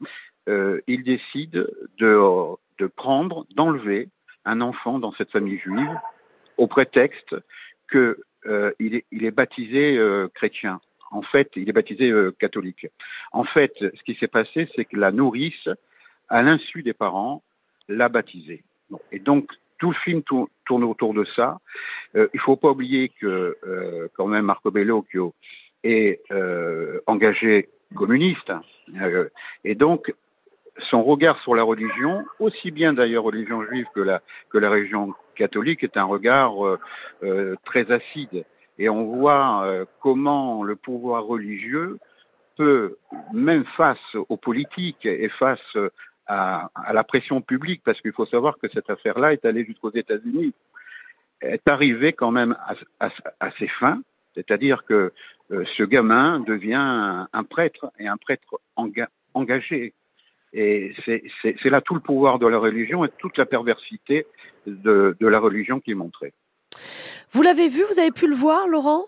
euh, 0.47 0.81
il 0.87 1.03
décide 1.03 1.67
de, 1.99 2.87
prendre, 2.95 3.45
d'enlever 3.55 4.09
un 4.45 4.61
enfant 4.61 4.99
dans 4.99 5.11
cette 5.13 5.31
famille 5.31 5.57
juive 5.57 5.99
au 6.57 6.67
prétexte 6.67 7.35
que 7.87 8.19
euh, 8.45 8.71
est, 8.79 9.05
il, 9.11 9.25
est, 9.25 9.31
baptisé 9.31 9.97
euh, 9.97 10.29
chrétien. 10.33 10.79
En 11.11 11.21
fait, 11.21 11.49
il 11.55 11.69
est 11.69 11.73
baptisé 11.73 12.13
catholique. 12.39 12.87
En 13.31 13.43
fait, 13.43 13.73
ce 13.79 14.03
qui 14.03 14.15
s'est 14.15 14.27
passé, 14.27 14.69
c'est 14.75 14.85
que 14.85 14.97
la 14.97 15.11
nourrice, 15.11 15.69
à 16.29 16.41
l'insu 16.41 16.83
des 16.83 16.93
parents, 16.93 17.43
l'a 17.87 18.09
baptisé. 18.09 18.63
Et 19.11 19.19
donc, 19.19 19.51
tout 19.79 19.91
le 19.91 19.95
film 19.95 20.21
tourne 20.23 20.83
autour 20.83 21.13
de 21.13 21.23
ça. 21.35 21.59
Il 22.13 22.39
faut 22.41 22.57
pas 22.57 22.71
oublier 22.71 23.09
que, 23.21 24.09
quand 24.17 24.27
même, 24.27 24.45
Marco 24.45 24.69
Bellocchio 24.69 25.33
est 25.85 26.21
engagé 27.05 27.69
communiste. 27.95 28.51
et 29.63 29.75
donc, 29.75 30.13
son 30.89 31.03
regard 31.03 31.39
sur 31.41 31.55
la 31.55 31.63
religion, 31.63 32.25
aussi 32.39 32.71
bien 32.71 32.93
d'ailleurs 32.93 33.23
religion 33.23 33.63
juive 33.63 33.87
que 33.93 33.99
la, 33.99 34.21
que 34.49 34.57
la 34.57 34.69
religion 34.69 35.13
catholique, 35.35 35.83
est 35.83 35.97
un 35.97 36.03
regard 36.03 36.65
euh, 36.65 36.79
euh, 37.23 37.55
très 37.65 37.91
acide. 37.91 38.45
Et 38.79 38.89
on 38.89 39.05
voit 39.05 39.65
euh, 39.65 39.85
comment 40.01 40.63
le 40.63 40.75
pouvoir 40.75 41.25
religieux 41.25 41.97
peut, 42.55 42.97
même 43.33 43.65
face 43.75 44.15
aux 44.29 44.37
politiques 44.37 45.05
et 45.05 45.29
face 45.29 45.77
à, 46.27 46.69
à 46.75 46.93
la 46.93 47.03
pression 47.03 47.41
publique, 47.41 47.81
parce 47.83 48.01
qu'il 48.01 48.13
faut 48.13 48.25
savoir 48.25 48.57
que 48.57 48.67
cette 48.69 48.89
affaire-là 48.89 49.33
est 49.33 49.45
allée 49.45 49.65
jusqu'aux 49.65 49.91
États-Unis, 49.93 50.53
est 51.41 51.67
arrivée 51.67 52.13
quand 52.13 52.31
même 52.31 52.55
à, 52.65 52.73
à, 52.99 53.11
à 53.39 53.51
ses 53.59 53.67
fins, 53.67 54.01
c'est-à-dire 54.33 54.85
que 54.85 55.13
ce 55.49 55.83
gamin 55.83 56.39
devient 56.39 57.27
un, 57.31 57.43
prêtre 57.43 57.91
et 57.99 58.07
un 58.07 58.17
prêtre 58.17 58.59
enga 58.75 59.07
engagé 59.35 59.93
et 60.53 60.93
c'est 61.05 61.69
là 61.69 61.81
tout 61.81 61.93
le 61.93 61.99
pouvoir 61.99 62.39
de 62.39 62.47
la 62.47 62.57
religion 62.57 63.05
et 63.05 63.09
toute 63.17 63.37
la 63.37 63.45
perversité 63.45 64.25
de, 64.65 65.15
de 65.19 65.27
la 65.27 65.39
religion 65.39 65.79
qui 65.79 65.91
est 65.91 65.95
montrée. 65.95 66.33
Vous 67.31 67.41
l'avez 67.41 67.67
vu, 67.67 67.83
vous 67.91 67.99
avez 67.99 68.11
pu 68.11 68.27
le 68.27 68.35
voir, 68.35 68.67
Laurent? 68.67 69.05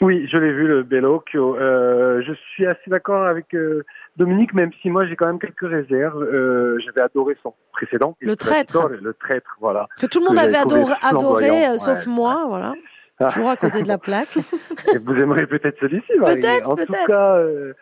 Oui, 0.00 0.26
je 0.26 0.36
l'ai 0.36 0.52
vu, 0.52 0.66
le 0.66 0.82
Bellocchio. 0.82 1.56
Euh, 1.56 2.22
je 2.26 2.32
suis 2.32 2.66
assez 2.66 2.90
d'accord 2.90 3.24
avec 3.24 3.54
euh, 3.54 3.84
Dominique, 4.16 4.52
même 4.52 4.70
si 4.80 4.90
moi 4.90 5.06
j'ai 5.06 5.14
quand 5.14 5.26
même 5.26 5.38
quelques 5.38 5.68
réserves. 5.68 6.20
Euh, 6.22 6.76
J'avais 6.84 7.02
adoré 7.02 7.36
son 7.40 7.54
précédent. 7.72 8.16
Le 8.20 8.34
traître. 8.34 8.88
Le 8.88 9.14
traître, 9.14 9.56
voilà. 9.60 9.86
Que 10.00 10.06
tout 10.06 10.18
le 10.18 10.24
monde 10.26 10.38
avait 10.38 10.56
adoré, 10.56 10.94
adoré 11.02 11.78
sauf 11.78 12.06
moi, 12.06 12.46
voilà. 12.48 12.74
Toujours 13.30 13.50
à 13.50 13.56
côté 13.56 13.82
de 13.82 13.88
la 13.88 13.98
plaque. 13.98 14.34
Vous 15.04 15.14
aimerez 15.14 15.46
peut-être 15.46 15.78
celui-ci, 15.80 16.12
Peut-être, 16.18 16.68
En 16.68 16.76
tout 16.76 16.92
cas, 17.06 17.36
euh, 17.36 17.74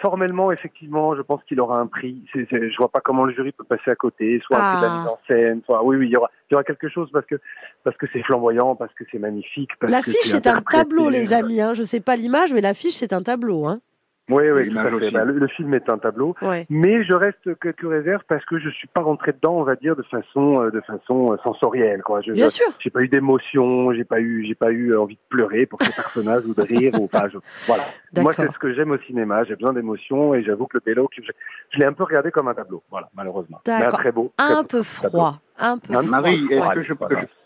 formellement, 0.00 0.50
effectivement, 0.52 1.14
je 1.16 1.22
pense 1.22 1.42
qu'il 1.44 1.60
aura 1.60 1.78
un 1.78 1.86
prix. 1.86 2.24
Je 2.34 2.76
vois 2.76 2.90
pas 2.90 3.00
comment 3.00 3.24
le 3.24 3.34
jury 3.34 3.52
peut 3.52 3.64
passer 3.64 3.90
à 3.90 3.96
côté, 3.96 4.40
soit 4.44 4.58
ah. 4.60 4.80
de 4.80 4.86
la 4.86 4.98
mise 4.98 5.08
en 5.08 5.18
scène, 5.26 5.62
soit 5.64 5.84
oui, 5.84 5.96
oui, 5.96 6.06
il 6.06 6.12
y 6.12 6.16
aura, 6.16 6.30
il 6.50 6.54
y 6.54 6.56
aura 6.56 6.64
quelque 6.64 6.88
chose 6.88 7.08
parce 7.12 7.26
que 7.26 7.36
parce 7.84 7.96
que 7.96 8.06
c'est 8.12 8.22
flamboyant, 8.22 8.74
parce 8.74 8.92
que 8.94 9.04
c'est 9.10 9.18
magnifique. 9.18 9.70
L'affiche 9.82 10.16
c'est, 10.22 10.44
c'est 10.44 10.46
un 10.46 10.60
tableau, 10.62 11.10
les 11.10 11.32
amis. 11.32 11.60
Hein. 11.60 11.74
Je 11.74 11.82
sais 11.82 12.00
pas 12.00 12.16
l'image, 12.16 12.52
mais 12.52 12.60
l'affiche 12.60 12.94
c'est 12.94 13.12
un 13.12 13.22
tableau. 13.22 13.66
Hein. 13.66 13.80
Oui, 14.28 14.50
oui, 14.50 14.70
tout 14.70 14.78
à 14.78 14.98
fait. 14.98 15.10
Bah, 15.10 15.24
le, 15.24 15.46
film 15.48 15.74
est 15.74 15.88
un 15.88 15.98
tableau, 15.98 16.34
mais 16.68 17.04
je 17.04 17.14
reste 17.14 17.58
quelques 17.60 17.88
réserves 17.88 18.22
parce 18.28 18.44
que 18.44 18.58
je 18.58 18.68
suis 18.70 18.88
pas 18.88 19.00
rentré 19.00 19.32
dedans, 19.32 19.56
on 19.56 19.62
va 19.62 19.76
dire, 19.76 19.96
de 19.96 20.02
façon, 20.02 20.62
euh, 20.62 20.70
de 20.70 20.80
façon 20.82 21.32
euh, 21.32 21.36
sensorielle, 21.42 22.02
quoi. 22.02 22.20
Je, 22.20 22.32
Bien 22.32 22.48
sûr. 22.48 22.66
J'ai 22.78 22.90
pas 22.90 23.00
eu 23.00 23.08
d'émotion, 23.08 23.92
j'ai 23.92 24.04
pas 24.04 24.20
eu, 24.20 24.44
j'ai 24.46 24.54
pas 24.54 24.70
eu 24.70 24.96
envie 24.96 25.14
de 25.14 25.20
pleurer 25.28 25.66
pour 25.66 25.80
ces 25.82 25.92
personnages 25.92 26.44
ou 26.44 26.54
de 26.54 26.62
rire 26.62 26.92
ou 27.00 27.06
pas. 27.06 27.26
voilà. 27.66 27.84
Moi, 28.16 28.32
c'est 28.34 28.52
ce 28.52 28.58
que 28.58 28.74
j'aime 28.74 28.90
au 28.90 28.98
cinéma. 28.98 29.44
J'ai 29.44 29.54
besoin 29.54 29.72
d'émotion 29.72 30.34
et 30.34 30.42
j'avoue 30.42 30.66
que 30.66 30.76
le 30.76 30.82
Bello, 30.84 31.08
je, 31.16 31.22
je 31.70 31.78
l'ai 31.78 31.86
un 31.86 31.92
peu 31.92 32.04
regardé 32.04 32.30
comme 32.30 32.48
un 32.48 32.54
tableau. 32.54 32.82
Voilà, 32.90 33.08
malheureusement. 33.14 33.60
Mais 33.66 33.84
un 33.84 33.90
très 33.90 34.12
beau. 34.12 34.32
un 34.38 34.64
peu 34.64 34.82
froid. 34.82 35.38
Un 35.58 35.78
peu 35.78 35.92
Marie, 36.08 36.46
est-ce 36.50 36.74
que, 36.74 36.82
je, 36.82 36.92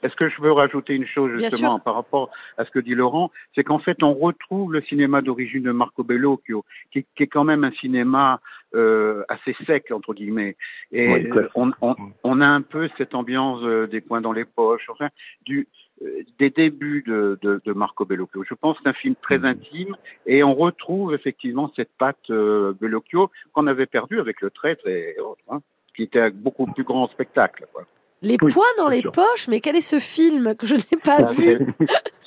est-ce 0.03 0.17
que 0.17 0.29
je 0.29 0.37
peux 0.37 0.53
rajouter 0.53 0.95
une 0.95 1.07
chose 1.07 1.31
justement 1.39 1.79
par 1.79 1.95
rapport 1.95 2.31
à 2.59 2.65
ce 2.65 2.71
que 2.71 2.79
dit 2.79 2.95
Laurent? 2.95 3.31
C'est 3.55 3.65
qu'en 3.65 3.79
fait, 3.79 4.03
on 4.03 4.15
retrouve 4.15 4.73
le 4.73 4.83
cinéma 4.83 5.23
d'origine 5.23 5.63
de 5.63 5.73
Marco 5.73 6.05
Bellocchio, 6.05 6.65
qui, 6.93 7.07
qui 7.17 7.23
est 7.23 7.27
quand 7.27 7.45
même 7.45 7.65
un 7.65 7.73
cinéma 7.73 8.41
euh, 8.75 9.25
assez 9.29 9.57
sec 9.67 9.91
entre 9.91 10.15
guillemets. 10.15 10.57
Et 10.93 11.31
on, 11.55 11.73
on, 11.81 11.95
on, 12.23 12.41
a 12.41 12.47
un 12.47 12.63
peu 12.63 12.89
cette 12.99 13.15
ambiance 13.15 13.61
euh, 13.63 13.87
des 13.87 14.01
points 14.01 14.21
dans 14.21 14.33
les 14.33 14.45
poches, 14.45 14.89
enfin, 14.91 15.09
du, 15.45 15.69
euh, 16.03 16.23
des 16.39 16.51
débuts 16.51 17.05
de, 17.07 17.39
de, 17.43 17.61
de, 17.65 17.73
Marco 17.73 18.05
Bellocchio. 18.05 18.45
Je 18.49 18.55
pense 18.55 18.77
que 18.77 18.83
c'est 18.85 18.89
un 18.89 18.95
film 18.95 19.15
très 19.23 19.39
mmh. 19.39 19.45
intime 19.45 19.97
et 20.27 20.43
on 20.43 20.55
retrouve 20.55 21.15
effectivement 21.15 21.71
cette 21.77 21.93
patte 21.99 22.31
euh, 22.31 22.73
Bellocchio 22.81 23.31
qu'on 23.53 23.67
avait 23.67 23.87
perdue 23.87 24.19
avec 24.19 24.41
le 24.41 24.51
traître 24.51 24.87
et 24.87 25.19
autres, 25.21 25.43
hein, 25.49 25.61
qui 25.95 26.05
était 26.05 26.21
un 26.21 26.31
beaucoup 26.31 26.67
plus 26.67 26.85
grand 26.85 27.09
spectacle. 27.09 27.67
Quoi. 27.73 27.85
Les 28.23 28.37
points 28.37 28.65
dans 28.79 28.89
les 28.89 29.03
poches, 29.03 29.49
mais 29.49 29.61
quel 29.61 29.77
est 29.77 29.81
ce 29.81 29.99
film 29.99 30.55
que 30.55 30.67
je 30.67 30.77
n'ai 30.77 30.99
pas 31.03 31.19
ah, 31.19 31.33
vu 31.33 31.59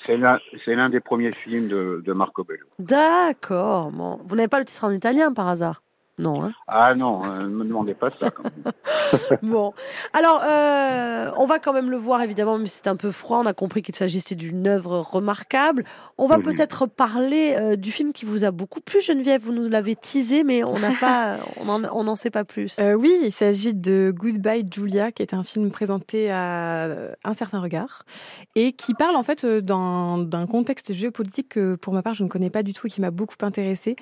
C'est 0.06 0.76
l'un 0.76 0.90
des 0.90 1.00
premiers 1.00 1.32
films 1.32 1.68
de, 1.68 2.04
de 2.06 2.14
Marco 2.14 2.44
Bello. 2.44 2.66
D'accord. 2.80 3.92
Bon. 3.92 4.20
Vous 4.26 4.36
n'avez 4.36 4.50
pas 4.50 4.60
le 4.60 4.66
titre 4.66 4.84
en 4.84 4.92
italien 4.92 5.34
par 5.34 5.48
hasard? 5.48 5.85
Non. 6.18 6.44
Hein 6.44 6.54
ah 6.68 6.96
non, 6.96 7.16
euh, 7.26 7.44
ne 7.44 7.52
me 7.52 7.66
demandez 7.66 7.94
pas 7.94 8.10
ça. 8.20 8.30
bon, 9.44 9.74
alors 10.14 10.42
euh, 10.46 11.30
on 11.38 11.46
va 11.46 11.60
quand 11.60 11.74
même 11.74 11.92
le 11.92 11.98
voir 11.98 12.22
évidemment, 12.22 12.58
mais 12.58 12.70
c'est 12.70 12.88
un 12.88 12.96
peu 12.96 13.12
froid. 13.12 13.40
On 13.40 13.46
a 13.46 13.54
compris 13.54 13.82
qu'il 13.82 13.96
s'agissait 13.96 14.36
d'une 14.36 14.66
œuvre 14.66 15.00
remarquable. 15.00 15.84
On 16.18 16.28
va 16.28 16.40
peut-être 16.40 16.86
parler 16.86 17.56
euh, 17.60 17.76
du 17.76 17.92
film 17.92 18.14
qui 18.14 18.24
vous 18.24 18.46
a 18.46 18.52
beaucoup 18.52 18.80
plu, 18.80 19.02
Geneviève. 19.02 19.42
Vous 19.44 19.52
nous 19.52 19.68
l'avez 19.68 19.98
teasé, 19.98 20.46
mais 20.46 20.64
on 20.64 20.80
n'a 20.80 20.92
pas, 20.92 21.38
on 21.58 22.04
n'en 22.04 22.16
sait 22.16 22.30
pas 22.30 22.46
plus. 22.46 22.80
oui, 22.98 23.14
il 23.24 23.32
s'agit 23.32 23.74
de 23.74 24.14
Goodbye 24.16 24.66
Julia, 24.72 25.12
qui 25.12 25.22
est 25.22 25.34
un 25.34 25.44
film 25.44 25.70
présenté 25.70 26.32
à 26.32 26.88
un 27.26 27.34
certain 27.34 27.60
regard 27.60 28.06
et 28.56 28.72
qui 28.72 28.94
parle 28.94 29.18
en 29.18 29.24
fait 29.24 29.46
d'un 29.46 30.48
contexte 30.50 30.94
géopolitique 30.94 31.50
que 31.50 31.76
pour 31.76 31.94
ma 31.94 32.02
part 32.02 32.14
je 32.14 32.24
ne 32.24 32.30
connais 32.30 32.50
pas 32.50 32.64
du 32.64 32.74
tout 32.74 32.88
et 32.88 32.90
qui 32.90 33.02
m'a 33.02 33.12
beaucoup 33.12 33.36
intéressé 33.42 33.98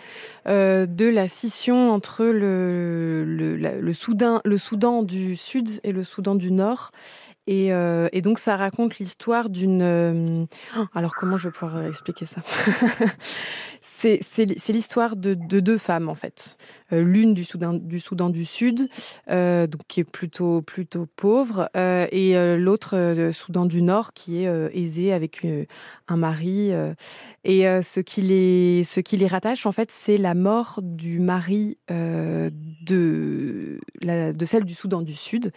de 0.45 1.09
la 1.09 1.27
scission 1.27 1.91
entre 1.91 2.02
entre 2.03 2.25
le, 2.25 3.23
le, 3.25 3.93
Soudan, 3.93 4.41
le 4.43 4.57
Soudan 4.57 5.03
du 5.03 5.37
Sud 5.37 5.79
et 5.85 5.93
le 5.93 6.03
Soudan 6.03 6.35
du 6.35 6.51
Nord. 6.51 6.91
Et, 7.45 7.73
euh, 7.73 8.07
et 8.13 8.21
donc 8.21 8.39
ça 8.39 8.55
raconte 8.55 8.99
l'histoire 8.99 9.49
d'une... 9.49 9.81
Euh, 9.81 10.45
alors 10.93 11.13
comment 11.13 11.37
je 11.37 11.49
vais 11.49 11.51
pouvoir 11.51 11.85
expliquer 11.85 12.25
ça? 12.25 12.41
C'est 13.85 14.69
l'histoire 14.69 15.17
de, 15.17 15.33
de, 15.33 15.59
deux 15.59 15.77
femmes 15.77 16.07
en 16.07 16.15
fait. 16.15 16.57
Euh, 16.93 17.03
l'une 17.03 17.33
du 17.33 17.43
Soudan, 17.43 17.73
du 18.29 18.45
Sud, 18.45 18.87
euh, 19.29 19.67
donc 19.67 19.81
qui 19.87 19.99
est 19.99 20.05
plutôt 20.05 20.61
plutôt 20.61 21.05
pauvre, 21.17 21.69
euh, 21.75 22.07
et 22.11 22.33
l'autre 22.57 23.29
Soudan 23.33 23.65
du 23.65 23.81
Nord 23.81 24.13
qui 24.13 24.43
est 24.43 24.49
aisée 24.73 25.11
avec 25.11 25.45
un 26.07 26.17
mari. 26.17 26.71
et 27.43 27.63
ce 27.81 27.99
qui 27.99 28.21
les 28.21 28.83
ce 28.85 29.01
qui 29.01 29.17
les 29.17 29.27
rattache 29.27 29.65
en 29.65 29.71
fait, 29.73 29.91
c'est 29.91 30.17
la 30.17 30.33
mort 30.33 30.79
du 30.81 31.19
mari 31.19 31.77
de 31.89 33.79
de 34.01 34.45
celle 34.45 34.63
du 34.63 34.75
Soudan 34.75 35.01
du 35.01 35.15
Sud. 35.15 35.51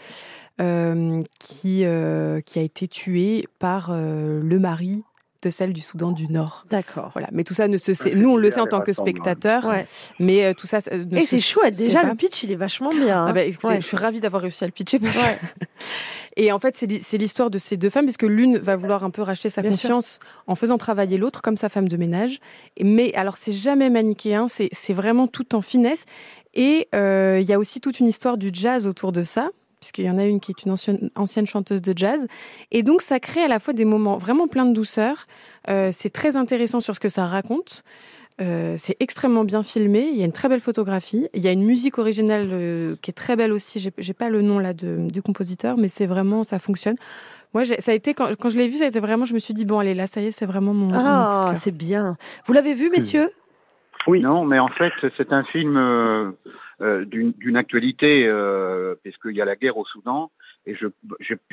Qui, 0.58 1.84
qui 1.84 1.84
a 1.84 2.62
été 2.62 2.88
tué 2.88 3.46
par 3.58 3.92
le 3.92 4.58
mari 4.58 5.02
de 5.46 5.50
celle 5.50 5.72
du 5.72 5.80
Soudan 5.80 6.12
du 6.12 6.28
Nord. 6.28 6.64
D'accord. 6.70 7.10
Voilà. 7.12 7.28
Mais 7.32 7.44
tout 7.44 7.54
ça 7.54 7.68
ne 7.68 7.78
se 7.78 7.94
sait. 7.94 8.14
Nous, 8.14 8.30
on 8.30 8.36
le 8.36 8.50
sait 8.50 8.60
en 8.60 8.66
tant 8.66 8.80
que 8.80 8.92
spectateur. 8.92 9.64
Mais 10.18 10.44
euh, 10.44 10.54
tout 10.54 10.66
ça. 10.66 10.78
Ne 10.92 11.18
Et 11.18 11.26
c'est 11.26 11.38
chouette. 11.38 11.76
Déjà, 11.76 12.02
le 12.02 12.14
pitch, 12.14 12.42
il 12.42 12.52
est 12.52 12.56
vachement 12.56 12.90
bien. 12.90 13.26
Ah 13.28 13.32
bah, 13.32 13.42
je 13.48 13.80
suis 13.80 13.96
ravie 13.96 14.20
d'avoir 14.20 14.42
réussi 14.42 14.64
à 14.64 14.66
le 14.66 14.72
pitcher. 14.72 14.98
Et 16.38 16.52
en 16.52 16.58
fait, 16.58 16.76
c'est 16.76 17.18
l'histoire 17.18 17.48
de 17.48 17.58
ces 17.58 17.76
deux 17.76 17.90
femmes, 17.90 18.04
puisque 18.04 18.24
l'une 18.24 18.58
va 18.58 18.76
vouloir 18.76 19.04
un 19.04 19.10
peu 19.10 19.22
racheter 19.22 19.48
sa 19.48 19.62
conscience 19.62 20.18
en 20.46 20.54
faisant 20.54 20.78
travailler 20.78 21.16
l'autre 21.16 21.42
comme 21.42 21.56
sa 21.56 21.68
femme 21.68 21.88
de 21.88 21.96
ménage. 21.96 22.40
Mais 22.82 23.14
alors, 23.14 23.36
c'est 23.36 23.52
jamais 23.52 23.88
manichéen, 23.88 24.46
c'est 24.48 24.92
vraiment 24.92 25.26
tout 25.28 25.54
en 25.54 25.60
finesse. 25.60 26.04
Et 26.54 26.88
euh, 26.94 27.38
il 27.40 27.48
y 27.48 27.52
a 27.52 27.58
aussi 27.58 27.80
toute 27.80 28.00
une 28.00 28.06
histoire 28.06 28.38
du 28.38 28.50
jazz 28.50 28.86
autour 28.86 29.12
de 29.12 29.22
ça, 29.22 29.50
puisqu'il 29.86 30.04
y 30.04 30.10
en 30.10 30.18
a 30.18 30.24
une 30.24 30.40
qui 30.40 30.50
est 30.50 30.64
une 30.64 30.72
ancienne, 31.14 31.46
chanteuse 31.46 31.80
de 31.80 31.92
jazz. 31.96 32.26
Et 32.72 32.82
donc, 32.82 33.02
ça 33.02 33.20
crée 33.20 33.42
à 33.42 33.48
la 33.48 33.60
fois 33.60 33.72
des 33.72 33.84
moments 33.84 34.16
vraiment 34.16 34.48
pleins 34.48 34.66
de 34.66 34.72
douceur. 34.72 35.26
Euh, 35.70 35.90
c'est 35.92 36.10
très 36.10 36.36
intéressant 36.36 36.80
sur 36.80 36.94
ce 36.94 37.00
que 37.00 37.08
ça 37.08 37.26
raconte. 37.26 37.84
Euh, 38.40 38.74
c'est 38.76 38.96
extrêmement 38.98 39.44
bien 39.44 39.62
filmé. 39.62 40.08
Il 40.12 40.18
y 40.18 40.22
a 40.22 40.24
une 40.24 40.32
très 40.32 40.48
belle 40.48 40.60
photographie. 40.60 41.28
Il 41.34 41.42
y 41.42 41.48
a 41.48 41.52
une 41.52 41.64
musique 41.64 41.98
originale 41.98 42.48
euh, 42.50 42.96
qui 43.00 43.12
est 43.12 43.14
très 43.14 43.36
belle 43.36 43.52
aussi. 43.52 43.78
J'ai 43.96 44.12
pas 44.12 44.28
le 44.28 44.42
nom 44.42 44.58
là 44.58 44.72
du 44.74 45.22
compositeur, 45.22 45.76
mais 45.76 45.88
c'est 45.88 46.06
vraiment 46.06 46.42
ça 46.42 46.58
fonctionne. 46.58 46.96
Moi, 47.54 47.64
ça 47.64 47.92
a 47.92 47.94
été 47.94 48.12
quand, 48.12 48.48
je 48.48 48.58
l'ai 48.58 48.66
vu, 48.66 48.78
ça 48.78 48.84
a 48.84 48.88
été 48.88 49.00
vraiment. 49.00 49.24
Je 49.24 49.34
me 49.34 49.38
suis 49.38 49.54
dit 49.54 49.64
bon, 49.64 49.78
allez, 49.78 49.94
là, 49.94 50.06
ça 50.06 50.20
y 50.20 50.26
est, 50.26 50.30
c'est 50.32 50.46
vraiment 50.46 50.74
mon. 50.74 50.88
Ah, 50.92 51.52
c'est 51.54 51.74
bien. 51.74 52.16
Vous 52.46 52.52
l'avez 52.52 52.74
vu, 52.74 52.90
messieurs? 52.90 53.30
Oui. 54.08 54.20
Non, 54.20 54.44
mais 54.44 54.58
en 54.58 54.68
fait, 54.68 54.92
c'est 55.16 55.32
un 55.32 55.44
film 55.44 55.76
euh, 55.76 56.32
d'une 56.80 57.56
actualité, 57.56 58.26
euh, 58.26 58.94
puisqu'il 59.02 59.34
y 59.34 59.40
a 59.40 59.44
la 59.44 59.56
guerre 59.56 59.78
au 59.78 59.84
Soudan. 59.84 60.30
Et 60.66 60.74
je 60.74 60.88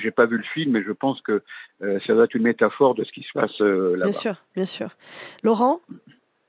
n'ai 0.04 0.12
pas 0.12 0.26
vu 0.26 0.38
le 0.38 0.44
film, 0.44 0.72
mais 0.72 0.84
je 0.84 0.92
pense 0.92 1.22
que 1.22 1.44
euh, 1.84 2.00
ça 2.06 2.14
doit 2.14 2.26
être 2.26 2.34
une 2.34 2.44
métaphore 2.44 2.96
de 2.96 3.04
ce 3.04 3.12
qui 3.12 3.22
se 3.22 3.32
passe 3.34 3.60
là-bas. 3.60 4.04
Bien 4.04 4.12
sûr, 4.12 4.36
bien 4.56 4.66
sûr. 4.66 4.90
Laurent? 5.44 5.82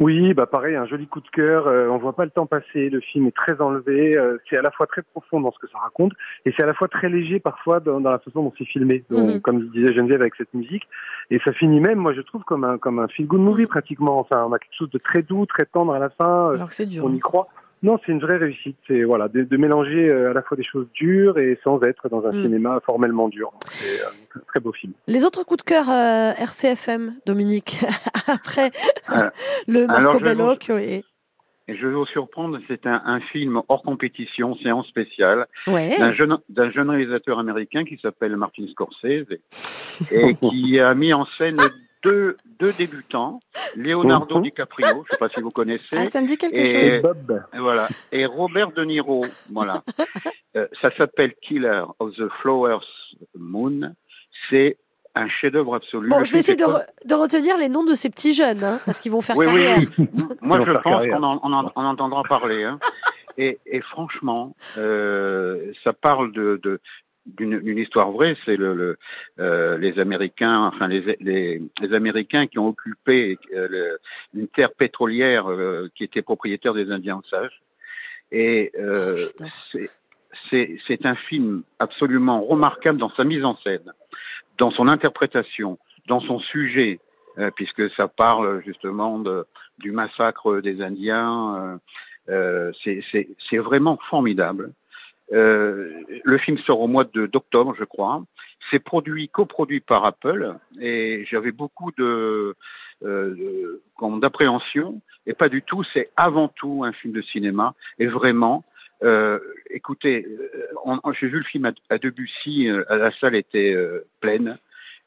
Oui, 0.00 0.34
bah 0.34 0.46
pareil, 0.46 0.74
un 0.74 0.86
joli 0.86 1.06
coup 1.06 1.20
de 1.20 1.28
cœur. 1.28 1.68
Euh, 1.68 1.88
on 1.88 1.98
voit 1.98 2.14
pas 2.16 2.24
le 2.24 2.30
temps 2.30 2.46
passer. 2.46 2.90
Le 2.90 3.00
film 3.00 3.28
est 3.28 3.36
très 3.36 3.60
enlevé. 3.60 4.18
c'est 4.48 4.56
à 4.56 4.62
la 4.62 4.72
fois 4.72 4.86
très 4.86 5.02
profond 5.02 5.40
dans 5.40 5.52
ce 5.52 5.58
que 5.58 5.68
ça 5.68 5.78
raconte, 5.78 6.12
et 6.44 6.52
c'est 6.56 6.64
à 6.64 6.66
la 6.66 6.74
fois 6.74 6.88
très 6.88 7.08
léger 7.08 7.38
parfois 7.38 7.78
dans, 7.78 8.00
dans 8.00 8.10
la 8.10 8.18
façon 8.18 8.42
dont 8.42 8.52
c'est 8.58 8.64
filmé. 8.64 9.04
Donc, 9.08 9.34
mhm. 9.34 9.40
Comme 9.40 9.68
disait 9.68 9.94
Geneviève 9.94 10.22
avec 10.22 10.34
cette 10.34 10.52
musique, 10.52 10.82
et 11.30 11.38
ça 11.44 11.52
finit 11.52 11.80
même, 11.80 11.98
moi 11.98 12.12
je 12.12 12.22
trouve 12.22 12.42
comme 12.42 12.64
un 12.64 12.78
comme 12.78 12.98
un 12.98 13.08
feel 13.08 13.26
good 13.26 13.40
movie 13.40 13.66
pratiquement. 13.66 14.18
Enfin, 14.18 14.44
on 14.48 14.52
a 14.52 14.58
quelque 14.58 14.76
chose 14.76 14.90
de 14.90 14.98
très 14.98 15.22
doux, 15.22 15.46
très 15.46 15.66
tendre 15.66 15.92
à 15.92 15.98
la 15.98 16.10
fin. 16.10 16.54
Alors 16.54 16.70
que 16.70 16.74
c'est 16.74 16.86
dur. 16.86 17.04
On 17.04 17.14
y 17.14 17.20
croit. 17.20 17.48
Non, 17.84 18.00
c'est 18.04 18.12
une 18.12 18.20
vraie 18.20 18.38
réussite. 18.38 18.78
C'est 18.88 19.04
voilà, 19.04 19.28
de, 19.28 19.42
de, 19.42 19.56
mélanger 19.58 20.08
euh, 20.08 20.30
à 20.30 20.32
la 20.32 20.40
fois 20.42 20.56
des 20.56 20.64
choses 20.64 20.86
dures 20.94 21.38
et 21.38 21.58
sans 21.62 21.82
être 21.82 22.08
dans 22.08 22.24
un 22.24 22.32
mm. 22.32 22.42
cinéma 22.42 22.80
formellement 22.84 23.28
dur. 23.28 23.52
C'est 23.68 24.02
un 24.02 24.40
très 24.48 24.58
beau 24.58 24.72
film. 24.72 24.94
Les 25.06 25.24
autres 25.26 25.44
coups 25.44 25.62
de 25.62 25.68
cœur 25.68 25.90
euh, 25.90 26.32
RCFM, 26.32 27.16
Dominique, 27.26 27.84
après 28.26 28.70
euh, 29.10 29.28
le 29.68 29.86
Marco 29.86 30.18
Bello. 30.18 30.54
Et 31.66 31.76
je 31.76 31.86
vais 31.86 31.94
vous 31.94 32.06
surprendre, 32.06 32.58
c'est 32.68 32.86
un, 32.86 33.02
un, 33.04 33.20
film 33.20 33.60
hors 33.68 33.82
compétition, 33.82 34.54
séance 34.56 34.86
spéciale, 34.88 35.46
ouais. 35.66 35.98
d'un 35.98 36.12
jeune, 36.12 36.36
jeune 36.74 36.90
réalisateur 36.90 37.38
américain 37.38 37.84
qui 37.84 37.98
s'appelle 38.02 38.36
Martin 38.36 38.66
Scorsese 38.70 39.26
et 40.10 40.34
qui 40.34 40.78
a 40.78 40.94
mis 40.94 41.14
en 41.14 41.24
scène 41.24 41.56
deux, 42.04 42.36
deux 42.58 42.72
débutants, 42.72 43.40
Leonardo 43.76 44.40
DiCaprio, 44.40 44.86
je 44.88 44.94
ne 44.94 45.04
sais 45.10 45.16
pas 45.18 45.28
si 45.28 45.40
vous 45.40 45.50
connaissez. 45.50 45.96
Ah, 45.96 46.06
ça 46.06 46.20
me 46.20 46.26
dit 46.26 46.36
quelque 46.36 46.56
et, 46.56 47.00
chose. 47.00 47.12
Voilà. 47.52 47.88
Et 48.12 48.26
Robert 48.26 48.72
De 48.72 48.84
Niro, 48.84 49.24
voilà. 49.52 49.82
euh, 50.56 50.66
ça 50.80 50.94
s'appelle 50.96 51.34
Killer 51.42 51.84
of 51.98 52.14
the 52.14 52.28
Flowers 52.40 52.86
Moon. 53.36 53.94
C'est 54.50 54.76
un 55.14 55.28
chef-d'œuvre 55.28 55.76
absolu. 55.76 56.08
Bon, 56.08 56.24
je 56.24 56.32
vais 56.32 56.40
essayer 56.40 56.56
de, 56.56 56.64
de, 56.64 57.14
retenir 57.14 57.56
les 57.56 57.68
noms 57.68 57.84
de 57.84 57.94
ces 57.94 58.10
petits 58.10 58.34
jeunes, 58.34 58.62
hein, 58.64 58.80
parce 58.84 58.98
qu'ils 58.98 59.12
vont 59.12 59.22
faire 59.22 59.36
oui, 59.36 59.46
carrière. 59.46 59.78
Oui, 59.78 59.88
oui. 59.98 60.24
Moi, 60.42 60.64
je 60.66 60.72
pense 60.72 61.06
qu'on 61.06 61.22
en, 61.22 61.72
entendra 61.74 62.22
parler. 62.24 62.64
Hein. 62.64 62.78
Et, 63.36 63.58
et, 63.66 63.80
franchement, 63.80 64.54
euh, 64.78 65.72
ça 65.82 65.92
parle 65.92 66.32
de, 66.32 66.60
de, 66.62 66.80
d'une 67.26 67.78
histoire 67.78 68.10
vraie, 68.10 68.36
c'est 68.44 68.56
le, 68.56 68.74
le 68.74 68.98
euh, 69.38 69.78
les 69.78 69.98
Américains, 69.98 70.64
enfin 70.66 70.88
les, 70.88 71.16
les, 71.20 71.62
les 71.80 71.94
Américains 71.94 72.46
qui 72.46 72.58
ont 72.58 72.68
occupé 72.68 73.38
euh, 73.54 73.96
une 74.34 74.48
terre 74.48 74.72
pétrolière 74.72 75.50
euh, 75.50 75.88
qui 75.94 76.04
était 76.04 76.22
propriétaire 76.22 76.74
des 76.74 76.90
Indiens 76.90 77.20
Osages. 77.24 77.62
Et 78.30 78.72
euh, 78.78 79.26
oh, 79.40 79.78
c'est 80.50 81.06
un 81.06 81.14
film 81.14 81.62
absolument 81.78 82.42
remarquable 82.42 82.98
dans 82.98 83.10
sa 83.10 83.24
mise 83.24 83.44
en 83.44 83.56
scène, 83.58 83.92
dans 84.58 84.70
son 84.70 84.88
interprétation, 84.88 85.78
dans 86.08 86.20
son 86.20 86.38
sujet. 86.40 87.00
puisque 87.56 87.90
ça 87.96 88.06
parle 88.06 88.62
justement 88.64 89.18
de, 89.18 89.44
du 89.78 89.90
massacre 89.90 90.60
des 90.60 90.82
Indiens. 90.82 91.80
c'est 92.28 93.58
vraiment 93.58 93.98
formidable. 94.10 94.72
Le 95.30 96.38
film 96.38 96.58
sort 96.58 96.80
au 96.80 96.88
mois 96.88 97.04
d'octobre, 97.04 97.74
je 97.78 97.84
crois. 97.84 98.22
C'est 98.70 98.78
produit, 98.78 99.28
coproduit 99.28 99.80
par 99.80 100.04
Apple, 100.04 100.54
et 100.80 101.24
j'avais 101.30 101.52
beaucoup 101.52 101.92
de, 101.98 102.56
euh, 103.04 103.82
d'appréhension, 104.00 105.00
et 105.26 105.34
pas 105.34 105.48
du 105.48 105.62
tout. 105.62 105.82
C'est 105.92 106.10
avant 106.16 106.48
tout 106.48 106.82
un 106.84 106.92
film 106.92 107.12
de 107.12 107.22
cinéma, 107.22 107.74
et 107.98 108.06
vraiment. 108.06 108.64
Euh, 109.02 109.38
écoutez, 109.70 110.24
euh, 110.26 111.12
j'ai 111.20 111.26
vu 111.26 111.38
le 111.38 111.44
film 111.44 111.70
à, 111.90 111.98
Debussy, 111.98 112.68
euh, 112.68 112.84
la 112.88 113.10
salle 113.18 113.34
était 113.34 113.76
pleine, 114.20 114.58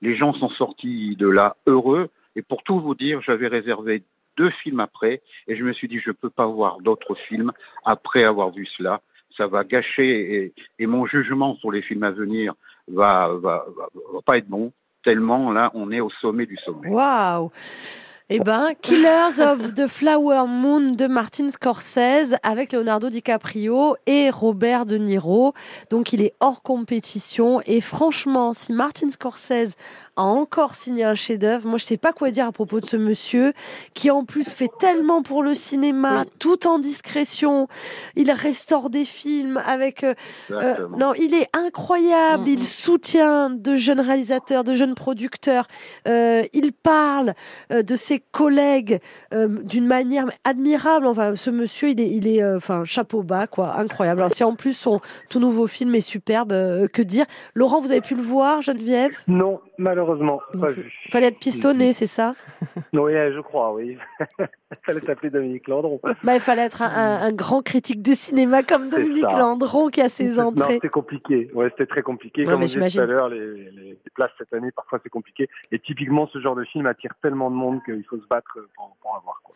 les 0.01 0.15
gens 0.15 0.33
sont 0.33 0.49
sortis 0.49 1.15
de 1.15 1.27
là 1.27 1.55
heureux, 1.65 2.09
et 2.35 2.41
pour 2.41 2.63
tout 2.63 2.79
vous 2.79 2.93
dire, 2.93 3.21
j'avais 3.21 3.47
réservé 3.47 4.03
deux 4.35 4.51
films 4.61 4.81
après, 4.81 5.21
et 5.47 5.55
je 5.55 5.63
me 5.63 5.73
suis 5.73 5.87
dit, 5.87 5.99
je 5.99 6.09
ne 6.09 6.15
peux 6.15 6.29
pas 6.29 6.45
voir 6.45 6.79
d'autres 6.81 7.15
films 7.15 7.51
après 7.85 8.23
avoir 8.23 8.51
vu 8.51 8.67
cela. 8.77 9.01
Ça 9.37 9.47
va 9.47 9.63
gâcher, 9.63 10.53
et, 10.79 10.87
mon 10.87 11.05
jugement 11.05 11.55
sur 11.57 11.71
les 11.71 11.83
films 11.83 12.03
à 12.03 12.11
venir 12.11 12.53
va, 12.87 13.29
va, 13.35 13.65
va, 13.77 13.89
va 14.13 14.21
pas 14.25 14.37
être 14.37 14.47
bon 14.47 14.73
tellement 15.03 15.51
là, 15.51 15.71
on 15.73 15.91
est 15.91 16.01
au 16.01 16.09
sommet 16.09 16.45
du 16.45 16.57
sommet. 16.57 16.89
Waouh 16.89 17.51
eh 18.29 18.39
ben, 18.41 18.73
Killers 18.81 19.39
of 19.39 19.73
the 19.73 19.87
Flower 19.87 20.47
Moon 20.49 20.91
de 20.91 21.07
Martin 21.07 21.49
Scorsese 21.49 22.35
avec 22.43 22.73
Leonardo 22.73 23.09
DiCaprio 23.09 23.95
et 24.05 24.29
Robert 24.29 24.85
De 24.85 24.97
Niro. 24.97 25.53
Donc, 25.89 26.11
il 26.11 26.21
est 26.21 26.33
hors 26.41 26.61
compétition. 26.61 27.61
Et 27.65 27.79
franchement, 27.79 28.51
si 28.51 28.73
Martin 28.73 29.09
Scorsese 29.11 29.75
a 30.17 30.23
encore 30.23 30.75
signé 30.75 31.05
un 31.05 31.15
chef-d'œuvre, 31.15 31.69
moi, 31.69 31.77
je 31.77 31.85
sais 31.85 31.95
pas 31.95 32.11
quoi 32.11 32.29
dire 32.29 32.45
à 32.45 32.51
propos 32.51 32.81
de 32.81 32.85
ce 32.85 32.97
monsieur 32.97 33.53
qui, 33.93 34.11
en 34.11 34.25
plus, 34.25 34.49
fait 34.49 34.71
tellement 34.77 35.21
pour 35.21 35.41
le 35.41 35.55
cinéma, 35.55 36.25
tout 36.37 36.67
en 36.67 36.79
discrétion. 36.79 37.69
Il 38.17 38.29
restaure 38.31 38.89
des 38.89 39.05
films 39.05 39.61
avec. 39.65 40.03
Euh, 40.03 40.15
euh, 40.51 40.87
non, 40.97 41.13
il 41.13 41.33
est 41.33 41.47
incroyable. 41.55 42.43
Mm, 42.43 42.47
il 42.47 42.65
soutient 42.65 43.49
de 43.51 43.77
jeunes 43.77 44.01
réalisateurs, 44.01 44.65
de 44.65 44.73
jeunes 44.73 44.95
producteurs. 44.95 45.65
Euh, 46.09 46.43
il 46.51 46.73
parle 46.73 47.33
de 47.71 47.95
ses 47.95 48.16
collègues 48.31 48.99
euh, 49.33 49.47
d'une 49.63 49.87
manière 49.87 50.25
admirable. 50.43 51.07
Enfin, 51.07 51.35
ce 51.35 51.49
monsieur, 51.49 51.89
il 51.89 52.01
est, 52.01 52.09
il 52.09 52.41
euh, 52.41 52.59
chapeau 52.85 53.23
bas, 53.23 53.47
quoi, 53.47 53.79
incroyable. 53.79 54.21
Alors, 54.21 54.33
si 54.33 54.43
en 54.43 54.55
plus 54.55 54.73
son 54.73 55.01
tout 55.29 55.39
nouveau 55.39 55.67
film 55.67 55.95
est 55.95 56.01
superbe, 56.01 56.51
euh, 56.51 56.87
que 56.87 57.01
dire? 57.01 57.25
Laurent, 57.53 57.81
vous 57.81 57.91
avez 57.91 58.01
pu 58.01 58.15
le 58.15 58.21
voir, 58.21 58.61
Geneviève? 58.61 59.17
Non, 59.27 59.59
malheureusement. 59.77 60.41
Il 60.53 61.11
fallait 61.11 61.27
être 61.27 61.39
pistonné, 61.39 61.93
c'est 61.93 62.07
ça? 62.07 62.35
Oui, 62.93 63.13
je 63.13 63.39
crois, 63.41 63.73
oui. 63.73 63.97
il 64.41 64.77
fallait 64.85 65.01
s'appeler 65.01 65.29
Dominique 65.29 65.67
Landron. 65.67 65.99
Bah, 66.23 66.33
il 66.33 66.39
fallait 66.39 66.63
être 66.63 66.81
un, 66.81 67.31
grand 67.31 67.61
critique 67.61 68.01
de 68.01 68.13
cinéma 68.13 68.63
comme 68.63 68.89
Dominique 68.89 69.23
Landron 69.23 69.89
qui 69.89 70.01
a 70.01 70.09
ses 70.09 70.39
entrées. 70.39 70.75
C'était 70.75 70.89
compliqué. 70.89 71.49
Ouais, 71.53 71.69
c'était 71.69 71.85
très 71.85 72.01
compliqué. 72.01 72.43
comme 72.43 72.61
on 72.61 72.65
disait 72.65 72.87
tout 72.87 72.99
à 72.99 73.05
l'heure, 73.05 73.29
les, 73.29 73.71
les, 73.71 73.97
places 74.15 74.31
cette 74.37 74.51
année, 74.53 74.71
parfois 74.71 74.99
c'est 75.03 75.09
compliqué. 75.09 75.47
Et 75.71 75.79
typiquement, 75.79 76.27
ce 76.33 76.39
genre 76.39 76.55
de 76.55 76.63
film 76.65 76.87
attire 76.87 77.11
tellement 77.21 77.51
de 77.51 77.55
monde 77.55 77.83
qu'il 77.83 78.03
faut 78.09 78.17
se 78.17 78.27
battre 78.27 78.57
pour, 78.75 78.97
pour 79.01 79.15
avoir. 79.15 79.41
Quoi. 79.43 79.55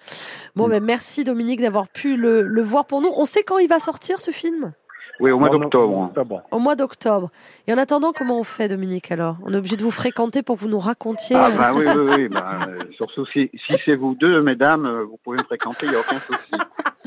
Bon, 0.56 0.68
mais 0.68 0.80
merci 0.80 1.24
Dominique 1.24 1.62
d'avoir 1.62 1.88
pu 1.90 2.16
le, 2.16 2.44
le 2.44 2.62
voir 2.62 2.86
pour 2.86 3.02
nous. 3.02 3.10
On 3.16 3.26
sait 3.26 3.44
quand 3.44 3.58
il 3.58 3.68
va 3.68 3.80
sortir 3.80 4.20
ce 4.20 4.32
film? 4.32 4.74
Oui, 5.22 5.32
au 5.32 5.40
mois 5.40 5.50
d'octobre. 5.50 6.12
Au 6.52 6.60
mois 6.60 6.76
d'octobre. 6.76 7.30
Et 7.68 7.74
en 7.74 7.78
attendant, 7.78 8.12
comment 8.12 8.40
on 8.40 8.44
fait, 8.44 8.68
Dominique, 8.68 9.12
alors? 9.12 9.38
On 9.46 9.54
est 9.54 9.58
obligé 9.58 9.78
de 9.78 9.84
vous 9.84 9.92
fréquenter 9.92 10.42
pour 10.42 10.56
que 10.58 10.62
vous 10.62 10.68
nous 10.68 10.80
racontiez 10.80 11.36
Ah, 11.36 11.50
bah 11.56 11.72
oui, 11.76 11.86
oui, 11.88 12.14
oui. 12.18 12.28
Bah, 12.28 12.58
euh, 12.68 12.80
surtout 12.98 13.26
si, 13.28 13.52
si 13.68 13.76
c'est 13.86 13.96
vous 13.96 14.16
deux, 14.16 14.42
mesdames, 14.42 14.86
euh, 14.86 15.04
vous 15.04 15.18
pouvez 15.24 15.38
me 15.38 15.44
fréquenter, 15.44 15.86
il 15.86 15.92
n'y 15.92 15.96
a 15.96 16.00
aucun 16.00 16.18
souci. 16.18 16.52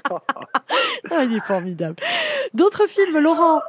ah, 1.11 1.25
il 1.25 1.37
est 1.37 1.45
formidable. 1.45 1.97
D'autres 2.55 2.87
films, 2.89 3.19
Laurent? 3.19 3.61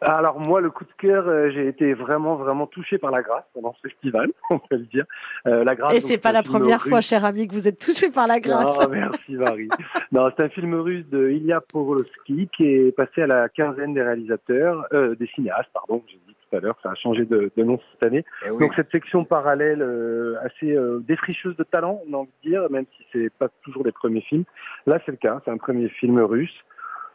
Alors 0.00 0.40
moi, 0.40 0.60
le 0.60 0.70
coup 0.70 0.84
de 0.84 0.92
cœur, 0.98 1.28
euh, 1.28 1.50
j'ai 1.50 1.68
été 1.68 1.94
vraiment, 1.94 2.36
vraiment 2.36 2.66
touché 2.66 2.98
par 2.98 3.10
la 3.10 3.22
grâce 3.22 3.44
pendant 3.54 3.74
ce 3.74 3.88
festival, 3.88 4.30
on 4.50 4.58
peut 4.58 4.76
le 4.76 4.86
dire. 4.86 5.04
Euh, 5.46 5.64
la 5.64 5.74
grâce. 5.74 5.94
Et 5.94 6.00
c'est 6.00 6.18
pas 6.18 6.32
la 6.32 6.42
première 6.42 6.82
fois, 6.82 7.00
cher 7.00 7.24
ami, 7.24 7.46
que 7.46 7.54
vous 7.54 7.68
êtes 7.68 7.78
touché 7.78 8.10
par 8.10 8.26
la 8.26 8.40
grâce. 8.40 8.78
Ah, 8.80 8.88
merci 8.90 9.34
Marie. 9.34 9.68
non, 10.12 10.30
c'est 10.36 10.44
un 10.44 10.48
film 10.48 10.74
russe 10.74 11.06
de 11.10 11.30
Ilya 11.30 11.60
Pavlovsky 11.60 12.48
qui 12.56 12.64
est 12.64 12.96
passé 12.96 13.22
à 13.22 13.26
la 13.26 13.48
quinzaine 13.48 13.94
des 13.94 14.02
réalisateurs, 14.02 14.86
euh, 14.92 15.14
des 15.14 15.26
cinéastes, 15.28 15.70
pardon. 15.72 16.02
J'ai 16.08 16.18
dit 16.26 16.34
tout 16.50 16.56
à 16.56 16.60
l'heure, 16.60 16.76
ça 16.82 16.90
a 16.90 16.94
changé 16.94 17.24
de, 17.24 17.50
de 17.56 17.62
nom 17.62 17.78
cette 17.92 18.04
année. 18.04 18.24
Eh 18.44 18.48
Donc 18.48 18.72
cette 18.74 18.90
section 18.90 19.24
parallèle 19.24 19.82
euh, 19.82 20.36
assez 20.44 20.72
euh, 20.72 21.00
défricheuse 21.06 21.56
de 21.56 21.64
talent, 21.64 22.00
on 22.08 22.14
a 22.14 22.16
envie 22.18 22.30
de 22.44 22.50
dire, 22.50 22.70
même 22.70 22.86
si 22.96 23.04
c'est 23.12 23.30
pas 23.38 23.48
toujours 23.62 23.84
les 23.84 23.92
premiers 23.92 24.22
films. 24.22 24.44
Là, 24.86 24.98
c'est 25.04 25.12
le 25.12 25.18
cas. 25.18 25.40
C'est 25.44 25.50
un 25.50 25.58
premier 25.58 25.88
film 25.88 26.18
russe. 26.20 26.54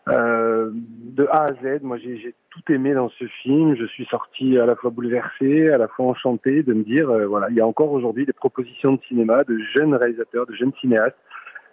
Euh, 0.07 0.69
de 0.73 1.25
A 1.31 1.45
à 1.45 1.53
Z, 1.53 1.81
moi 1.81 1.97
j'ai 1.97 2.35
tout 2.51 2.71
aimé 2.71 2.93
dans 2.93 3.09
ce 3.09 3.25
film. 3.41 3.75
Je 3.75 3.85
suis 3.85 4.05
sorti 4.05 4.57
à 4.59 4.65
la 4.65 4.75
fois 4.75 4.91
bouleversé, 4.91 5.69
à 5.69 5.77
la 5.77 5.87
fois 5.87 6.05
enchanté 6.05 6.61
de 6.63 6.73
me 6.73 6.83
dire, 6.83 7.09
euh, 7.09 7.25
voilà, 7.25 7.47
il 7.49 7.55
y 7.55 7.61
a 7.61 7.65
encore 7.65 7.91
aujourd'hui 7.91 8.25
des 8.25 8.33
propositions 8.33 8.93
de 8.93 9.01
cinéma, 9.07 9.43
de 9.43 9.57
jeunes 9.75 9.95
réalisateurs, 9.95 10.45
de 10.45 10.53
jeunes 10.53 10.73
cinéastes 10.79 11.17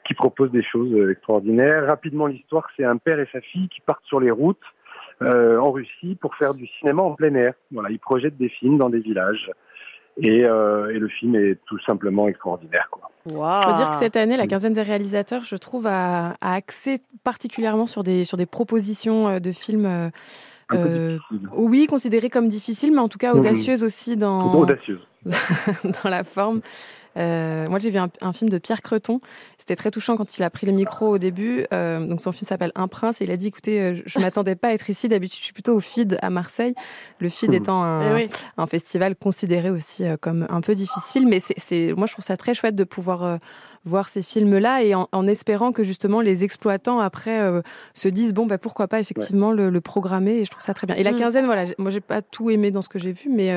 qui 0.07 0.15
proposent 0.15 0.51
des 0.51 0.63
choses 0.63 0.93
euh, 0.95 1.11
extraordinaires. 1.11 1.87
Rapidement, 1.87 2.27
l'histoire, 2.27 2.67
c'est 2.77 2.85
un 2.85 2.97
père 2.97 3.21
et 3.21 3.29
sa 3.33 3.41
fille 3.41 3.69
qui 3.69 3.81
partent 3.83 4.05
sur 4.07 4.21
les 4.21 4.31
routes 4.31 4.59
en 5.21 5.71
Russie 5.71 6.19
pour 6.21 6.35
faire 6.35 6.53
du 6.53 6.67
cinéma 6.67 7.01
en 7.01 7.15
plein 7.15 7.33
air. 7.37 7.55
Voilà, 7.71 7.91
ils 7.91 8.01
projettent 8.01 8.39
des 8.39 8.49
films 8.49 8.77
dans 8.77 8.91
des 8.91 8.99
villages. 8.99 9.53
Et, 10.19 10.45
euh, 10.45 10.95
et, 10.95 10.99
le 10.99 11.09
film 11.09 11.35
est 11.37 11.59
tout 11.67 11.79
simplement 11.81 12.29
extraordinaire. 12.29 12.89
Quoi. 12.91 13.11
Wow. 13.25 13.63
faut 13.63 13.77
dire 13.77 13.91
que 13.91 13.97
cette 13.97 14.17
année, 14.17 14.37
la 14.37 14.47
quinzaine 14.47 14.73
des 14.73 14.83
réalisateurs, 14.83 15.45
je 15.45 15.57
trouve, 15.57 15.87
a, 15.87 16.35
a 16.41 16.55
axé 16.55 17.01
particulièrement 17.25 17.87
sur 17.87 18.03
des, 18.03 18.25
sur 18.25 18.37
des 18.37 18.47
propositions 18.47 19.29
euh, 19.29 19.39
de 19.39 19.53
films. 19.53 19.87
Euh, 19.87 20.11
euh 20.75 21.19
oui, 21.53 21.87
considérées 21.87 22.31
comme 22.31 22.49
difficiles, 22.49 22.93
mais 22.93 23.01
en 23.01 23.09
tout 23.09 23.19
cas 23.19 23.35
audacieuses 23.35 23.83
aussi 23.83 24.17
dans, 24.17 24.55
audacieuses. 24.55 25.07
dans 25.25 26.11
la 26.11 26.25
forme. 26.25 26.63
Euh, 27.17 27.69
moi, 27.69 27.79
j'ai 27.79 27.91
vu 27.91 27.99
un, 27.99 28.09
un, 28.21 28.33
film 28.33 28.51
de 28.51 28.59
Pierre 28.59 28.83
Creton. 28.83 29.21
C'était 29.59 29.77
très 29.77 29.91
touchant 29.91 30.17
quand 30.17 30.39
il 30.39 30.43
a 30.43 30.51
pris 30.51 30.67
le 30.67 30.73
micro 30.73 31.09
au 31.09 31.19
début. 31.19 31.67
Euh, 31.73 32.07
donc, 32.07 32.21
son 32.21 32.33
film 32.33 32.47
s'appelle 32.47 32.73
Un 32.75 32.89
prince 32.89 33.21
et 33.21 33.25
il 33.25 33.31
a 33.31 33.37
dit 33.37 33.49
"Écoutez, 33.49 33.81
euh, 33.81 34.03
je 34.07 34.19
m'attendais 34.19 34.57
pas 34.57 34.69
à 34.69 34.73
être 34.73 34.89
ici. 34.89 35.09
D'habitude, 35.09 35.39
je 35.39 35.45
suis 35.45 35.53
plutôt 35.53 35.75
au 35.75 35.81
FID 35.81 36.19
à 36.23 36.31
Marseille. 36.31 36.75
Le 37.19 37.29
FID 37.29 37.51
mmh. 37.51 37.55
étant 37.55 37.83
un, 37.83 38.17
eh 38.17 38.31
un, 38.57 38.67
festival 38.67 39.15
considéré 39.15 39.71
aussi 39.71 40.05
euh, 40.05 40.17
comme 40.21 40.47
un 40.49 40.61
peu 40.61 40.75
difficile, 40.75 41.27
mais 41.27 41.41
c'est, 41.41 41.93
moi, 41.97 42.07
je 42.07 42.13
trouve 42.13 42.25
ça 42.25 42.37
très 42.37 42.55
chouette 42.55 42.75
de 42.75 42.85
pouvoir 42.85 43.25
euh, 43.25 43.37
voir 43.85 44.09
ces 44.09 44.23
films-là 44.23 44.83
et 44.83 44.95
en, 44.95 45.09
en, 45.13 45.27
espérant 45.27 45.73
que 45.73 45.85
justement 45.85 46.21
les 46.21 46.45
exploitants 46.45 47.01
après 47.01 47.41
se 47.95 48.09
disent 48.09 48.33
bon, 48.33 48.47
bah, 48.47 48.59
pourquoi 48.59 48.87
pas 48.89 49.01
effectivement 49.01 49.51
le, 49.53 49.71
le, 49.71 49.81
programmer. 49.81 50.39
Et 50.39 50.45
je 50.45 50.51
trouve 50.51 50.63
ça 50.63 50.73
très 50.73 50.87
bien. 50.87 50.97
Et 50.97 51.03
la 51.03 51.13
mmh. 51.13 51.19
quinzaine, 51.19 51.47
voilà, 51.47 51.65
moi, 51.79 51.91
j'ai 51.91 52.01
pas 52.01 52.23
tout 52.23 52.51
aimé 52.51 52.71
dans 52.71 52.83
ce 52.83 52.89
que 52.89 52.99
j'ai 52.99 53.13
vu, 53.13 53.29
mais 53.29 53.53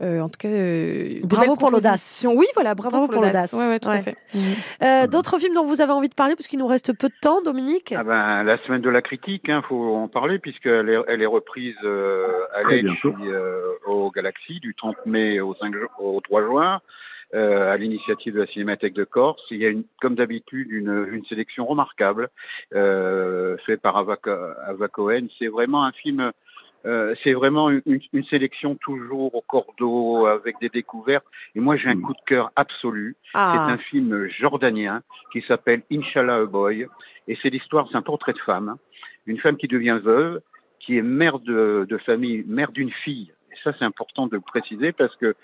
euh, 0.00 0.20
en 0.20 0.28
tout 0.28 0.38
cas, 0.38 0.48
euh, 0.48 1.20
bravo 1.24 1.56
pour 1.56 1.70
l'audace. 1.70 2.24
Oui, 2.28 2.46
voilà, 2.54 2.74
bravo, 2.74 3.08
pour 3.08 3.20
l'audace. 3.20 3.52
Ouais, 3.52 3.66
ouais, 3.66 3.80
tout 3.80 3.88
à 3.88 4.00
fait. 4.00 4.16
Mhm. 4.32 4.42
Euh, 4.82 5.06
D'autres 5.08 5.38
films 5.38 5.54
dont 5.54 5.66
vous 5.66 5.80
avez 5.80 5.92
envie 5.92 6.08
de 6.08 6.14
parler, 6.14 6.36
parce 6.36 6.46
qu'il 6.46 6.60
nous 6.60 6.66
reste 6.68 6.96
peu 6.96 7.08
de 7.08 7.14
temps, 7.20 7.42
Dominique? 7.42 7.92
Ah 7.96 8.04
ben, 8.04 8.44
La 8.44 8.58
semaine 8.64 8.80
de 8.80 8.90
la 8.90 9.02
critique, 9.02 9.44
il 9.48 9.52
hein, 9.52 9.62
faut 9.68 9.96
en 9.96 10.06
parler, 10.06 10.38
puisqu'elle 10.38 10.88
est, 10.88 10.98
elle 11.08 11.22
est 11.22 11.26
reprise 11.26 11.74
euh, 11.82 12.28
à 12.54 12.60
euh, 12.70 13.68
au 13.86 14.10
Galaxy 14.10 14.60
du 14.60 14.74
30 14.74 15.06
mai 15.06 15.40
au, 15.40 15.54
5, 15.54 15.74
au 15.98 16.20
3 16.20 16.42
juin. 16.44 16.80
Euh, 17.34 17.70
à 17.70 17.76
l'initiative 17.76 18.32
de 18.32 18.40
la 18.40 18.46
Cinémathèque 18.46 18.94
de 18.94 19.04
Corse. 19.04 19.42
Il 19.50 19.58
y 19.58 19.66
a, 19.66 19.68
une, 19.68 19.84
comme 20.00 20.14
d'habitude, 20.14 20.68
une, 20.70 21.06
une, 21.12 21.26
sélection 21.26 21.66
remarquable 21.66 22.30
euh, 22.74 23.58
faite 23.66 23.82
par 23.82 23.98
Ava, 23.98 24.16
Ava 24.66 24.88
Cohen. 24.88 25.26
C'est 25.38 25.48
vraiment 25.48 25.84
un 25.84 25.92
film 25.92 26.32
euh, 26.88 27.14
c'est 27.22 27.34
vraiment 27.34 27.68
une, 27.68 28.00
une, 28.14 28.24
sélection 28.24 28.74
toujours 28.74 29.34
au 29.34 29.42
cordeau 29.42 30.24
avec 30.26 30.58
des 30.58 30.70
découvertes. 30.70 31.26
Et 31.54 31.60
moi, 31.60 31.76
j'ai 31.76 31.88
un 31.88 31.96
mm. 31.96 32.02
coup 32.02 32.14
de 32.14 32.24
cœur 32.26 32.50
absolu. 32.56 33.14
Ah. 33.34 33.52
C'est 33.52 33.72
un 33.72 33.78
film 33.78 34.26
jordanien 34.28 35.02
qui 35.32 35.42
s'appelle 35.42 35.82
Inshallah 35.92 36.36
a 36.36 36.44
Boy. 36.46 36.86
Et 37.26 37.36
c'est 37.42 37.50
l'histoire, 37.50 37.86
c'est 37.90 37.96
un 37.96 38.02
portrait 38.02 38.32
de 38.32 38.38
femme. 38.38 38.76
Une 39.26 39.38
femme 39.38 39.58
qui 39.58 39.68
devient 39.68 40.00
veuve, 40.02 40.40
qui 40.80 40.96
est 40.96 41.02
mère 41.02 41.40
de, 41.40 41.86
de 41.86 41.98
famille, 41.98 42.42
mère 42.46 42.72
d'une 42.72 42.90
fille. 42.90 43.32
Et 43.52 43.56
ça, 43.62 43.74
c'est 43.78 43.84
important 43.84 44.26
de 44.26 44.36
le 44.36 44.40
préciser 44.40 44.92
parce 44.92 45.14
que 45.16 45.34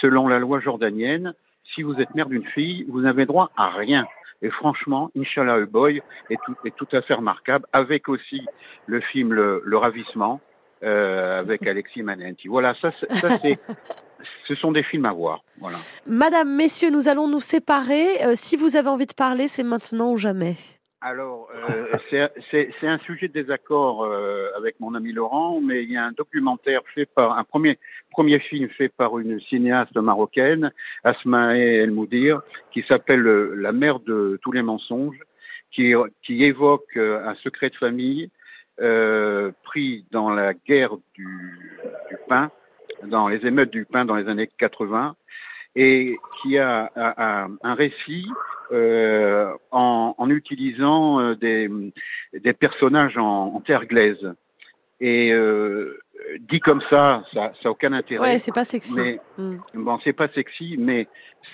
selon 0.00 0.28
la 0.28 0.38
loi 0.38 0.60
jordanienne, 0.60 1.34
si 1.74 1.82
vous 1.82 2.00
êtes 2.00 2.14
mère 2.14 2.28
d'une 2.28 2.46
fille, 2.46 2.84
vous 2.88 3.00
n'avez 3.00 3.26
droit 3.26 3.50
à 3.56 3.70
rien. 3.70 4.06
Et 4.42 4.50
franchement, 4.50 5.10
Inshallah 5.16 5.54
a 5.54 5.66
Boy 5.66 6.00
est 6.30 6.38
tout, 6.44 6.54
est 6.64 6.76
tout 6.76 6.88
à 6.92 7.02
fait 7.02 7.14
remarquable, 7.14 7.66
avec 7.72 8.08
aussi 8.08 8.42
le 8.86 9.00
film 9.00 9.32
Le, 9.32 9.62
le 9.64 9.76
Ravissement, 9.76 10.40
euh, 10.82 11.40
avec 11.40 11.66
Alexis 11.66 12.02
Manenti. 12.02 12.48
Voilà, 12.48 12.74
ça, 12.80 12.92
ça 13.10 13.30
c'est, 13.38 13.58
ce 14.46 14.54
sont 14.54 14.72
des 14.72 14.82
films 14.82 15.06
à 15.06 15.12
voir. 15.12 15.42
Voilà. 15.58 15.76
Madame, 16.06 16.54
messieurs, 16.54 16.90
nous 16.90 17.08
allons 17.08 17.28
nous 17.28 17.40
séparer. 17.40 18.24
Euh, 18.24 18.32
si 18.34 18.56
vous 18.56 18.76
avez 18.76 18.88
envie 18.88 19.06
de 19.06 19.14
parler, 19.14 19.48
c'est 19.48 19.64
maintenant 19.64 20.12
ou 20.12 20.18
jamais. 20.18 20.54
Alors, 21.00 21.48
euh, 21.52 21.96
c'est 22.50 22.86
un 22.86 22.98
sujet 22.98 23.26
de 23.26 23.32
désaccord 23.32 24.04
euh, 24.04 24.50
avec 24.56 24.78
mon 24.78 24.94
ami 24.94 25.12
Laurent, 25.12 25.60
mais 25.60 25.82
il 25.82 25.90
y 25.90 25.96
a 25.96 26.04
un 26.04 26.12
documentaire 26.12 26.82
fait 26.94 27.06
par 27.06 27.36
un 27.36 27.42
premier 27.42 27.78
premier 28.12 28.38
film 28.38 28.68
fait 28.68 28.90
par 28.90 29.18
une 29.18 29.40
cinéaste 29.40 29.96
marocaine, 29.96 30.70
Asmae 31.02 31.58
El 31.58 31.90
Moudir, 31.90 32.42
qui 32.72 32.84
s'appelle 32.86 33.22
La 33.22 33.72
mère 33.72 33.98
de 34.00 34.38
tous 34.42 34.52
les 34.52 34.62
mensonges, 34.62 35.18
qui, 35.72 35.94
qui 36.22 36.44
évoque 36.44 36.96
un 36.96 37.34
secret 37.42 37.70
de 37.70 37.76
famille 37.76 38.30
euh, 38.80 39.52
pris 39.64 40.04
dans 40.10 40.30
la 40.30 40.54
guerre 40.54 40.96
du, 41.14 41.26
du, 42.10 42.16
pain, 42.28 42.50
dans 43.04 43.28
les 43.28 43.44
émeutes 43.46 43.70
du 43.70 43.84
pain 43.84 44.04
dans 44.04 44.16
les 44.16 44.28
années 44.28 44.48
80, 44.58 45.14
et 45.74 46.16
qui 46.40 46.58
a, 46.58 46.90
a, 46.94 47.42
a 47.44 47.48
un 47.62 47.74
récit 47.74 48.26
euh, 48.72 49.52
en, 49.70 50.14
en, 50.16 50.30
utilisant 50.30 51.20
euh, 51.20 51.34
des, 51.34 51.68
des 52.32 52.52
personnages 52.54 53.18
en, 53.18 53.54
en, 53.54 53.60
terre 53.60 53.84
glaise. 53.84 54.32
Et 55.00 55.30
euh, 55.32 55.98
dit 56.40 56.60
comme 56.60 56.80
ça, 56.88 57.22
ça 57.34 57.52
n'a 57.62 57.70
aucun 57.70 57.92
intérêt. 57.92 58.22
Ouais, 58.22 58.38
c'est 58.38 58.54
pas 58.54 58.64
sexy. 58.64 58.98
Mais, 58.98 59.20
mm. 59.36 59.56
Bon, 59.74 59.98
c'est 60.04 60.12
pas 60.12 60.28
sexy, 60.28 60.76
mais 60.78 61.06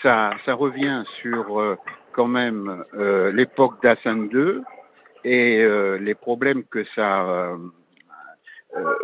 ça, 0.03 0.31
ça 0.45 0.55
revient 0.55 1.03
sur 1.21 1.77
quand 2.13 2.29
même 2.29 2.85
l'époque 3.33 3.83
d'Hassan 3.83 4.29
II 4.33 4.63
et 5.25 5.59
euh, 5.59 5.99
les 5.99 6.15
problèmes 6.15 6.65
que 6.65 6.85
ça, 6.95 7.57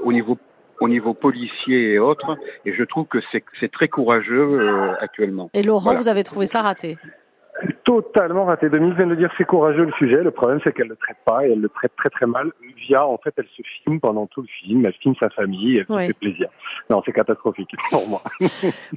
au 0.02 0.12
niveau 0.12 0.38
au 0.80 0.88
niveau 0.88 1.14
policier 1.14 1.92
et 1.92 1.98
autres. 1.98 2.36
Et 2.64 2.74
je 2.74 2.82
trouve 2.82 3.06
que 3.06 3.18
c'est 3.32 3.72
très 3.72 3.88
courageux 3.88 4.96
actuellement. 5.00 5.50
Et 5.54 5.62
Laurent, 5.62 5.84
voilà. 5.84 6.00
vous 6.00 6.08
avez 6.08 6.24
trouvé 6.24 6.46
ça 6.46 6.62
raté? 6.62 6.98
Totalement 7.84 8.46
raté. 8.46 8.68
Denise 8.68 8.94
vient 8.94 9.06
de 9.06 9.14
dire 9.14 9.30
c'est 9.38 9.44
courageux 9.44 9.84
le 9.84 9.92
sujet. 9.92 10.22
Le 10.22 10.32
problème 10.32 10.58
c'est 10.64 10.72
qu'elle 10.72 10.88
le 10.88 10.96
traite 10.96 11.18
pas 11.24 11.46
et 11.46 11.52
elle 11.52 11.60
le 11.60 11.68
traite 11.68 11.92
très 11.96 12.10
très 12.10 12.26
mal. 12.26 12.50
Via 12.76 13.06
en 13.06 13.16
fait 13.18 13.32
elle 13.36 13.46
se 13.56 13.62
filme 13.62 14.00
pendant 14.00 14.26
tout 14.26 14.42
le 14.42 14.48
film, 14.48 14.84
elle 14.84 14.92
filme 14.94 15.14
sa 15.20 15.30
famille, 15.30 15.78
elle 15.78 15.86
oui. 15.88 16.08
fait 16.08 16.18
plaisir. 16.18 16.48
Non 16.90 17.00
c'est 17.06 17.12
catastrophique 17.12 17.70
pour 17.90 18.08
moi. 18.08 18.22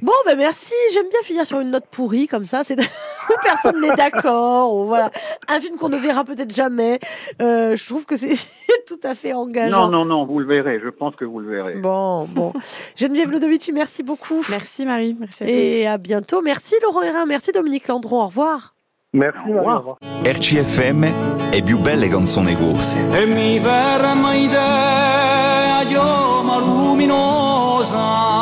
bon 0.02 0.12
ben 0.26 0.36
merci. 0.36 0.74
J'aime 0.92 1.08
bien 1.08 1.20
finir 1.22 1.46
sur 1.46 1.60
une 1.60 1.70
note 1.70 1.86
pourrie 1.92 2.26
comme 2.26 2.46
ça. 2.46 2.64
C'est 2.64 2.76
personne 3.42 3.80
n'est 3.80 3.96
d'accord. 3.96 4.84
Voilà 4.84 5.10
un 5.48 5.60
film 5.60 5.76
qu'on 5.76 5.88
ne 5.88 5.96
verra 5.96 6.24
peut-être 6.24 6.54
jamais. 6.54 6.98
Euh, 7.40 7.76
je 7.76 7.86
trouve 7.86 8.04
que 8.04 8.16
c'est 8.16 8.34
tout 8.86 9.00
à 9.04 9.14
fait 9.14 9.32
engageant. 9.32 9.88
Non 9.88 9.88
non 9.88 10.04
non 10.04 10.26
vous 10.26 10.38
le 10.38 10.46
verrez. 10.46 10.80
Je 10.82 10.88
pense 10.88 11.14
que 11.16 11.24
vous 11.24 11.40
le 11.40 11.50
verrez. 11.50 11.74
Bon 11.80 12.26
bon. 12.26 12.52
Geneviève 12.96 13.30
Lodovici 13.30 13.72
merci 13.72 14.02
beaucoup. 14.02 14.44
Merci 14.50 14.84
Marie. 14.86 15.16
Merci 15.18 15.44
à 15.44 15.46
et 15.48 15.80
tous. 15.82 15.88
à 15.88 15.98
bientôt. 15.98 16.42
Merci 16.42 16.74
Laurent 16.82 17.02
Hérin. 17.02 17.26
Merci 17.26 17.52
Dominique 17.52 17.88
Landron. 17.88 18.22
Au 18.22 18.26
revoir. 18.26 18.74
Merci, 19.14 19.38
au 19.48 19.58
revoir. 19.58 19.96
RCFM 20.22 21.04
è 21.50 21.62
più 21.62 21.78
belle 21.78 22.08
canzoni 22.08 22.54
corse. 22.54 22.98
E 23.12 23.24
mi 23.24 23.58
verrà 23.58 24.12
mai 24.14 24.44
idea 24.44 25.80
io 25.82 26.42
ma 26.42 26.58
luminosa 26.58 28.37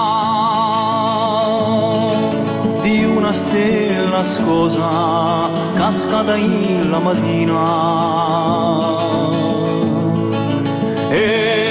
nascosa 4.16 4.88
casca 5.76 6.22
dai 6.22 6.88
la 6.88 6.98
mattina. 6.98 7.64
E 11.10 11.65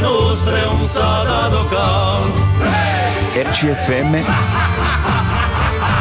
nostre 0.00 0.54
un 1.72 2.30
RCFM 3.36 4.24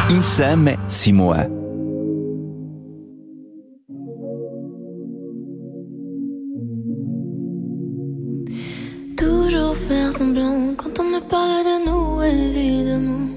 insieme 0.10 0.78
si 0.88 1.14
muove. 1.14 1.48
Toujours 9.18 9.76
faire 9.76 10.12
semblant 10.14 10.74
quand 10.78 11.00
on 11.00 11.04
me 11.04 11.20
parle 11.30 11.64
de 11.70 11.76
nous, 11.88 12.22
évidemment. 12.24 13.28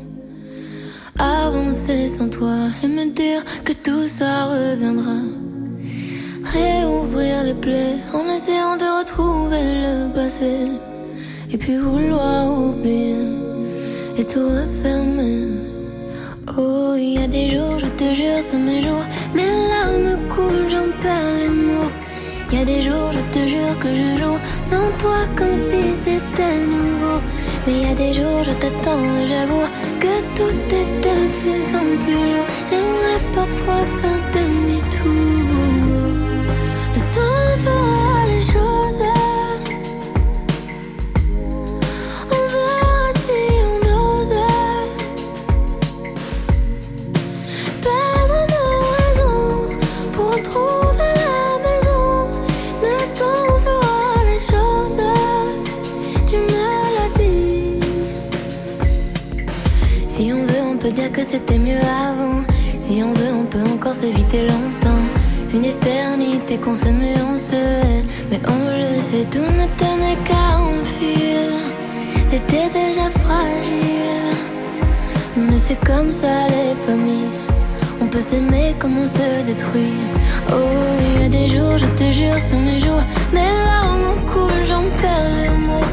Avancer 1.19 2.09
sans 2.09 2.29
toi 2.29 2.69
et 2.83 2.89
me 2.89 3.13
dire 3.13 3.45
que 3.65 3.73
tout 3.73 4.09
ça 4.09 4.47
reviendra. 4.47 5.42
Réouvrir 6.45 7.45
les 7.45 7.55
plaies 7.55 7.99
en 8.13 8.25
essayant 8.35 8.77
de 8.77 9.01
retrouver 9.01 9.63
le 9.85 10.13
passé. 10.13 10.69
Et 11.51 11.57
puis 11.57 11.77
vouloir 11.77 12.53
oublier 12.53 13.15
et 14.17 14.25
tout 14.25 14.47
refermer. 14.47 15.49
Oh, 16.59 16.95
il 16.99 17.15
y 17.15 17.19
a 17.19 17.29
des 17.29 17.51
jours, 17.51 17.79
je 17.79 17.87
te 17.87 18.15
jure, 18.15 18.43
sont 18.43 18.59
mes 18.59 18.83
jours. 18.83 19.05
Mes 19.35 19.47
larmes 19.47 20.29
coulent, 20.29 20.69
j'en 20.69 20.91
perds 21.01 21.37
les 21.39 21.49
mots. 21.49 21.93
Il 22.51 22.59
y 22.59 22.63
a 22.63 22.65
des 22.65 22.83
jours, 22.83 23.13
je 23.13 23.21
te 23.33 23.47
jure 23.47 23.79
que 23.79 23.95
je 23.95 24.19
joue 24.19 24.39
sans 24.63 24.91
toi 24.99 25.21
comme 25.37 25.57
si 25.57 25.95
c'était 26.05 26.67
nouveau. 26.67 27.21
Mais 27.67 27.73
il 27.73 27.89
y 27.89 27.91
a 27.91 27.95
des 27.95 28.13
jours, 28.13 28.43
je 28.43 28.51
t'attends 28.51 29.05
et 29.21 29.27
j'avoue 29.27 29.67
que 30.01 30.15
tout 30.37 30.75
est 30.81 30.91
de 31.07 31.17
plus 31.41 31.65
en 31.77 31.89
plus 32.03 32.21
lourd. 32.33 32.47
J'aimerais 32.69 33.21
parfois 33.33 33.85
faire 34.01 34.21
demi-tour. 34.35 34.62
Dire 60.93 61.11
que 61.11 61.25
c'était 61.25 61.59
mieux 61.59 61.81
avant. 61.81 62.43
Si 62.81 63.03
on 63.03 63.13
veut, 63.13 63.33
on 63.33 63.47
peut 63.47 63.63
encore 63.75 63.95
s'éviter 63.95 64.43
longtemps. 64.47 65.05
Une 65.53 65.65
éternité 65.65 66.59
qu'on 66.59 66.75
s'aimait, 66.75 67.15
on 67.33 67.39
se 67.39 67.55
hait. 67.55 68.05
Mais 68.31 68.41
on 68.49 68.69
le 68.69 69.01
sait, 69.01 69.27
tout 69.31 69.39
ne 69.39 69.67
tenait 69.77 70.19
qu'à 70.25 70.57
un 70.57 70.85
fil. 70.85 71.53
C'était 72.27 72.69
déjà 72.69 73.09
fragile. 73.21 74.37
Mais 75.37 75.59
c'est 75.59 75.83
comme 75.85 76.13
ça 76.13 76.49
les 76.49 76.75
familles. 76.87 77.31
On 78.01 78.07
peut 78.07 78.21
s'aimer 78.21 78.75
comme 78.79 78.99
on 78.99 79.07
se 79.07 79.45
détruit. 79.47 79.95
Oh, 80.51 80.55
il 81.15 81.23
y 81.23 81.25
a 81.25 81.29
des 81.29 81.49
jours, 81.49 81.79
je 81.79 81.87
te 81.87 82.11
jure, 82.11 82.39
sont 82.41 82.61
mes 82.61 82.81
jours. 82.81 83.03
Mes 83.33 83.51
larmes 83.67 84.17
coulent, 84.27 84.67
j'en 84.67 84.85
perds 85.01 85.31
les 85.43 85.57
mots. 85.67 85.89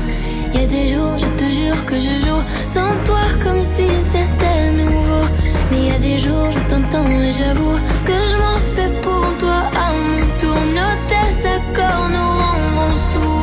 Y 0.53 0.57
a 0.57 0.65
des 0.65 0.87
jours, 0.87 1.17
je 1.17 1.27
te 1.37 1.45
jure 1.45 1.85
que 1.85 1.99
je 1.99 2.19
joue 2.25 2.43
sans 2.67 3.03
toi 3.05 3.21
comme 3.43 3.61
si 3.61 3.87
c'était 4.11 4.71
nouveau. 4.71 5.23
Mais 5.69 5.85
y 5.87 5.91
a 5.91 5.99
des 5.99 6.17
jours, 6.17 6.49
je 6.51 6.59
t'entends 6.67 7.07
et 7.07 7.33
j'avoue 7.33 7.77
que 8.05 8.13
je 8.13 8.37
m'en 8.41 8.59
fais 8.73 8.89
pour 9.01 9.37
toi 9.37 9.61
à 9.75 9.93
mon 9.93 10.25
tour. 10.39 10.55
Nos 10.55 10.95
désaccords 11.07 12.09
nous 12.09 12.31
rendront 12.41 12.97
sourds. 12.97 13.38